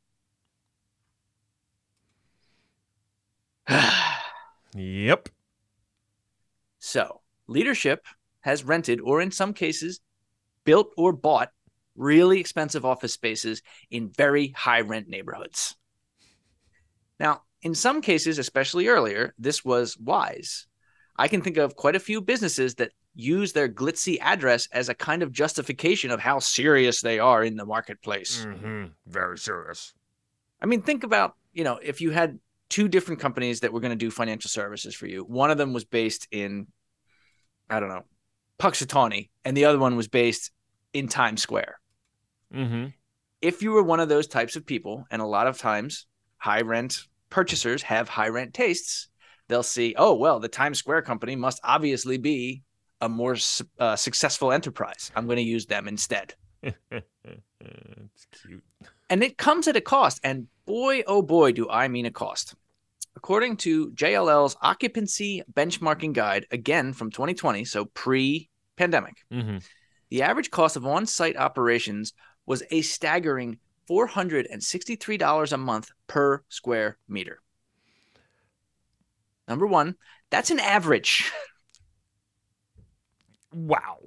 Yep. 4.74 5.28
So, 6.78 7.20
leadership 7.46 8.06
has 8.40 8.64
rented, 8.64 9.00
or 9.00 9.20
in 9.20 9.30
some 9.30 9.52
cases, 9.52 10.00
built 10.64 10.92
or 10.96 11.12
bought 11.12 11.50
really 11.94 12.40
expensive 12.40 12.84
office 12.84 13.12
spaces 13.12 13.62
in 13.90 14.08
very 14.08 14.48
high 14.48 14.80
rent 14.80 15.08
neighborhoods. 15.08 15.76
Now, 17.20 17.42
in 17.62 17.74
some 17.74 18.00
cases, 18.00 18.38
especially 18.38 18.88
earlier, 18.88 19.34
this 19.38 19.64
was 19.64 19.96
wise. 19.98 20.66
I 21.16 21.28
can 21.28 21.42
think 21.42 21.56
of 21.56 21.76
quite 21.76 21.96
a 21.96 22.00
few 22.00 22.20
businesses 22.20 22.74
that 22.76 22.92
use 23.14 23.52
their 23.52 23.68
glitzy 23.68 24.18
address 24.20 24.68
as 24.72 24.88
a 24.88 24.94
kind 24.94 25.22
of 25.22 25.32
justification 25.32 26.10
of 26.10 26.20
how 26.20 26.38
serious 26.38 27.00
they 27.00 27.18
are 27.18 27.44
in 27.44 27.56
the 27.56 27.66
marketplace. 27.66 28.46
Mm-hmm. 28.46 28.86
Very 29.06 29.38
serious. 29.38 29.92
I 30.60 30.66
mean, 30.66 30.82
think 30.82 31.04
about, 31.04 31.36
you 31.52 31.64
know, 31.64 31.78
if 31.82 32.00
you 32.00 32.10
had 32.10 32.38
two 32.72 32.88
different 32.88 33.20
companies 33.20 33.60
that 33.60 33.70
were 33.70 33.80
going 33.80 33.90
to 33.90 33.96
do 33.96 34.10
financial 34.10 34.48
services 34.48 34.94
for 34.94 35.06
you. 35.06 35.24
One 35.24 35.50
of 35.50 35.58
them 35.58 35.74
was 35.74 35.84
based 35.84 36.26
in, 36.30 36.68
I 37.68 37.80
don't 37.80 37.90
know, 37.90 38.04
Punxsutawney, 38.58 39.28
and 39.44 39.54
the 39.54 39.66
other 39.66 39.78
one 39.78 39.94
was 39.94 40.08
based 40.08 40.50
in 40.94 41.06
Times 41.06 41.42
Square. 41.42 41.78
Mm-hmm. 42.54 42.86
If 43.42 43.60
you 43.60 43.72
were 43.72 43.82
one 43.82 44.00
of 44.00 44.08
those 44.08 44.26
types 44.26 44.56
of 44.56 44.64
people, 44.64 45.04
and 45.10 45.20
a 45.20 45.26
lot 45.26 45.48
of 45.48 45.58
times 45.58 46.06
high 46.38 46.62
rent 46.62 47.08
purchasers 47.32 47.82
have 47.82 48.08
high 48.10 48.28
rent 48.28 48.52
tastes, 48.52 49.08
they'll 49.48 49.62
see, 49.62 49.94
oh, 49.96 50.14
well, 50.14 50.38
the 50.38 50.48
Times 50.48 50.78
Square 50.78 51.02
company 51.02 51.34
must 51.34 51.58
obviously 51.64 52.18
be 52.18 52.62
a 53.00 53.08
more 53.08 53.36
uh, 53.80 53.96
successful 53.96 54.52
enterprise. 54.52 55.10
I'm 55.16 55.24
going 55.24 55.38
to 55.38 55.42
use 55.42 55.64
them 55.66 55.88
instead. 55.88 56.34
it's 56.62 58.26
cute. 58.42 58.62
And 59.10 59.22
it 59.22 59.38
comes 59.38 59.66
at 59.66 59.76
a 59.76 59.80
cost. 59.80 60.20
And 60.22 60.46
boy, 60.66 61.02
oh 61.06 61.22
boy, 61.22 61.52
do 61.52 61.68
I 61.68 61.88
mean 61.88 62.06
a 62.06 62.10
cost. 62.10 62.54
According 63.16 63.56
to 63.58 63.90
JLL's 63.90 64.56
occupancy 64.62 65.42
benchmarking 65.52 66.12
guide, 66.12 66.46
again 66.50 66.92
from 66.92 67.10
2020, 67.10 67.64
so 67.64 67.86
pre 67.86 68.48
pandemic, 68.76 69.16
Mm-hmm. 69.32 69.58
the 70.10 70.22
average 70.22 70.50
cost 70.50 70.76
of 70.76 70.86
on 70.86 71.06
site 71.06 71.36
operations 71.36 72.12
was 72.46 72.62
a 72.70 72.82
staggering 72.82 73.58
$463 73.90 75.52
a 75.52 75.56
month 75.56 75.90
per 76.06 76.42
square 76.48 76.98
meter. 77.08 77.40
Number 79.48 79.66
one, 79.66 79.96
that's 80.30 80.50
an 80.50 80.60
average. 80.60 81.30
Wow. 83.52 83.98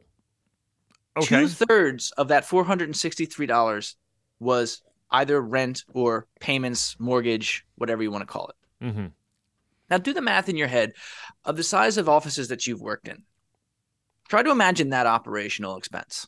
Okay. 1.17 1.41
Two 1.41 1.47
thirds 1.47 2.11
of 2.11 2.29
that 2.29 2.45
$463 2.45 3.95
was 4.39 4.81
either 5.11 5.39
rent 5.41 5.83
or 5.93 6.27
payments, 6.39 6.95
mortgage, 6.99 7.65
whatever 7.75 8.03
you 8.03 8.11
want 8.11 8.23
to 8.23 8.25
call 8.25 8.49
it. 8.49 8.85
Mm-hmm. 8.85 9.05
Now, 9.89 9.97
do 9.97 10.13
the 10.13 10.21
math 10.21 10.49
in 10.49 10.57
your 10.57 10.67
head 10.67 10.93
of 11.45 11.57
the 11.57 11.63
size 11.63 11.97
of 11.97 12.09
offices 12.09 12.47
that 12.47 12.65
you've 12.65 12.81
worked 12.81 13.07
in. 13.07 13.23
Try 14.27 14.41
to 14.41 14.49
imagine 14.49 14.89
that 14.89 15.05
operational 15.05 15.77
expense. 15.77 16.27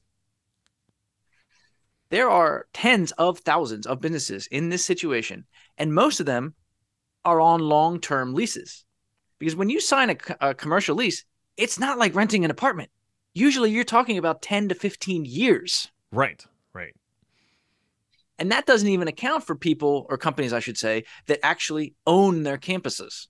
There 2.09 2.29
are 2.29 2.67
tens 2.73 3.11
of 3.13 3.39
thousands 3.39 3.85
of 3.85 4.01
businesses 4.01 4.47
in 4.47 4.69
this 4.69 4.85
situation, 4.85 5.45
and 5.77 5.93
most 5.93 6.19
of 6.19 6.25
them 6.25 6.53
are 7.25 7.41
on 7.41 7.59
long 7.59 7.99
term 7.99 8.33
leases. 8.33 8.85
Because 9.39 9.55
when 9.55 9.69
you 9.69 9.79
sign 9.79 10.09
a, 10.09 10.17
a, 10.49 10.53
commercial 10.53 10.95
lease, 10.95 11.25
it's 11.57 11.79
not 11.79 11.97
like 11.97 12.15
renting 12.15 12.45
an 12.45 12.51
apartment. 12.51 12.89
Usually 13.33 13.69
you're 13.69 13.83
talking 13.83 14.17
about 14.17 14.41
10 14.41 14.69
to 14.69 14.75
15 14.75 15.25
years. 15.25 15.91
Right, 16.11 16.43
right. 16.73 16.95
And 18.39 18.51
that 18.51 18.65
doesn't 18.65 18.87
even 18.87 19.07
account 19.07 19.43
for 19.43 19.55
people 19.55 20.05
or 20.09 20.17
companies, 20.17 20.53
I 20.53 20.59
should 20.59 20.77
say, 20.77 21.03
that 21.27 21.39
actually 21.43 21.93
own 22.05 22.43
their 22.43 22.57
campuses 22.57 23.27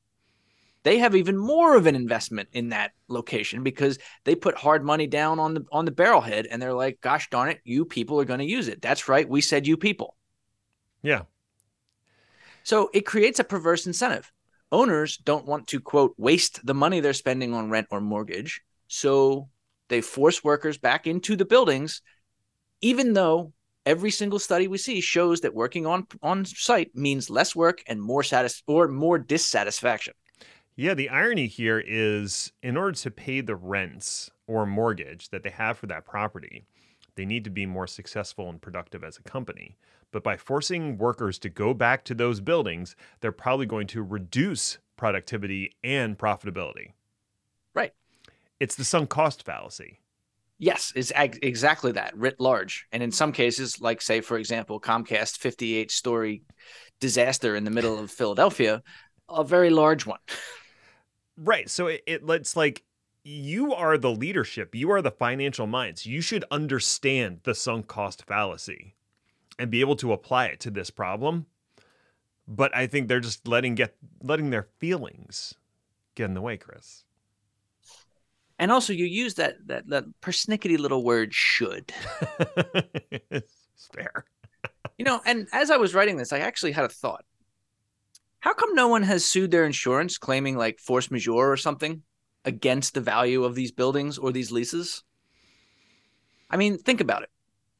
they 0.88 1.00
have 1.00 1.18
even 1.18 1.38
more 1.38 1.76
of 1.76 1.86
an 1.86 1.96
investment 1.96 2.48
in 2.54 2.70
that 2.70 2.94
location 3.10 3.62
because 3.62 4.00
they 4.24 4.36
put 4.36 4.56
hard 4.56 4.86
money 4.86 5.06
down 5.06 5.38
on 5.38 5.54
the 5.54 5.66
on 5.70 5.84
the 5.84 5.92
barrelhead 5.92 6.48
and 6.50 6.62
they're 6.62 6.74
like 6.74 7.02
gosh 7.02 7.30
darn 7.30 7.50
it 7.50 7.60
you 7.66 7.84
people 7.84 8.22
are 8.22 8.26
going 8.26 8.40
to 8.40 8.46
use 8.46 8.70
it. 8.70 8.82
That's 8.82 9.10
right 9.10 9.28
we 9.28 9.42
said 9.42 9.68
you 9.68 9.76
people. 9.76 10.16
Yeah. 11.04 11.24
So 12.64 12.90
it 12.94 13.06
creates 13.06 13.40
a 13.40 13.44
perverse 13.44 13.86
incentive. 13.86 14.32
Owners 14.72 15.18
don't 15.18 15.46
want 15.46 15.68
to 15.68 15.82
quote 15.82 16.14
waste 16.18 16.66
the 16.66 16.74
money 16.74 17.02
they're 17.02 17.12
spending 17.12 17.54
on 17.54 17.70
rent 17.70 17.88
or 17.92 18.00
mortgage 18.00 18.62
so 18.88 19.50
they 19.90 20.00
force 20.00 20.42
workers 20.42 20.78
back 20.78 21.06
into 21.06 21.36
the 21.36 21.44
buildings 21.44 22.02
even 22.80 23.12
though 23.12 23.52
every 23.86 24.12
single 24.12 24.40
study 24.40 24.70
we 24.70 24.78
see 24.78 25.02
shows 25.02 25.42
that 25.42 25.54
working 25.54 25.86
on 25.86 26.08
on 26.24 26.46
site 26.46 26.96
means 26.96 27.30
less 27.30 27.54
work 27.54 27.84
and 27.88 28.02
more 28.02 28.24
satis- 28.24 28.64
or 28.68 28.88
more 28.88 29.20
dissatisfaction 29.20 30.14
yeah, 30.78 30.94
the 30.94 31.10
irony 31.10 31.48
here 31.48 31.84
is 31.86 32.52
in 32.62 32.78
order 32.78 32.92
to 32.92 33.10
pay 33.10 33.42
the 33.42 33.56
rents 33.56 34.30
or 34.46 34.68
mortgage 34.68 35.30
that 35.30 35.42
they 35.42 35.50
have 35.50 35.80
for 35.80 35.88
that 35.88 36.06
property, 36.06 36.68
they 37.16 37.26
need 37.26 37.44
to 37.46 37.50
be 37.50 37.66
more 37.66 37.88
successful 37.88 38.48
and 38.48 38.62
productive 38.62 39.04
as 39.04 39.18
a 39.18 39.24
company. 39.24 39.76
But 40.12 40.24
by 40.24 40.38
forcing 40.38 41.00
workers 41.00 41.40
to 41.40 41.50
go 41.50 41.74
back 41.74 42.06
to 42.06 42.14
those 42.14 42.42
buildings, 42.42 42.96
they're 43.20 43.32
probably 43.32 43.66
going 43.66 43.88
to 43.88 44.04
reduce 44.04 44.78
productivity 44.98 45.76
and 45.84 46.16
profitability. 46.16 46.94
Right. 47.74 47.94
It's 48.60 48.76
the 48.76 48.86
sunk 48.86 49.10
cost 49.10 49.44
fallacy. 49.44 50.00
Yes, 50.60 50.94
it's 50.96 51.12
ag- 51.14 51.40
exactly 51.42 51.92
that, 51.94 52.16
writ 52.16 52.40
large. 52.40 52.86
And 52.92 53.02
in 53.02 53.12
some 53.12 53.32
cases, 53.32 53.82
like, 53.82 54.00
say, 54.00 54.22
for 54.22 54.38
example, 54.38 54.80
Comcast 54.80 55.38
58 55.38 55.90
story 55.90 56.44
disaster 57.00 57.56
in 57.56 57.64
the 57.64 57.72
middle 57.72 57.98
of 57.98 58.12
Philadelphia, 58.12 58.84
a 59.28 59.44
very 59.44 59.72
large 59.72 60.06
one. 60.06 60.20
Right. 61.38 61.70
So 61.70 61.88
it, 61.88 62.04
it 62.08 62.24
it's 62.28 62.56
like 62.56 62.84
you 63.24 63.74
are 63.74 63.98
the 63.98 64.12
leadership, 64.12 64.74
you 64.74 64.90
are 64.92 65.02
the 65.02 65.12
financial 65.12 65.68
minds. 65.68 66.06
You 66.06 66.22
should 66.22 66.46
understand 66.50 67.42
the 67.44 67.54
sunk 67.54 67.88
cost 67.88 68.26
fallacy 68.26 68.96
and 69.60 69.70
be 69.70 69.82
able 69.82 69.96
to 69.98 70.14
apply 70.14 70.46
it 70.46 70.60
to 70.62 70.72
this 70.72 70.90
problem. 70.90 71.46
But 72.48 72.76
I 72.76 72.88
think 72.88 73.08
they're 73.08 73.20
just 73.20 73.48
letting 73.48 73.76
get 73.76 73.96
letting 74.24 74.50
their 74.50 74.68
feelings 74.80 75.54
get 76.16 76.26
in 76.26 76.34
the 76.34 76.42
way, 76.42 76.58
Chris. 76.58 77.04
And 78.58 78.72
also 78.72 78.94
you 78.94 79.06
use 79.06 79.36
that 79.36 79.56
that 79.68 79.88
that 79.90 80.06
persnickety 80.22 80.80
little 80.80 81.04
word 81.04 81.34
should. 81.34 81.92
it's 83.30 83.90
fair. 83.94 84.26
you 84.98 85.06
know, 85.06 85.22
and 85.26 85.48
as 85.52 85.70
I 85.70 85.78
was 85.78 85.94
writing 85.94 86.18
this, 86.18 86.32
I 86.32 86.40
actually 86.40 86.72
had 86.72 86.86
a 86.86 86.90
thought. 86.90 87.26
How 88.48 88.54
come 88.54 88.76
no 88.76 88.88
one 88.88 89.04
has 89.04 89.26
sued 89.26 89.52
their 89.52 89.66
insurance 89.66 90.18
claiming 90.18 90.56
like 90.56 90.80
force 90.80 91.12
majeure 91.12 91.52
or 91.52 91.58
something 91.58 92.04
against 92.46 92.94
the 92.94 93.02
value 93.02 93.44
of 93.44 93.56
these 93.56 93.74
buildings 93.74 94.18
or 94.18 94.32
these 94.32 94.54
leases? 94.54 95.04
I 96.50 96.56
mean, 96.56 96.78
think 96.78 97.02
about 97.02 97.24
it. 97.24 97.30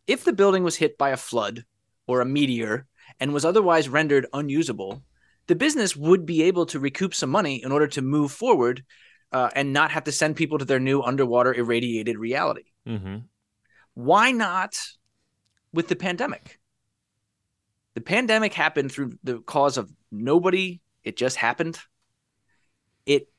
If 0.08 0.26
the 0.26 0.34
building 0.34 0.66
was 0.66 0.76
hit 0.76 0.98
by 0.98 1.12
a 1.12 1.16
flood 1.16 1.64
or 2.06 2.20
a 2.20 2.26
meteor 2.26 2.86
and 3.18 3.34
was 3.34 3.46
otherwise 3.46 3.88
rendered 3.88 4.28
unusable, 4.34 5.06
the 5.48 5.56
business 5.56 5.96
would 5.96 6.26
be 6.26 6.44
able 6.44 6.66
to 6.66 6.82
recoup 6.82 7.16
some 7.16 7.30
money 7.30 7.64
in 7.64 7.72
order 7.72 7.88
to 7.88 8.02
move 8.02 8.34
forward 8.34 8.84
uh, 9.32 9.50
and 9.56 9.72
not 9.72 9.92
have 9.92 10.04
to 10.04 10.12
send 10.12 10.36
people 10.36 10.58
to 10.58 10.66
their 10.66 10.82
new 10.82 11.02
underwater 11.02 11.54
irradiated 11.54 12.18
reality. 12.18 12.66
Mm-hmm. 12.86 13.20
Why 13.94 14.34
not 14.34 14.78
with 15.72 15.88
the 15.88 15.96
pandemic? 15.96 16.60
The 17.94 18.02
pandemic 18.02 18.54
happened 18.54 18.92
through 18.92 19.14
the 19.24 19.40
cause 19.40 19.78
of 19.78 19.90
nobody. 20.12 20.82
It 21.04 21.18
just 21.18 21.38
happened. 21.38 21.78
It 23.06 23.30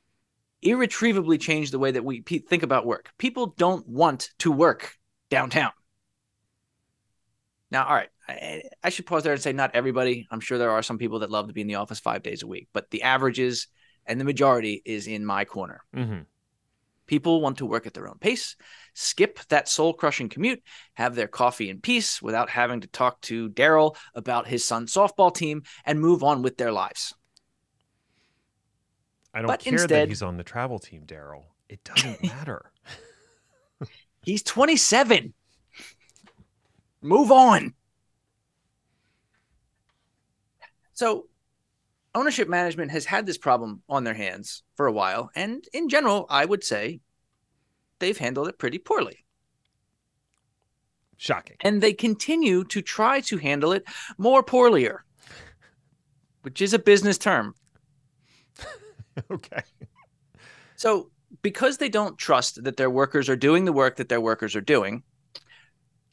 irretrievably 0.62 1.38
changed 1.38 1.72
the 1.72 1.78
way 1.78 1.90
that 1.90 2.04
we 2.04 2.20
pe- 2.22 2.38
think 2.38 2.62
about 2.62 2.87
work. 2.87 3.11
People 3.18 3.54
don't 3.59 3.87
want 3.87 4.31
to 4.38 4.50
work 4.50 4.96
downtown. 5.31 5.72
Now, 7.70 7.85
all 7.85 7.94
right, 7.94 8.09
I, 8.26 8.62
I, 8.83 8.88
should 8.88 9.07
pause 9.07 9.24
there 9.24 9.35
and 9.35 9.42
say 9.42 9.52
not 9.52 9.72
everybody. 9.74 10.26
I'm 10.31 10.40
sure 10.40 10.57
there 10.57 10.70
are 10.70 10.83
some 10.83 10.96
people 10.96 11.18
that 11.18 11.31
love 11.31 11.48
to 11.48 11.52
be 11.52 11.61
in 11.61 11.66
the 11.66 11.74
office 11.74 12.00
five 12.00 12.22
days 12.22 12.42
a 12.42 12.46
week, 12.46 12.68
but 12.72 12.90
the 12.90 13.02
averages 13.02 13.66
and 14.07 14.18
the 14.18 14.24
majority 14.24 14.81
is 14.85 15.07
in 15.07 15.24
my 15.24 15.44
corner. 15.44 15.83
Mm-hmm. 15.94 16.20
People 17.09 17.40
want 17.40 17.59
to 17.59 17.66
work 17.66 17.87
at 17.87 17.94
their 17.94 18.07
own 18.07 18.18
pace, 18.21 18.55
skip 18.94 19.40
that 19.49 19.68
soul 19.68 19.92
crushing 19.94 20.29
commute, 20.29 20.62
have 20.94 21.16
their 21.16 21.27
coffee 21.27 21.68
in 21.71 21.81
peace 21.81 22.23
without 22.23 22.51
having 22.51 22.83
to 22.83 22.87
talk 22.88 23.21
to 23.23 23.49
Daryl 23.51 23.97
about 24.14 24.47
his 24.47 24.64
son's 24.64 24.92
softball 24.94 25.35
team, 25.35 25.62
and 25.85 25.99
move 26.01 26.23
on 26.23 26.42
with 26.42 26.57
their 26.59 26.71
lives. 26.71 27.14
I 29.35 29.38
don't 29.40 29.49
But 29.49 29.61
care 29.61 29.73
instead- 29.73 29.90
that 29.90 30.09
he's 30.09 30.23
on 30.23 30.37
the 30.37 30.44
travel 30.44 30.79
team, 30.79 31.03
Daryl. 31.07 31.44
It 31.68 31.83
doesn't 31.83 32.23
matter. 32.23 32.71
He's 34.25 34.42
27. 34.42 35.33
Move 37.01 37.31
on. 37.33 37.75
So, 40.92 41.27
ownership 42.18 42.48
management 42.48 42.90
has 42.90 43.04
had 43.04 43.26
this 43.26 43.38
problem 43.38 43.83
on 43.88 44.04
their 44.04 44.14
hands 44.14 44.64
for 44.74 44.87
a 44.87 44.92
while. 44.92 45.31
And 45.35 45.64
in 45.72 45.88
general, 45.88 46.26
I 46.28 46.44
would 46.44 46.64
say 46.64 47.00
they've 48.00 48.18
handled 48.18 48.48
it 48.48 48.59
pretty 48.59 48.78
poorly. 48.78 49.24
Shocking. 51.16 51.57
And 51.61 51.81
they 51.81 51.92
continue 51.92 52.64
to 52.64 52.83
try 52.83 53.20
to 53.22 53.38
handle 53.38 53.72
it 53.72 53.85
more 54.18 54.42
poorlier, 54.42 55.04
which 56.42 56.61
is 56.61 56.74
a 56.74 56.78
business 56.78 57.18
term. 57.18 57.54
okay. 59.31 59.62
So, 60.76 61.11
because 61.42 61.78
they 61.78 61.88
don't 61.88 62.18
trust 62.18 62.64
that 62.64 62.76
their 62.76 62.90
workers 62.90 63.28
are 63.28 63.37
doing 63.37 63.64
the 63.64 63.72
work 63.72 63.96
that 63.96 64.09
their 64.09 64.20
workers 64.20 64.57
are 64.57 64.61
doing, 64.61 65.02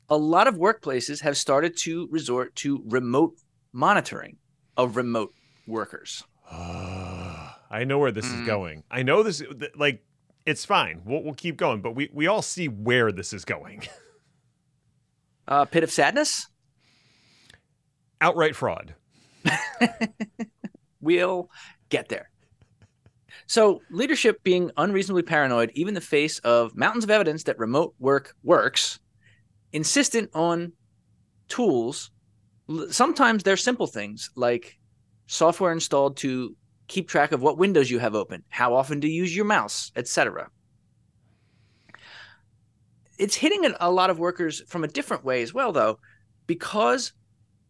a 0.10 0.18
lot 0.18 0.48
of 0.48 0.56
workplaces 0.56 1.22
have 1.22 1.38
started 1.38 1.78
to 1.78 2.08
resort 2.12 2.56
to 2.58 2.84
remote 2.86 3.36
monitoring 3.74 4.38
of 4.78 4.96
remote 4.98 5.34
workers. 5.68 6.24
I 6.52 7.84
know 7.86 7.98
where 8.00 8.12
this 8.12 8.26
Mm. 8.28 8.42
is 8.42 8.48
going. 8.48 8.84
I 8.92 9.04
know 9.04 9.24
this 9.24 9.42
like 9.76 10.04
it's 10.46 10.64
fine. 10.64 11.02
We'll, 11.06 11.24
we'll 11.24 11.34
keep 11.34 11.58
going, 11.58 11.82
but 11.82 11.94
we 11.96 12.10
we 12.14 12.28
all 12.28 12.42
see 12.42 12.68
where 12.68 13.12
this 13.12 13.34
is 13.34 13.46
going. 13.46 13.84
Uh, 15.48 15.64
pit 15.64 15.84
of 15.84 15.92
sadness? 15.92 16.48
Outright 18.20 18.56
fraud. 18.56 18.96
We'll 21.02 21.52
get 21.90 22.10
there. 22.10 22.32
So, 23.46 23.82
leadership 23.92 24.42
being 24.44 24.72
unreasonably 24.76 25.22
paranoid, 25.22 25.70
even 25.76 25.90
in 25.90 25.94
the 25.94 26.02
face 26.02 26.40
of 26.40 26.76
mountains 26.76 27.04
of 27.04 27.12
evidence 27.12 27.44
that 27.44 27.60
remote 27.60 27.94
work 28.00 28.34
works, 28.44 29.00
insistent 29.72 30.32
on 30.34 30.74
tools. 31.48 32.10
Sometimes 32.90 33.44
they're 33.44 33.56
simple 33.56 33.86
things 33.86 34.32
like 34.36 34.80
software 35.28 35.72
installed 35.72 36.18
to 36.18 36.56
keep 36.88 37.08
track 37.08 37.32
of 37.32 37.42
what 37.42 37.58
windows 37.58 37.90
you 37.90 38.00
have 38.00 38.16
open, 38.16 38.44
how 38.50 38.76
often 38.76 39.02
to 39.02 39.08
use 39.08 39.36
your 39.36 39.46
mouse, 39.46 39.92
etc. 39.96 40.50
It's 43.18 43.36
hitting 43.36 43.66
a- 43.80 43.92
lot 43.92 44.10
of 44.10 44.20
workers 44.20 44.62
from 44.68 44.84
a 44.84 44.90
different 44.90 45.24
way 45.24 45.42
as 45.42 45.54
well, 45.54 45.72
though, 45.72 46.00
because 46.48 47.14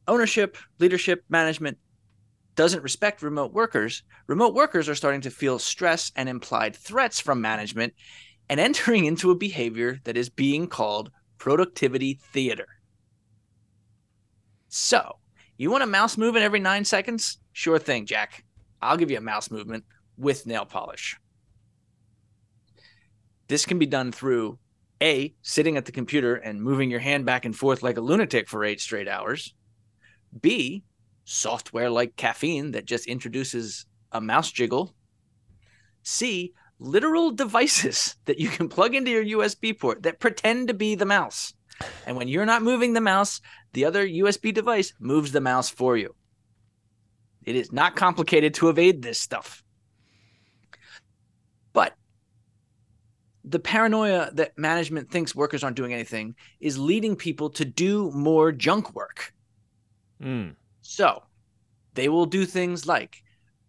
ownership, 0.08 0.58
leadership, 0.80 1.24
management 1.30 1.78
doesn't 2.56 2.84
respect 2.84 3.22
remote 3.22 3.54
workers, 3.54 4.04
remote 4.28 4.54
workers 4.54 4.90
are 4.90 4.96
starting 4.96 5.22
to 5.22 5.30
feel 5.30 5.60
stress 5.60 6.12
and 6.16 6.30
implied 6.30 6.76
threats 6.76 7.20
from 7.20 7.42
management 7.42 7.94
and 8.50 8.60
entering 8.60 9.06
into 9.06 9.32
a 9.32 9.36
behavior 9.36 10.00
that 10.04 10.18
is 10.18 10.30
being 10.30 10.68
called 10.68 11.12
productivity 11.38 12.20
theater. 12.32 12.68
So, 14.70 15.20
you 15.58 15.72
want 15.72 15.84
a 15.84 15.88
mouse 15.88 16.18
movement 16.18 16.44
every 16.44 16.60
nine 16.60 16.86
seconds? 16.86 17.38
Sure 17.54 17.80
thing, 17.80 18.06
Jack. 18.06 18.44
I'll 18.82 18.98
give 18.98 19.12
you 19.12 19.18
a 19.18 19.22
mouse 19.22 19.50
movement 19.50 19.86
with 20.18 20.46
nail 20.46 20.66
polish. 20.66 21.18
This 23.48 23.66
can 23.66 23.80
be 23.80 23.86
done 23.86 24.12
through 24.12 24.60
A, 25.02 25.34
sitting 25.42 25.78
at 25.78 25.86
the 25.86 25.92
computer 25.92 26.36
and 26.36 26.62
moving 26.62 26.90
your 26.90 27.00
hand 27.00 27.26
back 27.26 27.46
and 27.46 27.56
forth 27.56 27.84
like 27.84 27.98
a 27.98 28.02
lunatic 28.02 28.50
for 28.50 28.64
eight 28.64 28.82
straight 28.82 29.08
hours. 29.08 29.54
B, 30.42 30.84
software 31.24 31.90
like 31.90 32.16
caffeine 32.16 32.72
that 32.72 32.86
just 32.86 33.08
introduces 33.08 33.86
a 34.12 34.22
mouse 34.22 34.52
jiggle. 34.52 34.94
C, 36.04 36.54
literal 36.80 37.32
devices 37.32 38.16
that 38.26 38.40
you 38.40 38.50
can 38.50 38.70
plug 38.70 38.96
into 38.96 39.12
your 39.12 39.40
USB 39.40 39.78
port 39.78 40.04
that 40.04 40.20
pretend 40.20 40.68
to 40.68 40.74
be 40.74 40.96
the 40.96 41.06
mouse. 41.06 41.54
And 42.06 42.16
when 42.16 42.28
you're 42.28 42.46
not 42.46 42.62
moving 42.62 42.94
the 42.94 43.02
mouse, 43.02 43.42
the 43.74 43.86
other 43.86 44.08
USB 44.08 44.54
device 44.54 44.94
moves 45.00 45.32
the 45.32 45.42
mouse 45.42 45.70
for 45.70 45.98
you. 45.98 46.16
It 47.44 47.56
is 47.56 47.72
not 47.72 47.96
complicated 47.96 48.54
to 48.56 48.70
evade 48.70 49.02
this 49.02 49.20
stuff. 49.20 49.64
But 51.74 51.96
the 53.44 53.60
paranoia 53.60 54.32
that 54.34 54.58
management 54.58 55.12
thinks 55.12 55.36
workers 55.36 55.64
aren't 55.64 55.76
doing 55.76 55.94
anything 55.94 56.36
is 56.60 56.78
leading 56.78 57.16
people 57.16 57.50
to 57.52 57.66
do 57.66 58.12
more 58.12 58.52
junk 58.52 58.96
work. 58.96 59.34
Mm. 60.22 60.56
So 60.82 61.24
they 61.94 62.10
will 62.10 62.26
do 62.26 62.46
things 62.46 62.88
like 62.88 63.22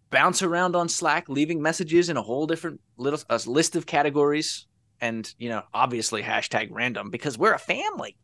bounce 0.09 0.41
around 0.41 0.75
on 0.75 0.89
Slack, 0.89 1.29
leaving 1.29 1.61
messages 1.61 2.09
in 2.09 2.17
a 2.17 2.21
whole 2.21 2.47
different 2.47 2.79
little 2.97 3.19
a 3.29 3.39
list 3.45 3.75
of 3.75 3.85
categories, 3.85 4.65
and 5.01 5.33
you 5.37 5.49
know, 5.49 5.63
obviously 5.73 6.23
hashtag 6.23 6.69
random 6.71 7.09
because 7.09 7.37
we're 7.37 7.53
a 7.53 7.59
family. 7.59 8.17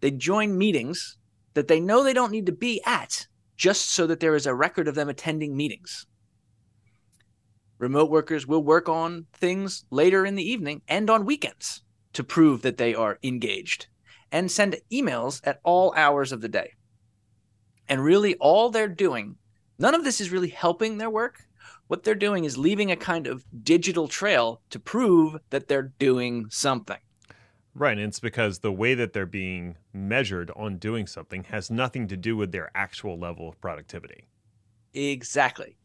They 0.00 0.10
join 0.10 0.56
meetings 0.56 1.16
that 1.54 1.68
they 1.68 1.80
know 1.80 2.04
they 2.04 2.12
don't 2.12 2.32
need 2.32 2.46
to 2.46 2.52
be 2.52 2.80
at, 2.86 3.26
just 3.56 3.90
so 3.90 4.06
that 4.06 4.20
there 4.20 4.36
is 4.36 4.46
a 4.46 4.54
record 4.54 4.86
of 4.86 4.94
them 4.94 5.08
attending 5.08 5.56
meetings. 5.56 6.06
Remote 7.78 8.10
workers 8.10 8.46
will 8.46 8.62
work 8.62 8.88
on 8.88 9.26
things 9.32 9.84
later 9.90 10.24
in 10.24 10.34
the 10.34 10.48
evening 10.48 10.82
and 10.88 11.08
on 11.08 11.24
weekends 11.24 11.82
to 12.12 12.24
prove 12.24 12.62
that 12.62 12.76
they 12.76 12.94
are 12.94 13.18
engaged 13.22 13.86
and 14.30 14.50
send 14.50 14.76
emails 14.92 15.40
at 15.44 15.60
all 15.64 15.92
hours 15.96 16.32
of 16.32 16.40
the 16.40 16.48
day. 16.48 16.72
And 17.88 18.04
really, 18.04 18.34
all 18.36 18.70
they're 18.70 18.88
doing, 18.88 19.36
none 19.78 19.94
of 19.94 20.04
this 20.04 20.20
is 20.20 20.30
really 20.30 20.48
helping 20.48 20.98
their 20.98 21.10
work. 21.10 21.44
What 21.88 22.04
they're 22.04 22.14
doing 22.14 22.44
is 22.44 22.58
leaving 22.58 22.90
a 22.90 22.96
kind 22.96 23.26
of 23.26 23.44
digital 23.64 24.08
trail 24.08 24.60
to 24.70 24.78
prove 24.78 25.38
that 25.50 25.68
they're 25.68 25.90
doing 25.98 26.46
something. 26.50 26.98
Right, 27.74 27.96
and 27.96 28.08
it's 28.08 28.20
because 28.20 28.58
the 28.58 28.72
way 28.72 28.94
that 28.94 29.12
they're 29.12 29.26
being 29.26 29.76
measured 29.92 30.50
on 30.54 30.76
doing 30.76 31.06
something 31.06 31.44
has 31.44 31.70
nothing 31.70 32.06
to 32.08 32.16
do 32.16 32.36
with 32.36 32.52
their 32.52 32.70
actual 32.74 33.18
level 33.18 33.48
of 33.48 33.60
productivity. 33.60 34.28
Exactly. 34.92 35.78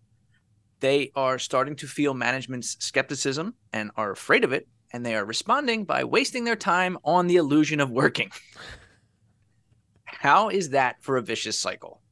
They 0.82 1.12
are 1.16 1.40
starting 1.40 1.78
to 1.78 1.88
feel 1.88 2.14
management's 2.14 2.76
skepticism 2.80 3.56
and 3.72 3.92
are 3.96 4.12
afraid 4.12 4.44
of 4.44 4.52
it, 4.52 4.68
and 4.92 5.06
they 5.06 5.16
are 5.16 5.24
responding 5.24 5.86
by 5.86 6.04
wasting 6.04 6.44
their 6.44 6.58
time 6.58 6.98
on 7.06 7.28
the 7.28 7.38
illusion 7.38 7.80
of 7.80 7.90
working. 7.90 8.32
How 10.04 10.50
is 10.50 10.70
that 10.72 11.02
for 11.02 11.16
a 11.16 11.22
vicious 11.22 11.58
cycle? 11.58 12.03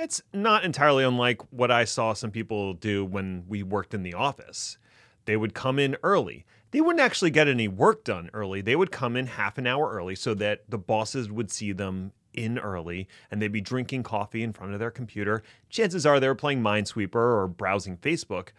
It's 0.00 0.22
not 0.32 0.64
entirely 0.64 1.02
unlike 1.02 1.42
what 1.50 1.72
I 1.72 1.84
saw 1.84 2.12
some 2.12 2.30
people 2.30 2.72
do 2.72 3.04
when 3.04 3.42
we 3.48 3.64
worked 3.64 3.94
in 3.94 4.04
the 4.04 4.14
office. 4.14 4.78
They 5.24 5.36
would 5.36 5.54
come 5.54 5.80
in 5.80 5.96
early. 6.04 6.46
They 6.70 6.80
wouldn't 6.80 7.00
actually 7.00 7.32
get 7.32 7.48
any 7.48 7.66
work 7.66 8.04
done 8.04 8.30
early. 8.32 8.60
They 8.60 8.76
would 8.76 8.92
come 8.92 9.16
in 9.16 9.26
half 9.26 9.58
an 9.58 9.66
hour 9.66 9.90
early 9.90 10.14
so 10.14 10.34
that 10.34 10.62
the 10.68 10.78
bosses 10.78 11.32
would 11.32 11.50
see 11.50 11.72
them 11.72 12.12
in 12.32 12.60
early 12.60 13.08
and 13.28 13.42
they'd 13.42 13.50
be 13.50 13.60
drinking 13.60 14.04
coffee 14.04 14.44
in 14.44 14.52
front 14.52 14.72
of 14.72 14.78
their 14.78 14.92
computer. 14.92 15.42
Chances 15.68 16.06
are 16.06 16.20
they 16.20 16.28
were 16.28 16.36
playing 16.36 16.62
Minesweeper 16.62 17.16
or 17.16 17.48
browsing 17.48 17.96
Facebook, 17.96 18.50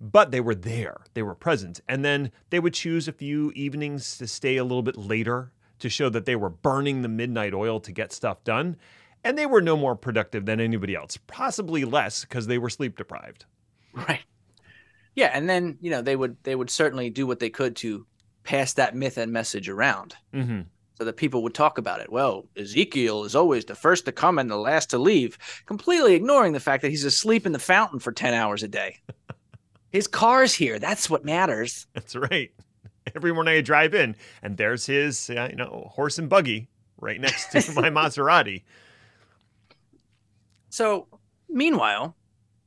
but 0.00 0.32
they 0.32 0.40
were 0.40 0.56
there. 0.56 1.02
They 1.14 1.22
were 1.22 1.36
present. 1.36 1.80
And 1.88 2.04
then 2.04 2.32
they 2.50 2.58
would 2.58 2.74
choose 2.74 3.06
a 3.06 3.12
few 3.12 3.52
evenings 3.54 4.18
to 4.18 4.26
stay 4.26 4.56
a 4.56 4.64
little 4.64 4.82
bit 4.82 4.96
later 4.96 5.52
to 5.78 5.88
show 5.88 6.08
that 6.08 6.26
they 6.26 6.34
were 6.36 6.50
burning 6.50 7.02
the 7.02 7.08
midnight 7.08 7.54
oil 7.54 7.78
to 7.78 7.92
get 7.92 8.12
stuff 8.12 8.42
done. 8.42 8.76
And 9.24 9.36
they 9.36 9.46
were 9.46 9.60
no 9.60 9.76
more 9.76 9.94
productive 9.96 10.46
than 10.46 10.60
anybody 10.60 10.94
else, 10.94 11.18
possibly 11.26 11.84
less 11.84 12.22
because 12.24 12.46
they 12.46 12.58
were 12.58 12.70
sleep 12.70 12.96
deprived. 12.96 13.44
Right. 13.92 14.20
Yeah, 15.14 15.30
and 15.34 15.48
then 15.48 15.76
you 15.80 15.90
know 15.90 16.00
they 16.02 16.16
would 16.16 16.36
they 16.44 16.54
would 16.54 16.70
certainly 16.70 17.10
do 17.10 17.26
what 17.26 17.40
they 17.40 17.50
could 17.50 17.76
to 17.76 18.06
pass 18.44 18.72
that 18.74 18.94
myth 18.96 19.18
and 19.18 19.32
message 19.32 19.68
around 19.68 20.14
Mm-hmm. 20.32 20.60
so 20.96 21.04
that 21.04 21.16
people 21.16 21.42
would 21.42 21.52
talk 21.54 21.76
about 21.76 22.00
it. 22.00 22.10
Well, 22.10 22.46
Ezekiel 22.56 23.24
is 23.24 23.34
always 23.34 23.64
the 23.66 23.74
first 23.74 24.06
to 24.06 24.12
come 24.12 24.38
and 24.38 24.50
the 24.50 24.56
last 24.56 24.90
to 24.90 24.98
leave, 24.98 25.36
completely 25.66 26.14
ignoring 26.14 26.52
the 26.52 26.60
fact 26.60 26.82
that 26.82 26.90
he's 26.90 27.04
asleep 27.04 27.44
in 27.44 27.52
the 27.52 27.58
fountain 27.58 27.98
for 27.98 28.12
10 28.12 28.32
hours 28.32 28.62
a 28.62 28.68
day. 28.68 28.98
His 29.90 30.06
car's 30.06 30.54
here. 30.54 30.78
That's 30.78 31.10
what 31.10 31.24
matters. 31.24 31.86
That's 31.94 32.14
right. 32.14 32.50
Every 33.14 33.34
morning 33.34 33.56
I 33.56 33.60
drive 33.60 33.92
in, 33.92 34.14
and 34.40 34.56
there's 34.56 34.86
his, 34.86 35.28
uh, 35.30 35.48
you 35.50 35.56
know, 35.56 35.90
horse 35.92 36.16
and 36.18 36.28
buggy 36.28 36.68
right 37.00 37.20
next 37.20 37.50
to 37.52 37.72
my 37.74 37.90
Maserati. 37.90 38.62
So, 40.70 41.08
meanwhile, 41.48 42.16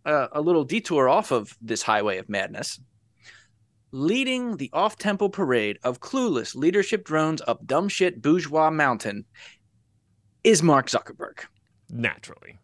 uh, 0.05 0.27
a 0.31 0.41
little 0.41 0.63
detour 0.63 1.09
off 1.09 1.31
of 1.31 1.57
this 1.61 1.81
highway 1.81 2.17
of 2.17 2.29
madness, 2.29 2.79
leading 3.91 4.57
the 4.57 4.69
off 4.73 4.97
tempo 4.97 5.29
parade 5.29 5.79
of 5.83 5.99
clueless 5.99 6.55
leadership 6.55 7.05
drones 7.05 7.41
up 7.47 7.65
dumb 7.65 7.87
shit 7.87 8.21
bourgeois 8.21 8.69
mountain 8.69 9.25
is 10.43 10.61
Mark 10.61 10.87
Zuckerberg. 10.87 11.45
Naturally. 11.89 12.59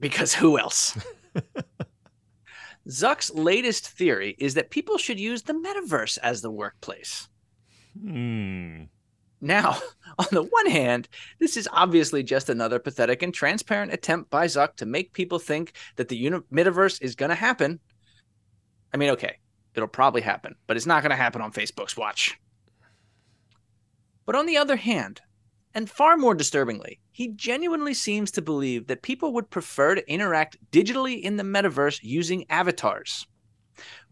Because 0.00 0.34
who 0.34 0.58
else? 0.58 0.98
Zuck's 2.88 3.32
latest 3.32 3.88
theory 3.88 4.36
is 4.38 4.54
that 4.54 4.70
people 4.70 4.98
should 4.98 5.18
use 5.18 5.42
the 5.42 5.54
metaverse 5.54 6.18
as 6.22 6.42
the 6.42 6.50
workplace. 6.50 7.28
Hmm. 7.98 8.84
Now, 9.40 9.78
on 10.18 10.26
the 10.30 10.42
one 10.42 10.66
hand, 10.66 11.08
this 11.38 11.56
is 11.56 11.68
obviously 11.72 12.22
just 12.22 12.48
another 12.48 12.78
pathetic 12.78 13.22
and 13.22 13.34
transparent 13.34 13.92
attempt 13.92 14.30
by 14.30 14.46
Zuck 14.46 14.76
to 14.76 14.86
make 14.86 15.12
people 15.12 15.38
think 15.38 15.72
that 15.96 16.08
the 16.08 16.30
metaverse 16.52 17.02
is 17.02 17.14
going 17.14 17.30
to 17.30 17.34
happen. 17.34 17.80
I 18.92 18.96
mean, 18.96 19.10
okay, 19.10 19.38
it'll 19.74 19.88
probably 19.88 20.20
happen, 20.22 20.54
but 20.66 20.76
it's 20.76 20.86
not 20.86 21.02
going 21.02 21.10
to 21.10 21.16
happen 21.16 21.42
on 21.42 21.52
Facebook's 21.52 21.96
watch. 21.96 22.38
But 24.24 24.36
on 24.36 24.46
the 24.46 24.56
other 24.56 24.76
hand, 24.76 25.20
And 25.76 25.90
far 25.90 26.16
more 26.16 26.36
disturbingly, 26.36 27.00
he 27.10 27.28
genuinely 27.28 27.94
seems 27.94 28.30
to 28.32 28.42
believe 28.42 28.86
that 28.86 29.02
people 29.02 29.32
would 29.32 29.50
prefer 29.50 29.96
to 29.96 30.08
interact 30.10 30.56
digitally 30.70 31.20
in 31.20 31.36
the 31.36 31.42
metaverse 31.42 31.98
using 32.02 32.44
avatars, 32.48 33.26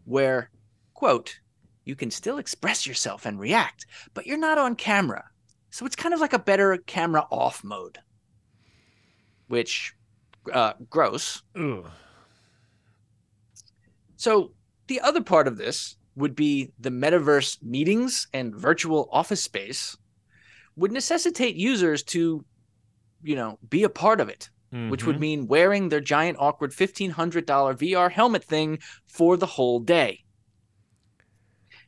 where, 0.03 0.49
quote, 0.93 1.39
you 1.85 1.95
can 1.95 2.11
still 2.11 2.37
express 2.37 2.85
yourself 2.87 3.25
and 3.25 3.39
react, 3.39 3.85
but 4.13 4.25
you're 4.25 4.37
not 4.37 4.57
on 4.57 4.75
camera. 4.75 5.25
So 5.69 5.85
it's 5.85 5.95
kind 5.95 6.13
of 6.13 6.19
like 6.19 6.33
a 6.33 6.39
better 6.39 6.77
camera 6.77 7.25
off 7.31 7.63
mode, 7.63 7.99
which, 9.47 9.93
uh, 10.51 10.73
gross. 10.89 11.41
Ugh. 11.55 11.89
So 14.15 14.53
the 14.87 15.01
other 15.01 15.21
part 15.21 15.47
of 15.47 15.57
this 15.57 15.97
would 16.15 16.35
be 16.35 16.71
the 16.79 16.91
metaverse 16.91 17.61
meetings 17.63 18.27
and 18.33 18.55
virtual 18.55 19.09
office 19.11 19.41
space 19.41 19.97
would 20.75 20.91
necessitate 20.91 21.55
users 21.55 22.03
to, 22.03 22.45
you 23.23 23.35
know, 23.35 23.57
be 23.67 23.83
a 23.83 23.89
part 23.89 24.21
of 24.21 24.29
it, 24.29 24.49
which 24.89 25.05
would 25.05 25.17
Mhm. 25.17 25.19
mean 25.19 25.47
wearing 25.47 25.89
their 25.89 26.01
giant, 26.01 26.37
awkward 26.39 26.73
$1,500 26.73 27.75
VR 27.75 28.09
helmet 28.09 28.43
thing 28.43 28.79
for 29.07 29.37
the 29.37 29.45
whole 29.45 29.79
day. 29.79 30.23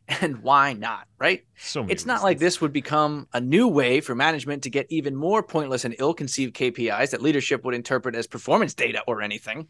And 0.21 0.43
why 0.43 0.73
not, 0.73 1.07
right? 1.17 1.45
so 1.57 1.85
It's 1.89 2.05
not 2.05 2.21
like 2.21 2.37
this 2.37 2.61
would 2.61 2.71
become 2.71 3.27
a 3.33 3.41
new 3.41 3.67
way 3.67 4.01
for 4.01 4.13
management 4.13 4.61
to 4.63 4.69
get 4.69 4.85
even 4.89 5.15
more 5.15 5.41
pointless 5.41 5.83
and 5.83 5.95
ill 5.97 6.13
conceived 6.13 6.55
KPIs 6.55 7.09
that 7.09 7.23
leadership 7.23 7.65
would 7.65 7.73
interpret 7.73 8.15
as 8.15 8.27
performance 8.27 8.75
data 8.75 9.01
or 9.07 9.23
anything. 9.23 9.67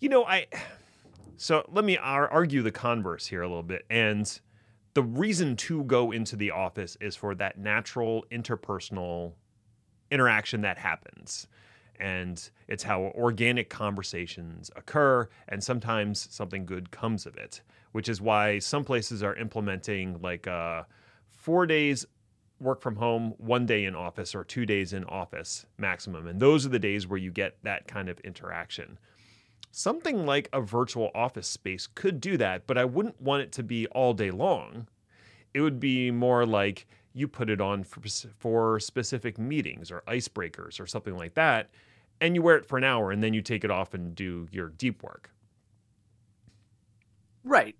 You 0.00 0.10
know, 0.10 0.24
I. 0.24 0.46
So 1.38 1.64
let 1.72 1.84
me 1.84 1.96
ar- 1.96 2.28
argue 2.28 2.62
the 2.62 2.70
converse 2.70 3.26
here 3.26 3.42
a 3.42 3.48
little 3.48 3.62
bit. 3.62 3.86
And 3.88 4.38
the 4.94 5.02
reason 5.02 5.56
to 5.56 5.84
go 5.84 6.10
into 6.10 6.36
the 6.36 6.50
office 6.50 6.96
is 7.00 7.16
for 7.16 7.34
that 7.36 7.58
natural 7.58 8.24
interpersonal 8.32 9.32
interaction 10.10 10.62
that 10.62 10.78
happens. 10.78 11.46
And 12.00 12.50
it's 12.68 12.82
how 12.82 13.12
organic 13.14 13.70
conversations 13.70 14.70
occur, 14.76 15.28
and 15.48 15.62
sometimes 15.62 16.28
something 16.30 16.64
good 16.64 16.90
comes 16.90 17.26
of 17.26 17.36
it, 17.36 17.60
which 17.92 18.08
is 18.08 18.20
why 18.20 18.58
some 18.58 18.84
places 18.84 19.22
are 19.22 19.34
implementing 19.36 20.20
like 20.20 20.46
uh, 20.46 20.82
four 21.28 21.66
days 21.66 22.06
work 22.60 22.80
from 22.80 22.96
home, 22.96 23.34
one 23.38 23.66
day 23.66 23.84
in 23.84 23.94
office, 23.94 24.34
or 24.34 24.44
two 24.44 24.66
days 24.66 24.92
in 24.92 25.04
office 25.04 25.66
maximum. 25.76 26.26
And 26.26 26.40
those 26.40 26.66
are 26.66 26.70
the 26.70 26.78
days 26.78 27.06
where 27.06 27.18
you 27.18 27.30
get 27.30 27.56
that 27.62 27.86
kind 27.86 28.08
of 28.08 28.18
interaction. 28.20 28.98
Something 29.70 30.26
like 30.26 30.48
a 30.52 30.60
virtual 30.60 31.10
office 31.14 31.46
space 31.46 31.86
could 31.86 32.20
do 32.20 32.36
that, 32.38 32.66
but 32.66 32.78
I 32.78 32.84
wouldn't 32.84 33.20
want 33.20 33.42
it 33.42 33.52
to 33.52 33.62
be 33.62 33.86
all 33.88 34.14
day 34.14 34.30
long. 34.30 34.88
It 35.54 35.60
would 35.60 35.78
be 35.78 36.10
more 36.10 36.46
like 36.46 36.86
you 37.12 37.28
put 37.28 37.50
it 37.50 37.60
on 37.60 37.84
for, 37.84 38.00
for 38.38 38.80
specific 38.80 39.38
meetings 39.38 39.90
or 39.90 40.02
icebreakers 40.06 40.80
or 40.80 40.86
something 40.86 41.16
like 41.16 41.34
that, 41.34 41.70
and 42.20 42.34
you 42.34 42.42
wear 42.42 42.56
it 42.56 42.66
for 42.66 42.78
an 42.78 42.84
hour 42.84 43.12
and 43.12 43.22
then 43.22 43.34
you 43.34 43.42
take 43.42 43.64
it 43.64 43.70
off 43.70 43.94
and 43.94 44.14
do 44.14 44.48
your 44.50 44.70
deep 44.70 45.02
work. 45.02 45.30
Right. 47.44 47.76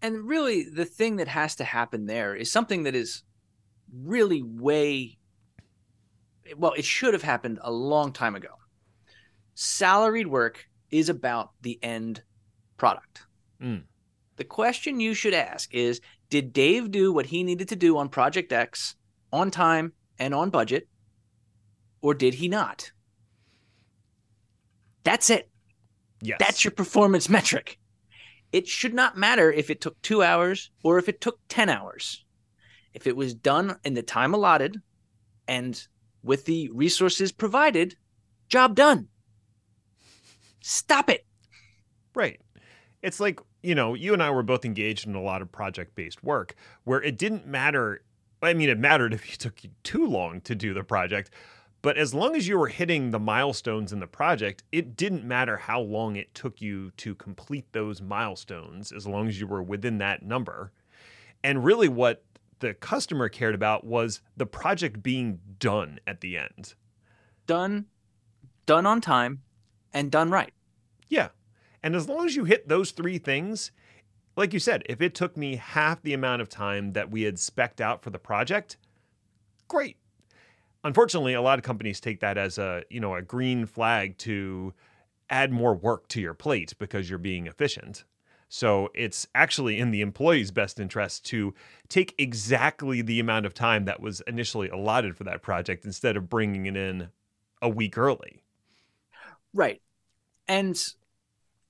And 0.00 0.26
really, 0.26 0.64
the 0.64 0.84
thing 0.84 1.16
that 1.16 1.28
has 1.28 1.54
to 1.56 1.64
happen 1.64 2.06
there 2.06 2.34
is 2.34 2.50
something 2.50 2.82
that 2.82 2.94
is 2.94 3.22
really 3.92 4.42
way, 4.42 5.18
well, 6.56 6.72
it 6.72 6.84
should 6.84 7.14
have 7.14 7.22
happened 7.22 7.60
a 7.62 7.70
long 7.70 8.12
time 8.12 8.34
ago. 8.34 8.48
Salaried 9.54 10.26
work 10.26 10.66
is 10.90 11.08
about 11.08 11.50
the 11.62 11.78
end 11.82 12.22
product. 12.76 13.22
Mm. 13.62 13.84
The 14.36 14.44
question 14.44 14.98
you 14.98 15.14
should 15.14 15.34
ask 15.34 15.72
is 15.72 16.00
Did 16.30 16.52
Dave 16.52 16.90
do 16.90 17.12
what 17.12 17.26
he 17.26 17.44
needed 17.44 17.68
to 17.68 17.76
do 17.76 17.96
on 17.96 18.08
Project 18.08 18.52
X 18.52 18.96
on 19.32 19.50
time 19.50 19.92
and 20.18 20.34
on 20.34 20.50
budget, 20.50 20.88
or 22.00 22.14
did 22.14 22.34
he 22.34 22.48
not? 22.48 22.90
That's 25.04 25.30
it. 25.30 25.48
Yes. 26.20 26.38
That's 26.38 26.64
your 26.64 26.70
performance 26.70 27.28
metric. 27.28 27.78
It 28.52 28.68
should 28.68 28.94
not 28.94 29.16
matter 29.16 29.50
if 29.50 29.70
it 29.70 29.80
took 29.80 30.00
two 30.02 30.22
hours 30.22 30.70
or 30.82 30.98
if 30.98 31.08
it 31.08 31.20
took 31.20 31.40
10 31.48 31.68
hours. 31.68 32.24
If 32.92 33.06
it 33.06 33.16
was 33.16 33.34
done 33.34 33.78
in 33.84 33.94
the 33.94 34.02
time 34.02 34.34
allotted 34.34 34.82
and 35.48 35.82
with 36.22 36.44
the 36.44 36.68
resources 36.70 37.32
provided, 37.32 37.96
job 38.48 38.74
done. 38.74 39.08
Stop 40.60 41.08
it. 41.08 41.26
Right. 42.14 42.40
It's 43.02 43.18
like, 43.18 43.40
you 43.62 43.74
know, 43.74 43.94
you 43.94 44.12
and 44.12 44.22
I 44.22 44.30
were 44.30 44.42
both 44.42 44.64
engaged 44.64 45.06
in 45.06 45.14
a 45.14 45.22
lot 45.22 45.42
of 45.42 45.50
project 45.50 45.94
based 45.94 46.22
work 46.22 46.54
where 46.84 47.02
it 47.02 47.18
didn't 47.18 47.46
matter. 47.46 48.04
I 48.42 48.54
mean, 48.54 48.68
it 48.68 48.78
mattered 48.78 49.14
if 49.14 49.30
you 49.30 49.36
took 49.36 49.64
you 49.64 49.70
too 49.82 50.06
long 50.06 50.40
to 50.42 50.54
do 50.54 50.74
the 50.74 50.84
project, 50.84 51.30
but 51.82 51.98
as 51.98 52.14
long 52.14 52.36
as 52.36 52.46
you 52.46 52.56
were 52.56 52.68
hitting 52.68 53.10
the 53.10 53.18
milestones 53.18 53.92
in 53.92 53.98
the 53.98 54.06
project, 54.06 54.62
it 54.70 54.96
didn't 54.96 55.24
matter 55.24 55.56
how 55.56 55.80
long 55.80 56.14
it 56.14 56.32
took 56.32 56.60
you 56.60 56.92
to 56.98 57.14
complete 57.16 57.66
those 57.72 58.00
milestones, 58.00 58.92
as 58.92 59.06
long 59.06 59.28
as 59.28 59.40
you 59.40 59.48
were 59.48 59.62
within 59.62 59.98
that 59.98 60.22
number. 60.22 60.72
And 61.42 61.64
really, 61.64 61.88
what 61.88 62.24
the 62.60 62.74
customer 62.74 63.28
cared 63.28 63.56
about 63.56 63.84
was 63.84 64.22
the 64.36 64.46
project 64.46 65.02
being 65.02 65.40
done 65.58 65.98
at 66.06 66.20
the 66.20 66.38
end. 66.38 66.74
Done, 67.48 67.86
done 68.64 68.86
on 68.86 69.00
time, 69.00 69.42
and 69.92 70.08
done 70.10 70.30
right. 70.30 70.52
Yeah. 71.08 71.28
And 71.82 71.96
as 71.96 72.08
long 72.08 72.24
as 72.26 72.36
you 72.36 72.44
hit 72.44 72.68
those 72.68 72.92
three 72.92 73.18
things, 73.18 73.72
like 74.36 74.52
you 74.52 74.60
said, 74.60 74.84
if 74.86 75.02
it 75.02 75.16
took 75.16 75.36
me 75.36 75.56
half 75.56 76.00
the 76.02 76.14
amount 76.14 76.42
of 76.42 76.48
time 76.48 76.92
that 76.92 77.10
we 77.10 77.22
had 77.22 77.40
specked 77.40 77.80
out 77.80 78.02
for 78.02 78.10
the 78.10 78.20
project, 78.20 78.76
great. 79.66 79.96
Unfortunately, 80.84 81.34
a 81.34 81.42
lot 81.42 81.58
of 81.58 81.64
companies 81.64 82.00
take 82.00 82.20
that 82.20 82.36
as 82.38 82.58
a, 82.58 82.82
you 82.90 83.00
know, 83.00 83.14
a 83.14 83.22
green 83.22 83.66
flag 83.66 84.18
to 84.18 84.74
add 85.30 85.52
more 85.52 85.74
work 85.74 86.08
to 86.08 86.20
your 86.20 86.34
plate 86.34 86.74
because 86.78 87.08
you're 87.08 87.18
being 87.18 87.46
efficient. 87.46 88.04
So 88.48 88.90
it's 88.94 89.26
actually 89.34 89.78
in 89.78 89.90
the 89.92 90.02
employee's 90.02 90.50
best 90.50 90.78
interest 90.78 91.24
to 91.26 91.54
take 91.88 92.14
exactly 92.18 93.00
the 93.00 93.20
amount 93.20 93.46
of 93.46 93.54
time 93.54 93.86
that 93.86 94.00
was 94.00 94.20
initially 94.26 94.68
allotted 94.68 95.16
for 95.16 95.24
that 95.24 95.42
project 95.42 95.84
instead 95.86 96.16
of 96.16 96.28
bringing 96.28 96.66
it 96.66 96.76
in 96.76 97.08
a 97.62 97.68
week 97.68 97.96
early. 97.96 98.42
Right. 99.54 99.80
And 100.48 100.78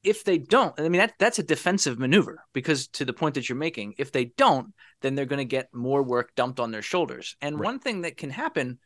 if 0.05 0.25
they 0.25 0.39
don't, 0.39 0.79
I 0.81 0.89
mean 0.89 1.01
that 1.01 1.15
that's 1.19 1.39
a 1.39 1.45
defensive 1.45 1.99
maneuver 1.99 2.45
because 2.53 2.89
to 2.89 3.05
the 3.05 3.13
point 3.13 3.35
that 3.37 3.49
you're 3.49 3.57
making, 3.59 3.95
if 3.99 4.13
they 4.13 4.27
don't, 4.27 4.75
then 5.03 5.15
they're 5.15 5.27
going 5.27 5.39
to 5.39 5.45
get 5.45 5.75
more 5.75 6.03
work 6.03 6.35
dumped 6.35 6.61
on 6.61 6.71
their 6.73 6.83
shoulders. 6.83 7.37
And 7.41 7.59
Right. 7.59 7.63
one 7.63 7.79
thing 7.81 8.03
that 8.03 8.17
can 8.17 8.31
happen, 8.31 8.79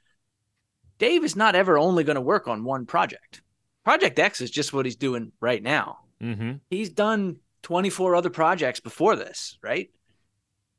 Dave 0.98 1.24
is 1.24 1.36
not 1.36 1.54
ever 1.54 1.78
only 1.78 2.04
going 2.04 2.16
to 2.16 2.20
work 2.20 2.48
on 2.48 2.64
one 2.64 2.86
project. 2.86 3.42
Project 3.84 4.18
X 4.18 4.40
is 4.40 4.50
just 4.50 4.72
what 4.72 4.86
he's 4.86 4.96
doing 4.96 5.32
right 5.40 5.62
now. 5.62 5.98
Mm-hmm. 6.22 6.52
He's 6.70 6.90
done 6.90 7.36
24 7.62 8.14
other 8.16 8.30
projects 8.30 8.80
before 8.80 9.16
this, 9.16 9.58
right? 9.62 9.90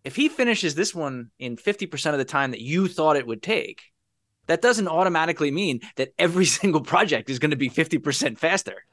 If 0.03 0.15
he 0.15 0.30
finishes 0.30 0.75
this 0.75 0.95
one 0.95 1.32
in 1.38 1.58
50% 1.58 2.12
of 2.12 2.17
the 2.17 2.25
time 2.25 2.51
that 2.51 2.62
you 2.62 2.88
thought 2.88 3.17
it 3.17 3.27
would 3.27 3.43
take, 3.43 3.84
that 4.47 4.62
doesn't 4.62 4.88
automatically 4.88 5.51
mean 5.51 5.82
that 5.95 6.13
every 6.17 6.45
single 6.60 6.82
project 6.82 7.30
is 7.30 7.39
going 7.39 7.51
to 7.51 7.58
be 7.58 7.69
50% 7.69 8.38
faster 8.38 8.84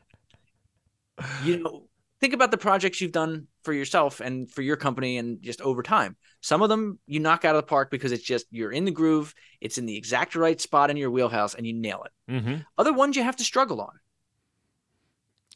you 1.45 1.59
know 1.59 1.85
think 2.25 2.33
about 2.33 2.51
the 2.51 2.57
projects 2.57 3.03
you've 3.03 3.13
done 3.13 3.47
for 3.65 3.75
yourself 3.75 4.21
and 4.21 4.51
for 4.51 4.63
your 4.63 4.77
company 4.77 5.19
and 5.19 5.43
just 5.43 5.61
over 5.61 5.83
time. 5.83 6.17
Some 6.41 6.63
of 6.63 6.71
them 6.71 6.99
you 7.07 7.21
knock 7.21 7.45
out 7.45 7.55
of 7.55 7.61
the 7.63 7.67
park 7.67 7.91
because 7.91 8.13
it's 8.13 8.23
just 8.25 8.47
you're 8.51 8.73
in 8.73 8.87
the 8.87 8.91
groove 8.91 9.35
it's 9.61 9.77
in 9.77 9.85
the 9.85 9.95
exact 9.97 10.35
right 10.35 10.59
spot 10.59 10.91
in 10.91 10.97
your 10.97 11.11
wheelhouse 11.11 11.55
and 11.55 11.67
you 11.67 11.75
nail 11.75 12.03
it. 12.07 12.33
Mm-hmm. 12.33 12.55
other 12.79 12.95
ones 12.95 13.15
you 13.17 13.23
have 13.23 13.37
to 13.37 13.45
struggle 13.45 13.83
on. 13.83 13.93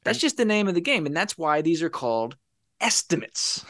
That's 0.05 0.17
And- 0.17 0.21
just 0.21 0.37
the 0.37 0.45
name 0.45 0.69
of 0.69 0.75
the 0.75 0.83
game 0.83 1.07
and 1.07 1.17
that's 1.17 1.39
why 1.39 1.63
these 1.63 1.83
are 1.83 1.89
called 1.91 2.37
estimates. 2.83 3.65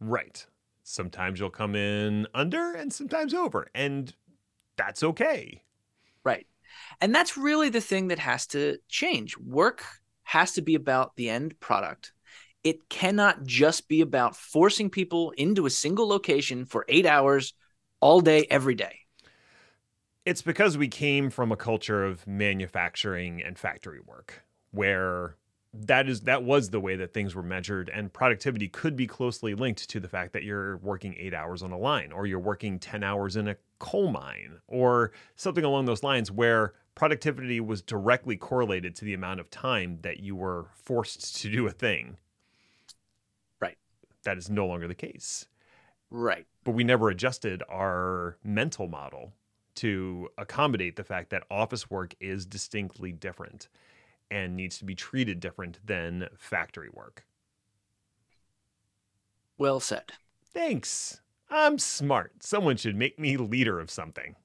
Right. 0.00 0.44
Sometimes 0.82 1.38
you'll 1.38 1.50
come 1.50 1.76
in 1.76 2.26
under 2.34 2.74
and 2.74 2.92
sometimes 2.92 3.32
over, 3.32 3.68
and 3.76 4.12
that's 4.76 5.04
okay. 5.04 5.62
right. 6.24 6.48
And 7.00 7.14
that's 7.14 7.36
really 7.36 7.68
the 7.68 7.80
thing 7.80 8.08
that 8.08 8.18
has 8.18 8.46
to 8.48 8.78
change. 8.88 9.36
Work 9.38 9.84
has 10.24 10.52
to 10.52 10.62
be 10.62 10.74
about 10.74 11.14
the 11.16 11.28
end 11.30 11.58
product 11.60 12.12
it 12.64 12.88
cannot 12.88 13.44
just 13.44 13.88
be 13.88 14.00
about 14.00 14.36
forcing 14.36 14.90
people 14.90 15.32
into 15.36 15.66
a 15.66 15.70
single 15.70 16.08
location 16.08 16.64
for 16.64 16.84
eight 16.88 17.06
hours 17.06 17.54
all 18.00 18.20
day 18.20 18.46
every 18.50 18.74
day 18.74 19.00
It's 20.24 20.42
because 20.42 20.76
we 20.76 20.88
came 20.88 21.30
from 21.30 21.52
a 21.52 21.56
culture 21.56 22.04
of 22.04 22.26
manufacturing 22.26 23.42
and 23.42 23.58
factory 23.58 24.00
work 24.00 24.44
where 24.70 25.36
that 25.72 26.08
is 26.08 26.22
that 26.22 26.42
was 26.42 26.70
the 26.70 26.80
way 26.80 26.96
that 26.96 27.14
things 27.14 27.34
were 27.34 27.42
measured 27.42 27.88
and 27.94 28.12
productivity 28.12 28.68
could 28.68 28.96
be 28.96 29.06
closely 29.06 29.54
linked 29.54 29.88
to 29.88 30.00
the 30.00 30.08
fact 30.08 30.32
that 30.32 30.42
you're 30.42 30.76
working 30.78 31.14
8 31.18 31.32
hours 31.32 31.62
on 31.62 31.70
a 31.70 31.78
line 31.78 32.12
or 32.12 32.26
you're 32.26 32.40
working 32.40 32.78
10 32.78 33.04
hours 33.04 33.36
in 33.36 33.46
a 33.48 33.56
coal 33.78 34.10
mine 34.10 34.58
or 34.66 35.12
something 35.36 35.64
along 35.64 35.84
those 35.86 36.02
lines 36.02 36.30
where 36.30 36.74
productivity 36.94 37.60
was 37.60 37.82
directly 37.82 38.36
correlated 38.36 38.96
to 38.96 39.04
the 39.04 39.14
amount 39.14 39.40
of 39.40 39.48
time 39.50 39.98
that 40.02 40.20
you 40.20 40.34
were 40.34 40.66
forced 40.74 41.40
to 41.40 41.48
do 41.50 41.66
a 41.66 41.70
thing. 41.70 42.16
That 44.24 44.38
is 44.38 44.50
no 44.50 44.66
longer 44.66 44.86
the 44.88 44.94
case. 44.94 45.46
right 46.10 46.46
but 46.64 46.72
we 46.72 46.84
never 46.84 47.08
adjusted 47.08 47.62
our 47.68 48.36
mental 48.44 48.86
model 48.86 49.32
to 49.76 50.28
accommodate 50.36 50.96
the 50.96 51.04
fact 51.04 51.30
that 51.30 51.44
office 51.50 51.90
work 51.90 52.14
is 52.20 52.44
distinctly 52.44 53.12
different 53.12 53.68
and 54.30 54.56
needs 54.56 54.78
to 54.78 54.84
be 54.84 54.94
treated 54.94 55.40
different 55.40 55.78
than 55.84 56.28
factory 56.36 56.90
work. 56.92 57.24
Well 59.58 59.80
said. 59.80 60.12
Thanks. 60.52 61.20
I'm 61.48 61.78
smart. 61.78 62.42
Someone 62.42 62.76
should 62.76 62.96
make 62.96 63.18
me 63.18 63.36
leader 63.36 63.80
of 63.80 63.90
something. 63.90 64.36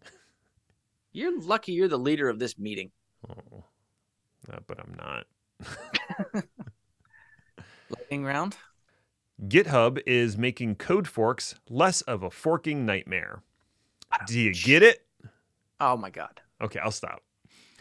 You're 1.11 1.39
lucky 1.39 1.73
you're 1.73 1.87
the 1.87 1.99
leader 1.99 2.29
of 2.29 2.39
this 2.39 2.57
meeting. 2.57 2.91
Oh, 3.29 3.63
uh, 4.51 4.59
but 4.67 4.79
I'm 4.79 4.95
not. 4.97 6.43
Lightning 7.89 8.25
round. 8.25 8.57
GitHub 9.43 10.01
is 10.05 10.37
making 10.37 10.75
code 10.75 11.07
forks 11.07 11.55
less 11.69 12.01
of 12.01 12.23
a 12.23 12.29
forking 12.29 12.85
nightmare. 12.85 13.43
Do 14.27 14.39
you 14.39 14.53
get 14.53 14.81
it? 14.81 15.05
Oh 15.79 15.97
my 15.97 16.09
god. 16.09 16.41
Okay, 16.61 16.79
I'll 16.79 16.91
stop. 16.91 17.21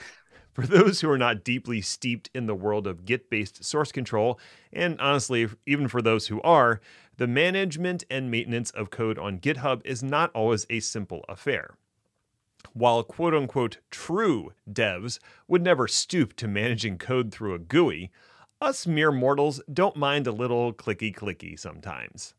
For 0.52 0.66
those 0.66 1.00
who 1.00 1.10
are 1.10 1.18
not 1.18 1.44
deeply 1.44 1.80
steeped 1.80 2.28
in 2.34 2.46
the 2.46 2.54
world 2.54 2.86
of 2.86 3.04
Git 3.04 3.30
based 3.30 3.64
source 3.64 3.92
control, 3.92 4.38
and 4.72 5.00
honestly, 5.00 5.48
even 5.66 5.88
for 5.88 6.02
those 6.02 6.28
who 6.28 6.40
are, 6.42 6.80
the 7.16 7.26
management 7.26 8.04
and 8.10 8.30
maintenance 8.30 8.70
of 8.70 8.90
code 8.90 9.18
on 9.18 9.38
GitHub 9.38 9.82
is 9.84 10.02
not 10.02 10.30
always 10.32 10.66
a 10.70 10.80
simple 10.80 11.24
affair. 11.28 11.74
While 12.72 13.02
quote 13.04 13.34
unquote 13.34 13.78
true 13.90 14.52
devs 14.68 15.18
would 15.46 15.62
never 15.62 15.86
stoop 15.86 16.34
to 16.36 16.48
managing 16.48 16.98
code 16.98 17.32
through 17.32 17.54
a 17.54 17.58
GUI, 17.58 18.10
us 18.64 18.86
mere 18.86 19.12
mortals 19.12 19.60
don't 19.72 19.96
mind 19.96 20.26
a 20.26 20.32
little 20.32 20.72
clicky 20.72 21.14
clicky 21.14 21.58
sometimes. 21.58 22.34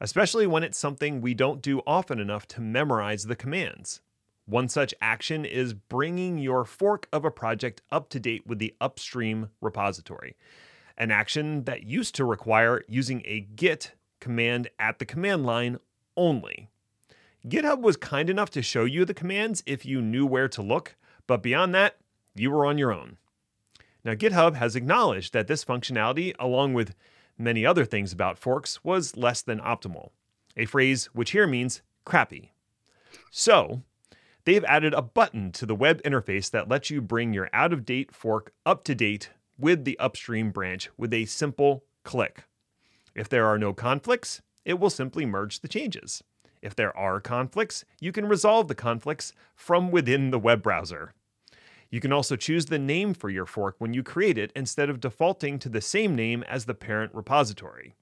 Especially 0.00 0.46
when 0.46 0.62
it's 0.62 0.76
something 0.76 1.20
we 1.20 1.32
don't 1.32 1.62
do 1.62 1.80
often 1.86 2.18
enough 2.18 2.46
to 2.48 2.60
memorize 2.60 3.24
the 3.24 3.36
commands. 3.36 4.00
One 4.44 4.68
such 4.68 4.94
action 5.00 5.44
is 5.44 5.72
bringing 5.72 6.38
your 6.38 6.64
fork 6.64 7.08
of 7.12 7.24
a 7.24 7.30
project 7.30 7.80
up 7.90 8.08
to 8.10 8.20
date 8.20 8.46
with 8.46 8.58
the 8.58 8.74
upstream 8.80 9.50
repository, 9.60 10.36
an 10.98 11.10
action 11.10 11.64
that 11.64 11.84
used 11.84 12.14
to 12.16 12.24
require 12.24 12.82
using 12.88 13.22
a 13.24 13.40
git 13.40 13.92
command 14.20 14.68
at 14.78 14.98
the 14.98 15.06
command 15.06 15.46
line 15.46 15.78
only. 16.16 16.68
GitHub 17.46 17.80
was 17.80 17.96
kind 17.96 18.28
enough 18.28 18.50
to 18.50 18.62
show 18.62 18.84
you 18.84 19.04
the 19.04 19.14
commands 19.14 19.62
if 19.66 19.86
you 19.86 20.02
knew 20.02 20.26
where 20.26 20.48
to 20.48 20.62
look, 20.62 20.96
but 21.26 21.42
beyond 21.42 21.74
that, 21.74 21.96
you 22.34 22.50
were 22.50 22.66
on 22.66 22.78
your 22.78 22.92
own. 22.92 23.16
Now, 24.06 24.14
GitHub 24.14 24.54
has 24.54 24.76
acknowledged 24.76 25.32
that 25.32 25.48
this 25.48 25.64
functionality, 25.64 26.32
along 26.38 26.74
with 26.74 26.94
many 27.36 27.66
other 27.66 27.84
things 27.84 28.12
about 28.12 28.38
forks, 28.38 28.84
was 28.84 29.16
less 29.16 29.42
than 29.42 29.58
optimal, 29.58 30.10
a 30.56 30.64
phrase 30.64 31.06
which 31.06 31.32
here 31.32 31.48
means 31.48 31.82
crappy. 32.04 32.52
So, 33.32 33.82
they've 34.44 34.64
added 34.66 34.94
a 34.94 35.02
button 35.02 35.50
to 35.50 35.66
the 35.66 35.74
web 35.74 36.00
interface 36.04 36.48
that 36.52 36.68
lets 36.68 36.88
you 36.88 37.02
bring 37.02 37.32
your 37.32 37.50
out 37.52 37.72
of 37.72 37.84
date 37.84 38.14
fork 38.14 38.52
up 38.64 38.84
to 38.84 38.94
date 38.94 39.30
with 39.58 39.84
the 39.84 39.98
upstream 39.98 40.52
branch 40.52 40.88
with 40.96 41.12
a 41.12 41.24
simple 41.24 41.82
click. 42.04 42.44
If 43.12 43.28
there 43.28 43.46
are 43.46 43.58
no 43.58 43.74
conflicts, 43.74 44.40
it 44.64 44.78
will 44.78 44.88
simply 44.88 45.26
merge 45.26 45.58
the 45.58 45.68
changes. 45.68 46.22
If 46.62 46.76
there 46.76 46.96
are 46.96 47.20
conflicts, 47.20 47.84
you 47.98 48.12
can 48.12 48.28
resolve 48.28 48.68
the 48.68 48.76
conflicts 48.76 49.32
from 49.56 49.90
within 49.90 50.30
the 50.30 50.38
web 50.38 50.62
browser. 50.62 51.12
You 51.90 52.00
can 52.00 52.12
also 52.12 52.36
choose 52.36 52.66
the 52.66 52.78
name 52.78 53.14
for 53.14 53.30
your 53.30 53.46
fork 53.46 53.76
when 53.78 53.94
you 53.94 54.02
create 54.02 54.38
it 54.38 54.52
instead 54.56 54.90
of 54.90 55.00
defaulting 55.00 55.58
to 55.60 55.68
the 55.68 55.80
same 55.80 56.14
name 56.14 56.42
as 56.44 56.64
the 56.64 56.74
parent 56.74 57.14
repository. 57.14 57.94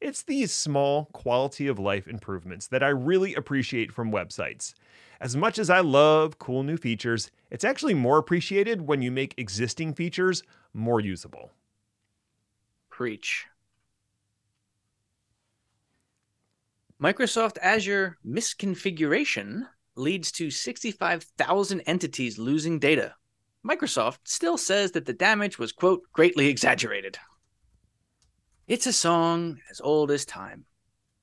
It's 0.00 0.22
these 0.22 0.52
small 0.52 1.06
quality 1.06 1.66
of 1.66 1.78
life 1.78 2.06
improvements 2.06 2.66
that 2.68 2.82
I 2.82 2.88
really 2.88 3.34
appreciate 3.34 3.92
from 3.92 4.12
websites. 4.12 4.74
As 5.20 5.36
much 5.36 5.58
as 5.58 5.70
I 5.70 5.80
love 5.80 6.38
cool 6.38 6.62
new 6.62 6.76
features, 6.76 7.30
it's 7.50 7.64
actually 7.64 7.94
more 7.94 8.18
appreciated 8.18 8.82
when 8.82 9.00
you 9.00 9.10
make 9.10 9.34
existing 9.38 9.94
features 9.94 10.42
more 10.74 11.00
usable. 11.00 11.52
Preach. 12.90 13.46
Microsoft 17.00 17.56
Azure 17.62 18.18
misconfiguration 18.26 19.66
leads 19.96 20.32
to 20.32 20.50
65,000 20.50 21.80
entities 21.82 22.38
losing 22.38 22.78
data. 22.78 23.14
Microsoft 23.66 24.18
still 24.24 24.56
says 24.56 24.92
that 24.92 25.06
the 25.06 25.12
damage 25.12 25.58
was, 25.58 25.72
quote, 25.72 26.02
greatly 26.12 26.48
exaggerated. 26.48 27.18
It's 28.68 28.86
a 28.86 28.92
song 28.92 29.58
as 29.70 29.80
old 29.80 30.10
as 30.10 30.24
time. 30.24 30.64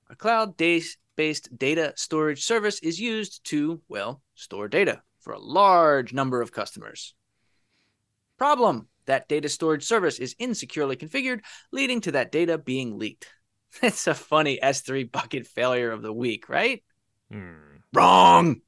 A 0.10 0.16
cloud 0.16 0.58
based 0.58 1.58
data 1.58 1.94
storage 1.96 2.44
service 2.44 2.80
is 2.80 3.00
used 3.00 3.44
to, 3.46 3.82
well, 3.88 4.22
store 4.36 4.68
data 4.68 5.02
for 5.20 5.34
a 5.34 5.40
large 5.40 6.14
number 6.14 6.42
of 6.42 6.52
customers. 6.52 7.16
Problem 8.38 8.88
that 9.06 9.28
data 9.28 9.50
storage 9.50 9.84
service 9.84 10.20
is 10.20 10.36
insecurely 10.40 10.96
configured, 10.96 11.42
leading 11.72 12.02
to 12.02 12.12
that 12.12 12.32
data 12.32 12.58
being 12.58 12.98
leaked. 12.98 13.28
It's 13.82 14.06
a 14.08 14.14
funny 14.14 14.60
S3 14.62 15.12
bucket 15.12 15.48
failure 15.48 15.92
of 15.92 16.04
the 16.04 16.14
week, 16.14 16.48
right? 16.48 16.84
Hmm. 17.32 17.73
Wrong. 17.94 18.62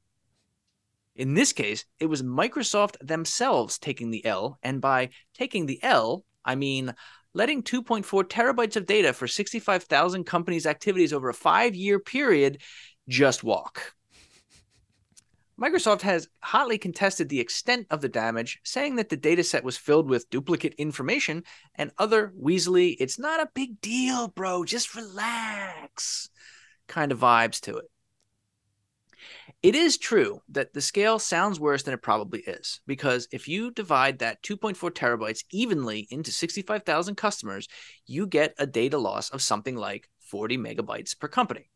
In 1.16 1.34
this 1.34 1.52
case, 1.52 1.84
it 1.98 2.06
was 2.06 2.22
Microsoft 2.22 2.96
themselves 3.00 3.78
taking 3.78 4.10
the 4.10 4.24
L, 4.24 4.58
and 4.62 4.80
by 4.80 5.10
taking 5.34 5.66
the 5.66 5.82
L, 5.82 6.24
I 6.44 6.54
mean 6.54 6.94
letting 7.34 7.62
2.4 7.62 8.24
terabytes 8.24 8.76
of 8.76 8.86
data 8.86 9.12
for 9.12 9.26
65,000 9.26 10.24
companies' 10.24 10.66
activities 10.66 11.12
over 11.12 11.28
a 11.28 11.34
five 11.34 11.74
year 11.74 11.98
period 11.98 12.62
just 13.08 13.44
walk. 13.44 13.94
Microsoft 15.60 16.02
has 16.02 16.28
hotly 16.42 16.76
contested 16.76 17.28
the 17.28 17.40
extent 17.40 17.86
of 17.90 18.02
the 18.02 18.10
damage, 18.10 18.60
saying 18.62 18.96
that 18.96 19.08
the 19.08 19.16
dataset 19.16 19.62
was 19.62 19.78
filled 19.78 20.08
with 20.08 20.28
duplicate 20.28 20.74
information 20.74 21.42
and 21.76 21.90
other 21.96 22.32
Weasley, 22.38 22.94
it's 23.00 23.18
not 23.18 23.40
a 23.40 23.48
big 23.54 23.80
deal, 23.80 24.28
bro, 24.28 24.64
just 24.64 24.94
relax 24.94 26.28
kind 26.88 27.10
of 27.10 27.20
vibes 27.20 27.58
to 27.60 27.78
it. 27.78 27.90
It 29.62 29.74
is 29.74 29.98
true 29.98 30.42
that 30.50 30.74
the 30.74 30.80
scale 30.80 31.18
sounds 31.18 31.58
worse 31.58 31.82
than 31.82 31.94
it 31.94 32.02
probably 32.02 32.40
is, 32.40 32.80
because 32.86 33.26
if 33.32 33.48
you 33.48 33.70
divide 33.70 34.18
that 34.18 34.42
2.4 34.42 34.90
terabytes 34.92 35.44
evenly 35.50 36.06
into 36.10 36.30
65,000 36.30 37.16
customers, 37.16 37.66
you 38.06 38.26
get 38.26 38.54
a 38.58 38.66
data 38.66 38.98
loss 38.98 39.30
of 39.30 39.42
something 39.42 39.74
like 39.74 40.08
40 40.20 40.58
megabytes 40.58 41.18
per 41.18 41.26
company. 41.26 41.70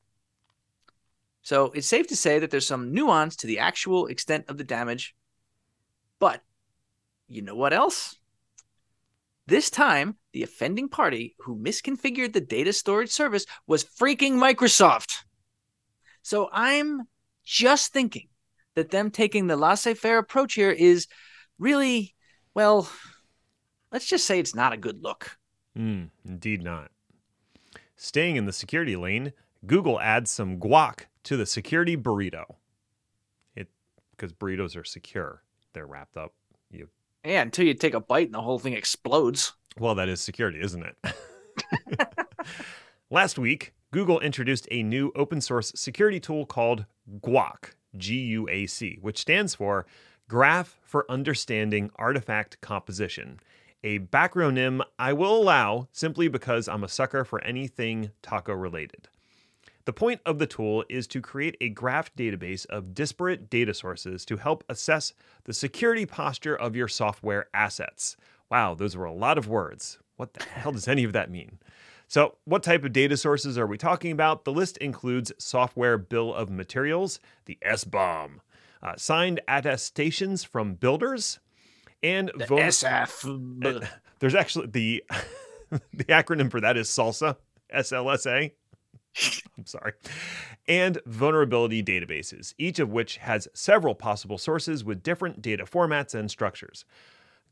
So 1.43 1.72
it's 1.74 1.87
safe 1.87 2.07
to 2.09 2.16
say 2.16 2.39
that 2.39 2.51
there's 2.51 2.66
some 2.66 2.93
nuance 2.93 3.35
to 3.37 3.47
the 3.47 3.59
actual 3.59 4.07
extent 4.07 4.45
of 4.49 4.59
the 4.59 4.64
damage. 4.64 5.16
But 6.18 6.43
you 7.28 7.43
know 7.43 7.57
what 7.57 7.72
else? 7.72 8.16
This 9.47 9.70
time, 9.70 10.16
the 10.33 10.43
offending 10.43 10.89
party 10.89 11.35
who 11.41 11.59
misconfigured 11.59 12.35
the 12.35 12.41
data 12.41 12.72
storage 12.72 13.11
service 13.11 13.47
was 13.66 13.85
freaking 13.85 14.35
Microsoft. 14.35 15.24
So 16.22 16.51
I'm 16.53 17.09
just 17.45 17.93
thinking 17.93 18.28
that 18.74 18.91
them 18.91 19.11
taking 19.11 19.47
the 19.47 19.57
laissez 19.57 19.95
faire 19.95 20.18
approach 20.18 20.55
here 20.55 20.70
is 20.70 21.07
really, 21.59 22.14
well, 22.55 22.88
let's 23.93 24.07
just 24.07 24.26
say 24.26 24.38
it's 24.38 24.55
not 24.55 24.72
a 24.72 24.76
good 24.76 25.03
look. 25.03 25.36
Mm, 25.76 26.11
indeed 26.24 26.62
not. 26.62 26.91
Staying 27.97 28.36
in 28.36 28.47
the 28.47 28.53
security 28.53 28.97
lane, 28.97 29.32
Google 29.66 30.01
adds 30.01 30.30
some 30.30 30.59
guac 30.59 31.07
to 31.24 31.36
the 31.36 31.47
security 31.47 31.97
burrito. 31.97 32.45
It 33.55 33.68
because 34.12 34.32
burritos 34.32 34.76
are 34.76 34.84
secure. 34.84 35.43
They're 35.72 35.86
wrapped 35.86 36.16
up. 36.16 36.32
You 36.70 36.88
Yeah, 37.24 37.43
until 37.43 37.66
you 37.66 37.74
take 37.74 37.95
a 37.95 38.01
bite 38.01 38.26
and 38.28 38.34
the 38.34 38.41
whole 38.41 38.59
thing 38.59 38.72
explodes. 38.72 39.53
well, 39.78 39.95
that 39.97 40.09
is 40.09 40.20
security, 40.20 40.61
isn't 40.61 40.82
it? 40.82 41.14
Last 43.11 43.38
week, 43.38 43.74
Google 43.93 44.20
introduced 44.20 44.68
a 44.70 44.84
new 44.84 45.11
open 45.16 45.41
source 45.41 45.72
security 45.74 46.20
tool 46.20 46.47
called 46.47 46.86
GUAC, 47.20 47.72
G 47.97 48.18
U 48.20 48.49
A 48.49 48.66
C, 48.66 48.99
which 49.01 49.18
stands 49.18 49.57
for 49.57 49.84
Graph 50.28 50.78
for 50.84 51.11
Understanding 51.11 51.91
Artifact 51.97 52.61
Composition, 52.61 53.41
a 53.82 53.99
backronym 53.99 54.80
I 54.97 55.12
will 55.12 55.36
allow 55.36 55.88
simply 55.91 56.28
because 56.28 56.68
I'm 56.68 56.84
a 56.84 56.88
sucker 56.88 57.24
for 57.24 57.43
anything 57.43 58.12
taco 58.22 58.53
related. 58.53 59.09
The 59.86 59.93
point 59.93 60.20
of 60.24 60.38
the 60.38 60.47
tool 60.47 60.84
is 60.88 61.09
to 61.09 61.20
create 61.20 61.57
a 61.61 61.70
graph 61.70 62.14
database 62.14 62.66
of 62.66 62.95
disparate 62.95 63.51
data 63.51 63.74
sources 63.74 64.24
to 64.26 64.36
help 64.36 64.62
assess 64.68 65.14
the 65.45 65.53
security 65.53 66.07
posture 66.07 66.55
of 66.55 66.76
your 66.76 66.86
software 66.86 67.49
assets. 67.53 68.16
Wow, 68.53 68.76
those 68.76 68.97
were 68.97 69.07
a 69.07 69.12
lot 69.12 69.36
of 69.36 69.49
words. 69.49 69.99
What 70.16 70.34
the 70.34 70.45
hell 70.45 70.70
does 70.70 70.86
any 70.86 71.03
of 71.03 71.12
that 71.14 71.28
mean? 71.28 71.59
So, 72.11 72.39
what 72.45 72.65
type 72.65 72.83
of 72.85 72.93
data 72.93 73.17
sources 73.17 73.57
are 73.57 73.69
we 73.69 73.79
talking 73.79 74.11
about? 74.11 74.45
The 74.45 74.51
list 74.51 74.77
includes 74.79 75.31
software 75.39 75.97
bill 75.97 76.35
of 76.35 76.51
materials, 76.51 77.21
the 77.45 77.57
SBOM, 77.65 78.39
uh, 78.83 78.97
signed 78.97 79.41
attestations 79.47 80.43
from 80.43 80.75
builders, 80.75 81.39
and 82.03 82.33
The 82.37 82.47
vo- 82.47 82.57
SF. 82.57 83.23
and 83.65 83.89
there's 84.19 84.35
actually 84.35 84.67
the 84.67 85.05
the 85.95 86.05
acronym 86.07 86.51
for 86.51 86.61
that 86.61 86.77
is 86.77 86.89
SALSA, 86.89 87.37
S 87.71 87.93
L 87.93 88.11
S 88.11 88.27
A. 88.27 88.53
I'm 89.57 89.67
sorry, 89.67 89.93
and 90.67 90.99
vulnerability 91.07 91.81
databases, 91.81 92.55
each 92.59 92.81
of 92.81 92.91
which 92.91 93.19
has 93.19 93.47
several 93.55 93.95
possible 93.95 94.37
sources 94.37 94.83
with 94.83 95.05
different 95.05 95.43
data 95.43 95.65
formats 95.65 96.13
and 96.17 96.29
structures. 96.29 96.85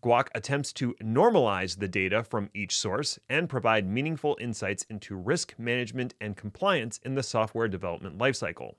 Guac 0.00 0.28
attempts 0.32 0.72
to 0.74 0.94
normalize 1.02 1.78
the 1.78 1.88
data 1.88 2.22
from 2.22 2.50
each 2.54 2.76
source 2.76 3.18
and 3.28 3.48
provide 3.48 3.84
meaningful 3.84 4.36
insights 4.40 4.84
into 4.84 5.16
risk 5.16 5.54
management 5.58 6.14
and 6.20 6.36
compliance 6.36 7.00
in 7.04 7.16
the 7.16 7.22
software 7.22 7.66
development 7.66 8.16
lifecycle. 8.16 8.74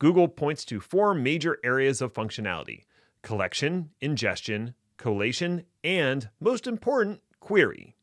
Google 0.00 0.26
points 0.26 0.64
to 0.64 0.80
four 0.80 1.14
major 1.14 1.58
areas 1.62 2.02
of 2.02 2.12
functionality 2.12 2.82
collection, 3.22 3.90
ingestion, 4.00 4.74
collation, 4.96 5.64
and, 5.84 6.28
most 6.40 6.66
important, 6.66 7.20
query. 7.38 7.94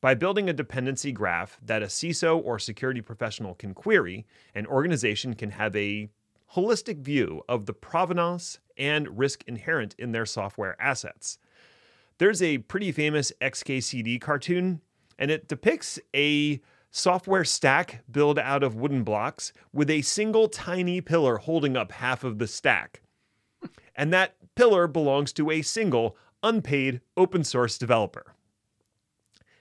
By 0.00 0.14
building 0.14 0.48
a 0.48 0.52
dependency 0.52 1.12
graph 1.12 1.58
that 1.62 1.82
a 1.82 1.86
CISO 1.86 2.44
or 2.44 2.58
security 2.58 3.00
professional 3.00 3.54
can 3.54 3.72
query, 3.72 4.26
an 4.52 4.66
organization 4.66 5.34
can 5.34 5.50
have 5.50 5.76
a 5.76 6.08
holistic 6.54 6.98
view 6.98 7.42
of 7.48 7.66
the 7.66 7.72
provenance 7.72 8.58
and 8.76 9.16
risk 9.16 9.44
inherent 9.46 9.94
in 9.96 10.10
their 10.10 10.26
software 10.26 10.80
assets. 10.80 11.38
There's 12.18 12.42
a 12.42 12.58
pretty 12.58 12.92
famous 12.92 13.32
XKCD 13.40 14.20
cartoon, 14.20 14.80
and 15.18 15.30
it 15.30 15.48
depicts 15.48 16.00
a 16.14 16.60
software 16.90 17.44
stack 17.44 18.02
built 18.10 18.38
out 18.38 18.62
of 18.62 18.74
wooden 18.74 19.04
blocks 19.04 19.52
with 19.72 19.88
a 19.88 20.02
single 20.02 20.48
tiny 20.48 21.00
pillar 21.00 21.36
holding 21.38 21.76
up 21.76 21.92
half 21.92 22.24
of 22.24 22.38
the 22.38 22.48
stack. 22.48 23.02
And 23.94 24.12
that 24.12 24.36
pillar 24.54 24.86
belongs 24.86 25.32
to 25.34 25.50
a 25.50 25.62
single 25.62 26.16
unpaid 26.42 27.00
open 27.16 27.44
source 27.44 27.78
developer. 27.78 28.34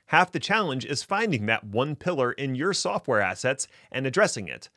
Half 0.07 0.31
the 0.31 0.39
challenge 0.39 0.85
is 0.85 1.03
finding 1.03 1.47
that 1.47 1.65
one 1.65 1.95
pillar 1.95 2.31
in 2.31 2.55
your 2.55 2.73
software 2.73 3.21
assets 3.21 3.67
and 3.91 4.07
addressing 4.07 4.47
it. 4.47 4.69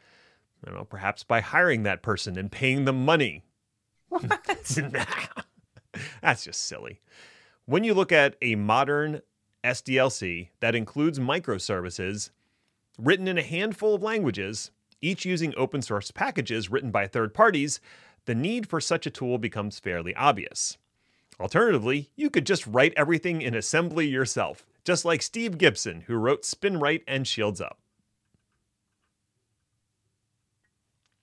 I 0.62 0.70
don't 0.70 0.78
know, 0.78 0.84
perhaps 0.84 1.24
by 1.24 1.40
hiring 1.40 1.84
that 1.84 2.02
person 2.02 2.36
and 2.36 2.50
paying 2.50 2.84
them 2.84 3.04
money. 3.04 3.44
What? 4.08 4.24
That's 6.22 6.44
just 6.44 6.66
silly. 6.66 7.00
When 7.70 7.84
you 7.84 7.94
look 7.94 8.10
at 8.10 8.34
a 8.42 8.56
modern 8.56 9.22
SDLC 9.62 10.48
that 10.58 10.74
includes 10.74 11.20
microservices 11.20 12.30
written 12.98 13.28
in 13.28 13.38
a 13.38 13.44
handful 13.44 13.94
of 13.94 14.02
languages, 14.02 14.72
each 15.00 15.24
using 15.24 15.54
open 15.56 15.80
source 15.80 16.10
packages 16.10 16.68
written 16.68 16.90
by 16.90 17.06
third 17.06 17.32
parties, 17.32 17.78
the 18.24 18.34
need 18.34 18.68
for 18.68 18.80
such 18.80 19.06
a 19.06 19.10
tool 19.10 19.38
becomes 19.38 19.78
fairly 19.78 20.12
obvious. 20.16 20.78
Alternatively, 21.38 22.10
you 22.16 22.28
could 22.28 22.44
just 22.44 22.66
write 22.66 22.92
everything 22.96 23.40
in 23.40 23.54
assembly 23.54 24.08
yourself, 24.08 24.66
just 24.82 25.04
like 25.04 25.22
Steve 25.22 25.56
Gibson, 25.56 26.00
who 26.08 26.16
wrote 26.16 26.42
SpinRite 26.42 27.04
and 27.06 27.24
Shields 27.24 27.60
Up. 27.60 27.78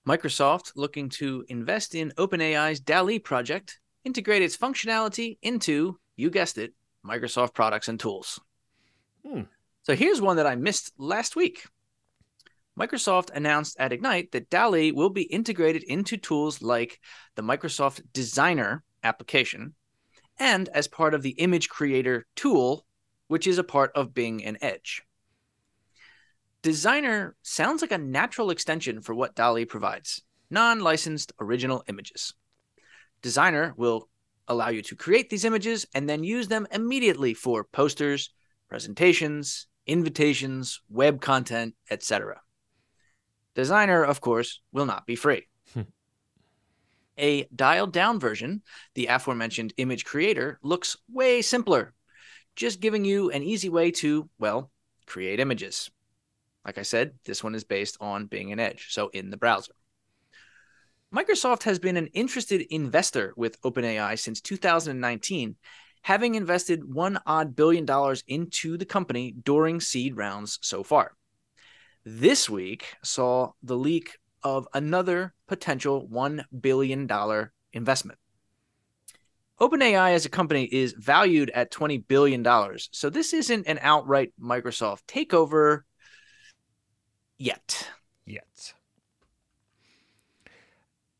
Microsoft 0.08 0.72
looking 0.76 1.10
to 1.10 1.44
invest 1.50 1.94
in 1.94 2.10
OpenAI's 2.16 2.80
DALL-E 2.80 3.18
project, 3.18 3.80
integrate 4.02 4.40
its 4.40 4.56
functionality 4.56 5.36
into, 5.42 5.98
you 6.18 6.30
guessed 6.30 6.58
it, 6.58 6.74
Microsoft 7.06 7.54
products 7.54 7.88
and 7.88 7.98
tools. 7.98 8.40
Hmm. 9.24 9.42
So 9.84 9.94
here's 9.94 10.20
one 10.20 10.36
that 10.36 10.46
I 10.46 10.56
missed 10.56 10.92
last 10.98 11.36
week. 11.36 11.64
Microsoft 12.78 13.30
announced 13.30 13.76
at 13.78 13.92
Ignite 13.92 14.32
that 14.32 14.50
DALL-E 14.50 14.92
will 14.92 15.10
be 15.10 15.22
integrated 15.22 15.82
into 15.84 16.16
tools 16.16 16.60
like 16.60 17.00
the 17.36 17.42
Microsoft 17.42 18.02
Designer 18.12 18.84
application 19.02 19.74
and 20.38 20.68
as 20.68 20.86
part 20.86 21.14
of 21.14 21.22
the 21.22 21.30
Image 21.30 21.68
Creator 21.68 22.26
tool, 22.36 22.84
which 23.28 23.46
is 23.46 23.58
a 23.58 23.64
part 23.64 23.90
of 23.94 24.14
Bing 24.14 24.44
and 24.44 24.58
Edge. 24.60 25.02
Designer 26.62 27.36
sounds 27.42 27.80
like 27.80 27.92
a 27.92 27.98
natural 27.98 28.50
extension 28.50 29.00
for 29.00 29.14
what 29.14 29.34
DALL-E 29.34 29.64
provides 29.64 30.22
non 30.50 30.80
licensed 30.80 31.32
original 31.40 31.84
images. 31.88 32.34
Designer 33.22 33.74
will 33.76 34.08
allow 34.48 34.68
you 34.68 34.82
to 34.82 34.96
create 34.96 35.30
these 35.30 35.44
images 35.44 35.86
and 35.94 36.08
then 36.08 36.24
use 36.24 36.48
them 36.48 36.66
immediately 36.72 37.34
for 37.34 37.64
posters, 37.64 38.30
presentations, 38.68 39.66
invitations, 39.86 40.80
web 40.88 41.20
content, 41.20 41.74
etc. 41.90 42.40
Designer, 43.54 44.02
of 44.04 44.20
course, 44.20 44.60
will 44.72 44.86
not 44.86 45.06
be 45.06 45.16
free. 45.16 45.46
Hmm. 45.74 45.82
A 47.16 47.48
dialed 47.54 47.92
down 47.92 48.20
version, 48.20 48.62
the 48.94 49.06
aforementioned 49.06 49.74
image 49.76 50.04
creator, 50.04 50.58
looks 50.62 50.96
way 51.12 51.42
simpler, 51.42 51.94
just 52.54 52.80
giving 52.80 53.04
you 53.04 53.30
an 53.30 53.42
easy 53.42 53.68
way 53.68 53.90
to, 53.92 54.28
well, 54.38 54.70
create 55.06 55.40
images. 55.40 55.90
Like 56.64 56.78
I 56.78 56.82
said, 56.82 57.14
this 57.24 57.42
one 57.42 57.54
is 57.54 57.64
based 57.64 57.96
on 58.00 58.26
Bing 58.26 58.52
and 58.52 58.60
Edge, 58.60 58.88
so 58.90 59.08
in 59.08 59.30
the 59.30 59.36
browser. 59.36 59.72
Microsoft 61.14 61.62
has 61.62 61.78
been 61.78 61.96
an 61.96 62.08
interested 62.08 62.60
investor 62.70 63.32
with 63.34 63.60
OpenAI 63.62 64.18
since 64.18 64.42
2019, 64.42 65.56
having 66.02 66.34
invested 66.34 66.84
one 66.84 67.18
odd 67.24 67.56
billion 67.56 67.86
dollars 67.86 68.22
into 68.26 68.76
the 68.76 68.84
company 68.84 69.34
during 69.42 69.80
seed 69.80 70.16
rounds 70.16 70.58
so 70.60 70.82
far. 70.82 71.16
This 72.04 72.50
week 72.50 72.96
saw 73.02 73.52
the 73.62 73.76
leak 73.76 74.18
of 74.42 74.68
another 74.74 75.34
potential 75.46 76.06
$1 76.12 76.44
billion 76.60 77.08
investment. 77.72 78.18
OpenAI 79.60 80.12
as 80.12 80.24
a 80.24 80.30
company 80.30 80.64
is 80.64 80.92
valued 80.92 81.50
at 81.50 81.72
$20 81.72 82.06
billion. 82.06 82.46
So 82.92 83.10
this 83.10 83.32
isn't 83.32 83.66
an 83.66 83.78
outright 83.82 84.32
Microsoft 84.40 85.06
takeover 85.06 85.80
yet. 87.38 87.88
Yet. 88.24 88.74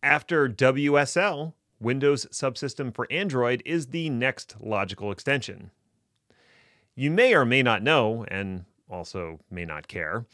After 0.03 0.49
WSL, 0.49 1.55
Windows 1.81 2.27
Subsystem 2.27 2.95
for 2.95 3.09
Android 3.11 3.63
is 3.65 3.89
the 3.89 4.09
next 4.11 4.55
logical 4.61 5.11
extension. 5.11 5.73
You 6.95 7.11
may 7.11 7.35
or 7.35 7.45
may 7.45 7.65
not 7.65 7.83
know, 7.83 8.25
and 8.29 8.65
also 8.89 9.41
may 9.51 9.65
not 9.65 9.89
care, 9.89 10.25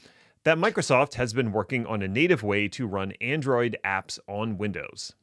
that 0.43 0.59
Microsoft 0.59 1.15
has 1.15 1.33
been 1.33 1.51
working 1.51 1.87
on 1.87 2.03
a 2.03 2.09
native 2.09 2.43
way 2.43 2.69
to 2.69 2.87
run 2.87 3.13
Android 3.23 3.79
apps 3.83 4.19
on 4.29 4.59
Windows. 4.59 5.15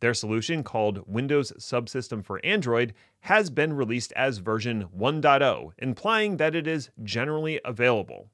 Their 0.00 0.12
solution, 0.12 0.62
called 0.62 1.04
Windows 1.06 1.52
Subsystem 1.58 2.22
for 2.22 2.44
Android, 2.44 2.92
has 3.20 3.48
been 3.48 3.72
released 3.72 4.12
as 4.12 4.36
version 4.36 4.88
1.0, 4.94 5.72
implying 5.78 6.36
that 6.36 6.54
it 6.54 6.66
is 6.66 6.90
generally 7.02 7.58
available. 7.64 8.28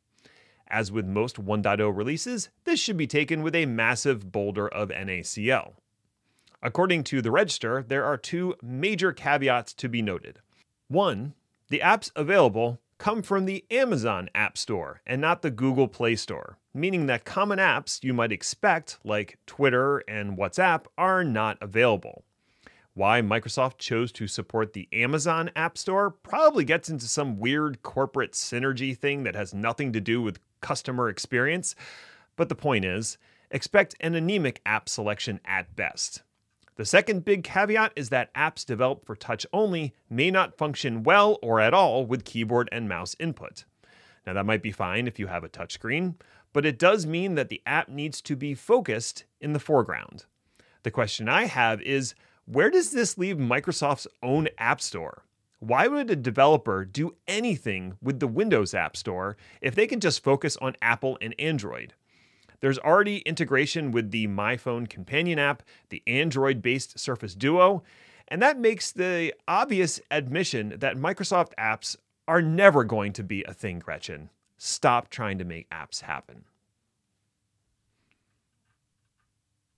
As 0.75 0.91
with 0.91 1.07
most 1.07 1.37
1.0 1.37 1.97
releases, 1.97 2.49
this 2.65 2.81
should 2.81 2.97
be 2.97 3.07
taken 3.07 3.45
with 3.45 3.55
a 3.55 3.65
massive 3.65 4.33
boulder 4.33 4.67
of 4.67 4.89
NaCl. 4.89 5.75
According 6.61 7.05
to 7.05 7.23
the 7.23 7.31
Register, 7.31 7.85
there 7.87 8.05
are 8.05 8.17
two 8.17 8.57
major 8.61 9.13
caveats 9.13 9.73
to 9.75 9.89
be 9.89 10.03
noted. 10.03 10.41
One, 10.89 11.35
the 11.69 11.79
apps 11.79 12.11
available 12.17 12.81
come 12.99 13.23
from 13.23 13.45
the 13.45 13.65
Amazon 13.71 14.29
App 14.35 14.59
Store 14.59 15.01
and 15.07 15.21
not 15.21 15.43
the 15.43 15.53
Google 15.53 15.87
Play 15.87 16.17
Store, 16.17 16.59
meaning 16.75 17.07
that 17.07 17.25
common 17.25 17.61
apps 17.61 18.03
you 18.03 18.13
might 18.13 18.33
expect, 18.33 18.99
like 19.05 19.39
Twitter 19.47 19.99
and 20.09 20.37
WhatsApp, 20.37 20.87
are 20.99 21.23
not 21.23 21.57
available. 21.61 22.25
Why 22.95 23.23
Microsoft 23.23 23.79
chose 23.79 24.11
to 24.13 24.27
support 24.27 24.73
the 24.73 24.89
Amazon 24.93 25.51
App 25.55 25.79
Store 25.79 26.11
probably 26.11 26.65
gets 26.65 26.89
into 26.89 27.07
some 27.07 27.39
weird 27.39 27.83
corporate 27.83 28.33
synergy 28.33 28.97
thing 28.97 29.23
that 29.23 29.37
has 29.37 29.55
nothing 29.55 29.93
to 29.93 30.01
do 30.01 30.21
with 30.21 30.41
customer 30.65 31.09
experience, 31.09 31.77
but 32.37 32.49
the 32.49 32.55
point 32.55 32.85
is 32.85 33.19
expect 33.51 33.95
an 34.01 34.15
anemic 34.15 34.61
app 34.65 34.89
selection 34.89 35.39
at 35.45 35.77
best. 35.77 36.23
The 36.77 36.85
second 36.85 37.25
big 37.25 37.45
caveat 37.45 37.93
is 37.95 38.09
that 38.09 38.35
apps 38.35 38.67
developed 38.67 39.05
for 39.05 39.15
touch 39.15 39.47
only 39.53 39.95
may 40.11 40.31
not 40.31 40.59
function 40.59 41.05
well 41.05 41.39
or 41.41 41.61
at 41.61 41.75
all 41.75 42.05
with 42.05 42.25
keyboard 42.25 42.69
and 42.73 42.89
mouse 42.89 43.15
input. 43.21 43.65
Now, 44.27 44.33
that 44.33 44.47
might 44.47 44.63
be 44.63 44.73
fine 44.73 45.07
if 45.07 45.19
you 45.19 45.29
have 45.29 45.45
a 45.45 45.49
touchscreen, 45.49 46.15
but 46.53 46.65
it 46.65 46.79
does 46.79 47.07
mean 47.07 47.35
that 47.35 47.51
the 47.51 47.63
app 47.67 47.89
needs 47.89 48.23
to 48.23 48.35
be 48.35 48.55
focused 48.55 49.25
in 49.41 49.53
the 49.53 49.61
foreground. 49.61 50.25
The 50.83 50.91
question 50.91 51.29
I 51.29 51.45
have 51.45 51.81
is 51.83 52.15
where 52.47 52.71
does 52.71 52.91
this 52.91 53.19
leave 53.19 53.37
Microsoft's 53.37 54.09
own 54.23 54.49
App 54.59 54.81
Store? 54.81 55.25
Why 55.61 55.87
would 55.87 56.11
a 56.11 56.17
developer 56.17 56.85
do 56.85 57.17
anything 57.27 57.97
with 58.03 58.21
the 58.21 58.29
Windows 58.29 58.75
App 58.75 58.97
Store 58.97 59.37
if 59.61 59.75
they 59.75 59.87
can 59.87 60.01
just 60.01 60.23
focus 60.23 60.57
on 60.59 60.77
Apple 60.83 61.17
and 61.21 61.35
Android? 61.39 61.95
There's 62.61 62.79
already 62.79 63.19
integration 63.19 63.91
with 63.91 64.11
the 64.11 64.27
MyPhone 64.27 64.89
companion 64.89 65.39
app, 65.39 65.63
the 65.91 66.03
Android 66.07 66.63
based 66.63 66.99
Surface 66.99 67.35
Duo, 67.35 67.83
and 68.29 68.41
that 68.41 68.59
makes 68.59 68.91
the 68.91 69.35
obvious 69.47 70.01
admission 70.11 70.75
that 70.79 70.97
Microsoft 70.97 71.53
apps 71.59 71.97
are 72.27 72.41
never 72.43 72.85
going 72.85 73.13
to 73.13 73.23
be 73.23 73.45
a 73.45 73.53
thing, 73.53 73.79
Gretchen. 73.79 74.31
Stop 74.57 75.11
trying 75.11 75.39
to 75.39 75.45
make 75.45 75.69
apps 75.71 76.01
happen. 76.01 76.45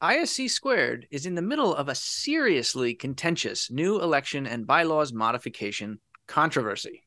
ISC 0.02 0.50
squared 0.50 1.06
is 1.10 1.24
in 1.24 1.34
the 1.34 1.42
middle 1.42 1.74
of 1.74 1.88
a 1.88 1.94
seriously 1.94 2.94
contentious 2.94 3.70
new 3.70 4.00
election 4.00 4.46
and 4.46 4.66
bylaws 4.66 5.12
modification 5.12 5.98
controversy. 6.26 7.02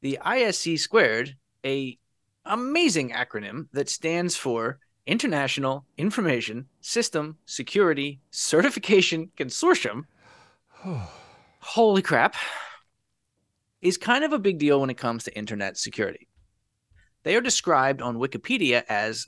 The 0.00 0.18
ISC 0.24 0.78
squared, 0.78 1.36
a 1.64 1.98
amazing 2.46 3.10
acronym 3.10 3.68
that 3.72 3.88
stands 3.88 4.36
for 4.36 4.78
International 5.06 5.84
Information 5.98 6.66
System 6.80 7.36
Security 7.44 8.20
Certification 8.30 9.30
Consortium. 9.36 10.04
Holy 11.60 12.02
crap. 12.02 12.36
Is 13.82 13.98
kind 13.98 14.24
of 14.24 14.32
a 14.32 14.38
big 14.38 14.58
deal 14.58 14.80
when 14.80 14.90
it 14.90 14.96
comes 14.96 15.24
to 15.24 15.36
internet 15.36 15.76
security. 15.76 16.26
They 17.22 17.36
are 17.36 17.40
described 17.40 18.00
on 18.00 18.16
Wikipedia 18.16 18.84
as, 18.88 19.26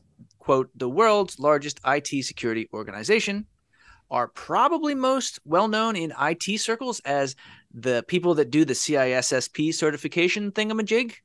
quote, 0.48 0.70
the 0.74 0.88
world's 0.88 1.38
largest 1.38 1.78
IT 1.86 2.24
security 2.24 2.70
organization, 2.72 3.44
are 4.10 4.28
probably 4.28 4.94
most 4.94 5.38
well 5.44 5.68
known 5.68 5.94
in 5.94 6.10
IT 6.18 6.58
circles 6.58 7.00
as 7.00 7.36
the 7.70 8.02
people 8.08 8.34
that 8.36 8.50
do 8.50 8.64
the 8.64 8.72
CISSP 8.72 9.74
certification 9.74 10.50
thingamajig, 10.50 11.16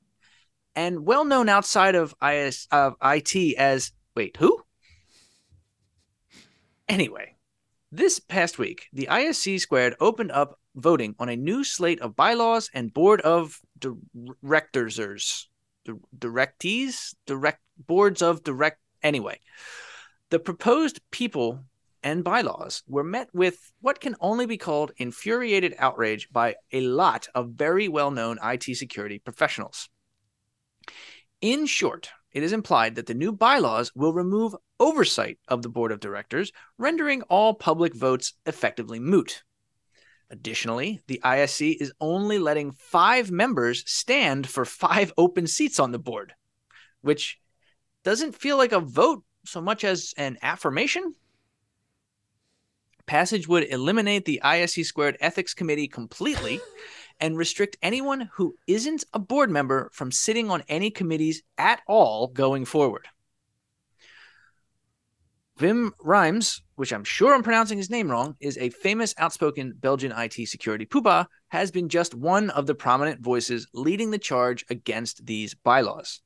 and 0.76 1.06
well 1.06 1.24
known 1.24 1.48
outside 1.48 1.96
of 1.96 2.14
IS 2.22 2.68
of 2.70 2.96
IT 3.02 3.56
as 3.58 3.94
wait 4.14 4.36
who? 4.36 4.60
Anyway, 6.90 7.38
this 7.94 8.20
past 8.20 8.60
week, 8.60 8.90
the 8.92 9.08
ISC 9.10 9.58
squared 9.58 9.96
opened 10.02 10.34
up 10.34 10.60
voting 10.76 11.16
on 11.18 11.30
a 11.30 11.38
new 11.38 11.64
slate 11.64 12.02
of 12.02 12.14
bylaws 12.18 12.70
and 12.74 12.94
board 12.94 13.22
of 13.22 13.62
directors, 13.80 15.48
directees, 16.20 17.16
direct 17.26 17.62
boards 17.88 18.22
of 18.22 18.44
direct. 18.44 18.83
Anyway, 19.04 19.40
the 20.30 20.40
proposed 20.40 21.02
people 21.12 21.66
and 22.02 22.24
bylaws 22.24 22.84
were 22.88 23.04
met 23.04 23.30
with 23.34 23.72
what 23.82 24.00
can 24.00 24.16
only 24.20 24.46
be 24.46 24.58
called 24.58 24.92
infuriated 24.98 25.76
outrage 25.78 26.30
by 26.32 26.56
a 26.72 26.82
lot 26.82 27.28
of 27.36 27.52
very 27.52 27.88
well 27.88 28.12
known 28.12 28.40
IT 28.44 28.64
security 28.76 29.20
professionals. 29.20 29.90
In 31.42 31.66
short, 31.66 32.10
it 32.32 32.44
is 32.44 32.54
implied 32.54 32.96
that 32.96 33.06
the 33.06 33.14
new 33.14 33.32
bylaws 33.32 33.92
will 33.96 34.14
remove 34.14 34.56
oversight 34.80 35.38
of 35.48 35.62
the 35.62 35.70
board 35.70 35.92
of 35.92 36.00
directors, 36.00 36.52
rendering 36.78 37.22
all 37.24 37.54
public 37.54 37.94
votes 37.94 38.34
effectively 38.46 39.00
moot. 39.00 39.44
Additionally, 40.30 41.00
the 41.08 41.22
ISC 41.24 41.78
is 41.80 41.94
only 42.02 42.40
letting 42.40 42.72
five 42.72 43.30
members 43.30 43.84
stand 43.86 44.48
for 44.50 44.66
five 44.66 45.14
open 45.16 45.46
seats 45.46 45.80
on 45.80 45.92
the 45.92 46.00
board, 46.00 46.34
which 47.02 47.38
doesn't 48.04 48.36
feel 48.36 48.58
like 48.58 48.72
a 48.72 48.80
vote 48.80 49.24
so 49.46 49.62
much 49.62 49.84
as 49.84 50.14
an 50.18 50.38
affirmation. 50.42 51.14
Passage 53.06 53.48
would 53.48 53.68
eliminate 53.70 54.26
the 54.26 54.42
ISC 54.44 54.86
squared 54.86 55.18
ethics 55.20 55.54
committee 55.54 55.88
completely 55.88 56.62
and 57.20 57.38
restrict 57.38 57.78
anyone 57.82 58.30
who 58.34 58.56
isn't 58.68 59.04
a 59.14 59.20
board 59.20 59.50
member 59.50 59.90
from 59.94 60.12
sitting 60.12 60.50
on 60.50 60.64
any 60.68 60.90
committees 60.90 61.42
at 61.58 61.82
all 61.88 62.28
going 62.28 62.66
forward. 62.66 63.08
Wim 65.60 65.92
Remes, 66.04 66.62
which 66.76 66.92
I'm 66.92 67.04
sure 67.04 67.34
I'm 67.34 67.44
pronouncing 67.44 67.78
his 67.78 67.90
name 67.90 68.10
wrong, 68.10 68.36
is 68.40 68.58
a 68.58 68.70
famous 68.70 69.14
outspoken 69.18 69.74
Belgian 69.80 70.12
IT 70.12 70.48
security 70.48 70.86
poobah, 70.86 71.28
has 71.50 71.70
been 71.70 71.90
just 71.90 72.16
one 72.16 72.50
of 72.50 72.66
the 72.66 72.74
prominent 72.74 73.22
voices 73.22 73.68
leading 73.74 74.10
the 74.10 74.18
charge 74.18 74.66
against 74.70 75.26
these 75.26 75.54
bylaws. 75.54 76.22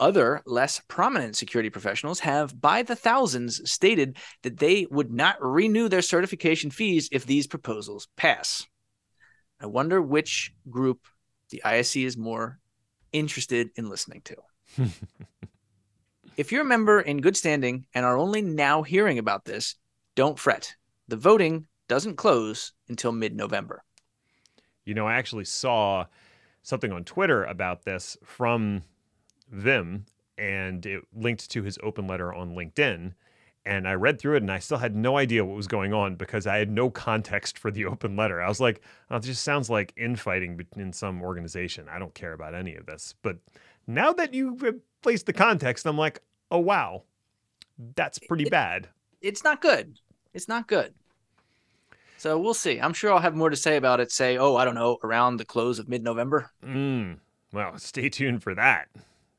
Other, 0.00 0.42
less 0.46 0.80
prominent 0.86 1.36
security 1.36 1.70
professionals 1.70 2.20
have, 2.20 2.60
by 2.60 2.82
the 2.82 2.94
thousands, 2.94 3.68
stated 3.68 4.16
that 4.42 4.58
they 4.58 4.86
would 4.90 5.10
not 5.10 5.36
renew 5.40 5.88
their 5.88 6.02
certification 6.02 6.70
fees 6.70 7.08
if 7.10 7.26
these 7.26 7.48
proposals 7.48 8.06
pass. 8.16 8.64
I 9.60 9.66
wonder 9.66 10.00
which 10.00 10.54
group 10.70 11.08
the 11.50 11.62
ISC 11.64 12.04
is 12.04 12.16
more 12.16 12.60
interested 13.12 13.70
in 13.74 13.88
listening 13.88 14.22
to. 14.26 14.36
if 16.36 16.52
you're 16.52 16.62
a 16.62 16.66
member 16.66 17.00
in 17.00 17.20
good 17.20 17.36
standing 17.36 17.86
and 17.92 18.06
are 18.06 18.16
only 18.16 18.40
now 18.40 18.82
hearing 18.82 19.18
about 19.18 19.44
this, 19.44 19.74
don't 20.14 20.38
fret. 20.38 20.76
The 21.08 21.16
voting 21.16 21.66
doesn't 21.88 22.16
close 22.16 22.72
until 22.88 23.10
mid 23.10 23.34
November. 23.34 23.82
You 24.84 24.94
know, 24.94 25.06
I 25.06 25.14
actually 25.14 25.44
saw 25.44 26.06
something 26.62 26.92
on 26.92 27.04
Twitter 27.04 27.44
about 27.44 27.84
this 27.84 28.16
from 28.22 28.84
Wim, 29.54 30.02
and 30.36 30.84
it 30.86 31.04
linked 31.14 31.50
to 31.50 31.62
his 31.62 31.78
open 31.82 32.06
letter 32.06 32.32
on 32.32 32.54
LinkedIn. 32.54 33.12
And 33.66 33.86
I 33.86 33.94
read 33.94 34.18
through 34.18 34.36
it 34.36 34.42
and 34.42 34.50
I 34.50 34.60
still 34.60 34.78
had 34.78 34.96
no 34.96 35.18
idea 35.18 35.44
what 35.44 35.56
was 35.56 35.66
going 35.66 35.92
on 35.92 36.14
because 36.14 36.46
I 36.46 36.56
had 36.56 36.70
no 36.70 36.88
context 36.88 37.58
for 37.58 37.70
the 37.70 37.84
open 37.86 38.16
letter. 38.16 38.40
I 38.40 38.48
was 38.48 38.60
like, 38.60 38.80
oh, 39.10 39.16
it 39.16 39.24
just 39.24 39.42
sounds 39.42 39.68
like 39.68 39.92
infighting 39.96 40.64
in 40.76 40.92
some 40.92 41.20
organization. 41.20 41.86
I 41.90 41.98
don't 41.98 42.14
care 42.14 42.32
about 42.32 42.54
any 42.54 42.76
of 42.76 42.86
this. 42.86 43.14
But 43.20 43.36
now 43.86 44.12
that 44.14 44.32
you've 44.32 44.64
placed 45.02 45.26
the 45.26 45.32
context, 45.32 45.86
I'm 45.86 45.98
like, 45.98 46.22
oh, 46.50 46.60
wow, 46.60 47.02
that's 47.94 48.18
pretty 48.18 48.44
it, 48.44 48.50
bad. 48.50 48.88
It's 49.20 49.44
not 49.44 49.60
good. 49.60 49.98
It's 50.32 50.48
not 50.48 50.66
good. 50.66 50.94
So 52.16 52.38
we'll 52.38 52.54
see. 52.54 52.80
I'm 52.80 52.92
sure 52.92 53.12
I'll 53.12 53.20
have 53.20 53.36
more 53.36 53.50
to 53.50 53.56
say 53.56 53.76
about 53.76 54.00
it, 54.00 54.10
say, 54.10 54.38
oh, 54.38 54.56
I 54.56 54.64
don't 54.64 54.74
know, 54.74 54.98
around 55.04 55.36
the 55.36 55.44
close 55.44 55.78
of 55.78 55.88
mid 55.88 56.02
November. 56.02 56.50
Mm, 56.64 57.18
well, 57.52 57.78
stay 57.78 58.08
tuned 58.08 58.42
for 58.42 58.54
that. 58.54 58.88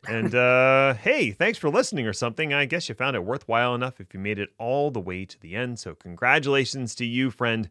And 0.08 0.34
uh, 0.34 0.93
hey, 0.93 1.32
thanks 1.32 1.58
for 1.58 1.70
listening 1.70 2.08
or 2.08 2.14
something. 2.14 2.54
I 2.54 2.66
guess 2.66 2.88
you 2.88 2.95
found 2.95 3.16
it 3.16 3.24
worthwhile 3.26 3.76
enough 3.76 4.00
if 4.00 4.14
you 4.14 4.20
made 4.20 4.39
it 4.39 4.50
all 4.58 4.91
the 4.91 5.00
way 5.00 5.26
to 5.26 5.39
the 5.39 5.56
end. 5.56 5.80
So, 5.80 5.93
congratulations 5.93 6.95
to 6.95 7.06
you, 7.06 7.32
friend. 7.32 7.70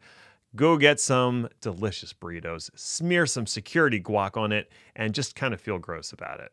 Go 0.55 0.77
get 0.77 1.01
some 1.01 1.49
delicious 1.61 2.13
burritos, 2.13 2.71
smear 2.75 3.27
some 3.27 3.47
security 3.47 4.01
guac 4.01 4.37
on 4.37 4.53
it, 4.53 4.71
and 4.97 5.15
just 5.15 5.35
kind 5.35 5.53
of 5.53 5.61
feel 5.61 5.79
gross 5.79 6.13
about 6.13 6.41
it 6.41 6.53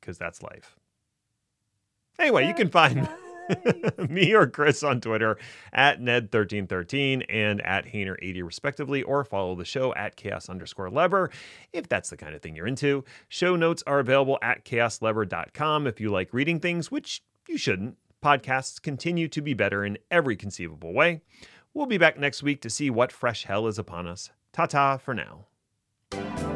because 0.00 0.18
that's 0.18 0.42
life. 0.42 0.76
Anyway, 2.18 2.46
you 2.46 2.54
can 2.54 2.68
find. 2.68 3.08
me 4.08 4.34
or 4.34 4.46
Chris 4.46 4.82
on 4.82 5.00
Twitter 5.00 5.38
at 5.72 6.00
Ned1313 6.00 7.24
and 7.28 7.60
at 7.62 7.86
Hayner80 7.86 8.44
respectively, 8.44 9.02
or 9.02 9.24
follow 9.24 9.54
the 9.54 9.64
show 9.64 9.94
at 9.94 10.16
chaos 10.16 10.48
underscore 10.48 10.90
lever 10.90 11.30
if 11.72 11.88
that's 11.88 12.10
the 12.10 12.16
kind 12.16 12.34
of 12.34 12.42
thing 12.42 12.56
you're 12.56 12.66
into. 12.66 13.04
Show 13.28 13.56
notes 13.56 13.82
are 13.86 13.98
available 13.98 14.38
at 14.42 14.64
chaoslever.com 14.64 15.86
if 15.86 16.00
you 16.00 16.10
like 16.10 16.32
reading 16.32 16.60
things, 16.60 16.90
which 16.90 17.22
you 17.48 17.58
shouldn't. 17.58 17.96
Podcasts 18.22 18.80
continue 18.80 19.28
to 19.28 19.40
be 19.40 19.54
better 19.54 19.84
in 19.84 19.98
every 20.10 20.36
conceivable 20.36 20.92
way. 20.92 21.20
We'll 21.74 21.86
be 21.86 21.98
back 21.98 22.18
next 22.18 22.42
week 22.42 22.62
to 22.62 22.70
see 22.70 22.88
what 22.88 23.12
fresh 23.12 23.44
hell 23.44 23.66
is 23.66 23.78
upon 23.78 24.06
us. 24.06 24.30
Ta 24.52 24.66
ta 24.66 24.96
for 24.96 25.14
now. 25.14 26.55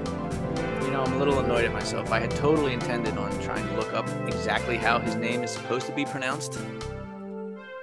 Know, 1.01 1.07
I'm 1.07 1.15
a 1.15 1.19
little 1.19 1.39
annoyed 1.39 1.65
at 1.65 1.73
myself. 1.73 2.13
I 2.13 2.21
had 2.21 2.31
totally 2.33 2.75
intended 2.75 3.17
on 3.17 3.31
trying 3.41 3.67
to 3.67 3.75
look 3.75 3.95
up 3.95 4.07
exactly 4.29 4.77
how 4.77 4.99
his 4.99 5.15
name 5.15 5.43
is 5.43 5.51
supposed 5.51 5.87
to 5.87 5.93
be 5.93 6.05
pronounced. 6.05 6.59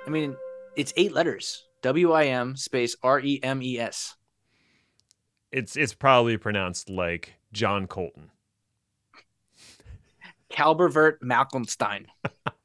I 0.06 0.10
mean, 0.12 0.36
it's 0.76 0.94
eight 0.98 1.14
letters. 1.14 1.66
W 1.82 2.12
I 2.12 2.26
M 2.26 2.56
space 2.56 2.96
R 3.02 3.20
E 3.20 3.40
M 3.42 3.64
E 3.64 3.80
S. 3.80 4.18
It's 5.52 5.76
it's 5.76 5.96
probably 5.96 6.38
pronounced 6.38 6.92
like 6.92 7.34
John 7.52 7.88
Colton. 7.88 8.30
Calbervert 10.52 11.20
Malcolmstein. 11.24 12.06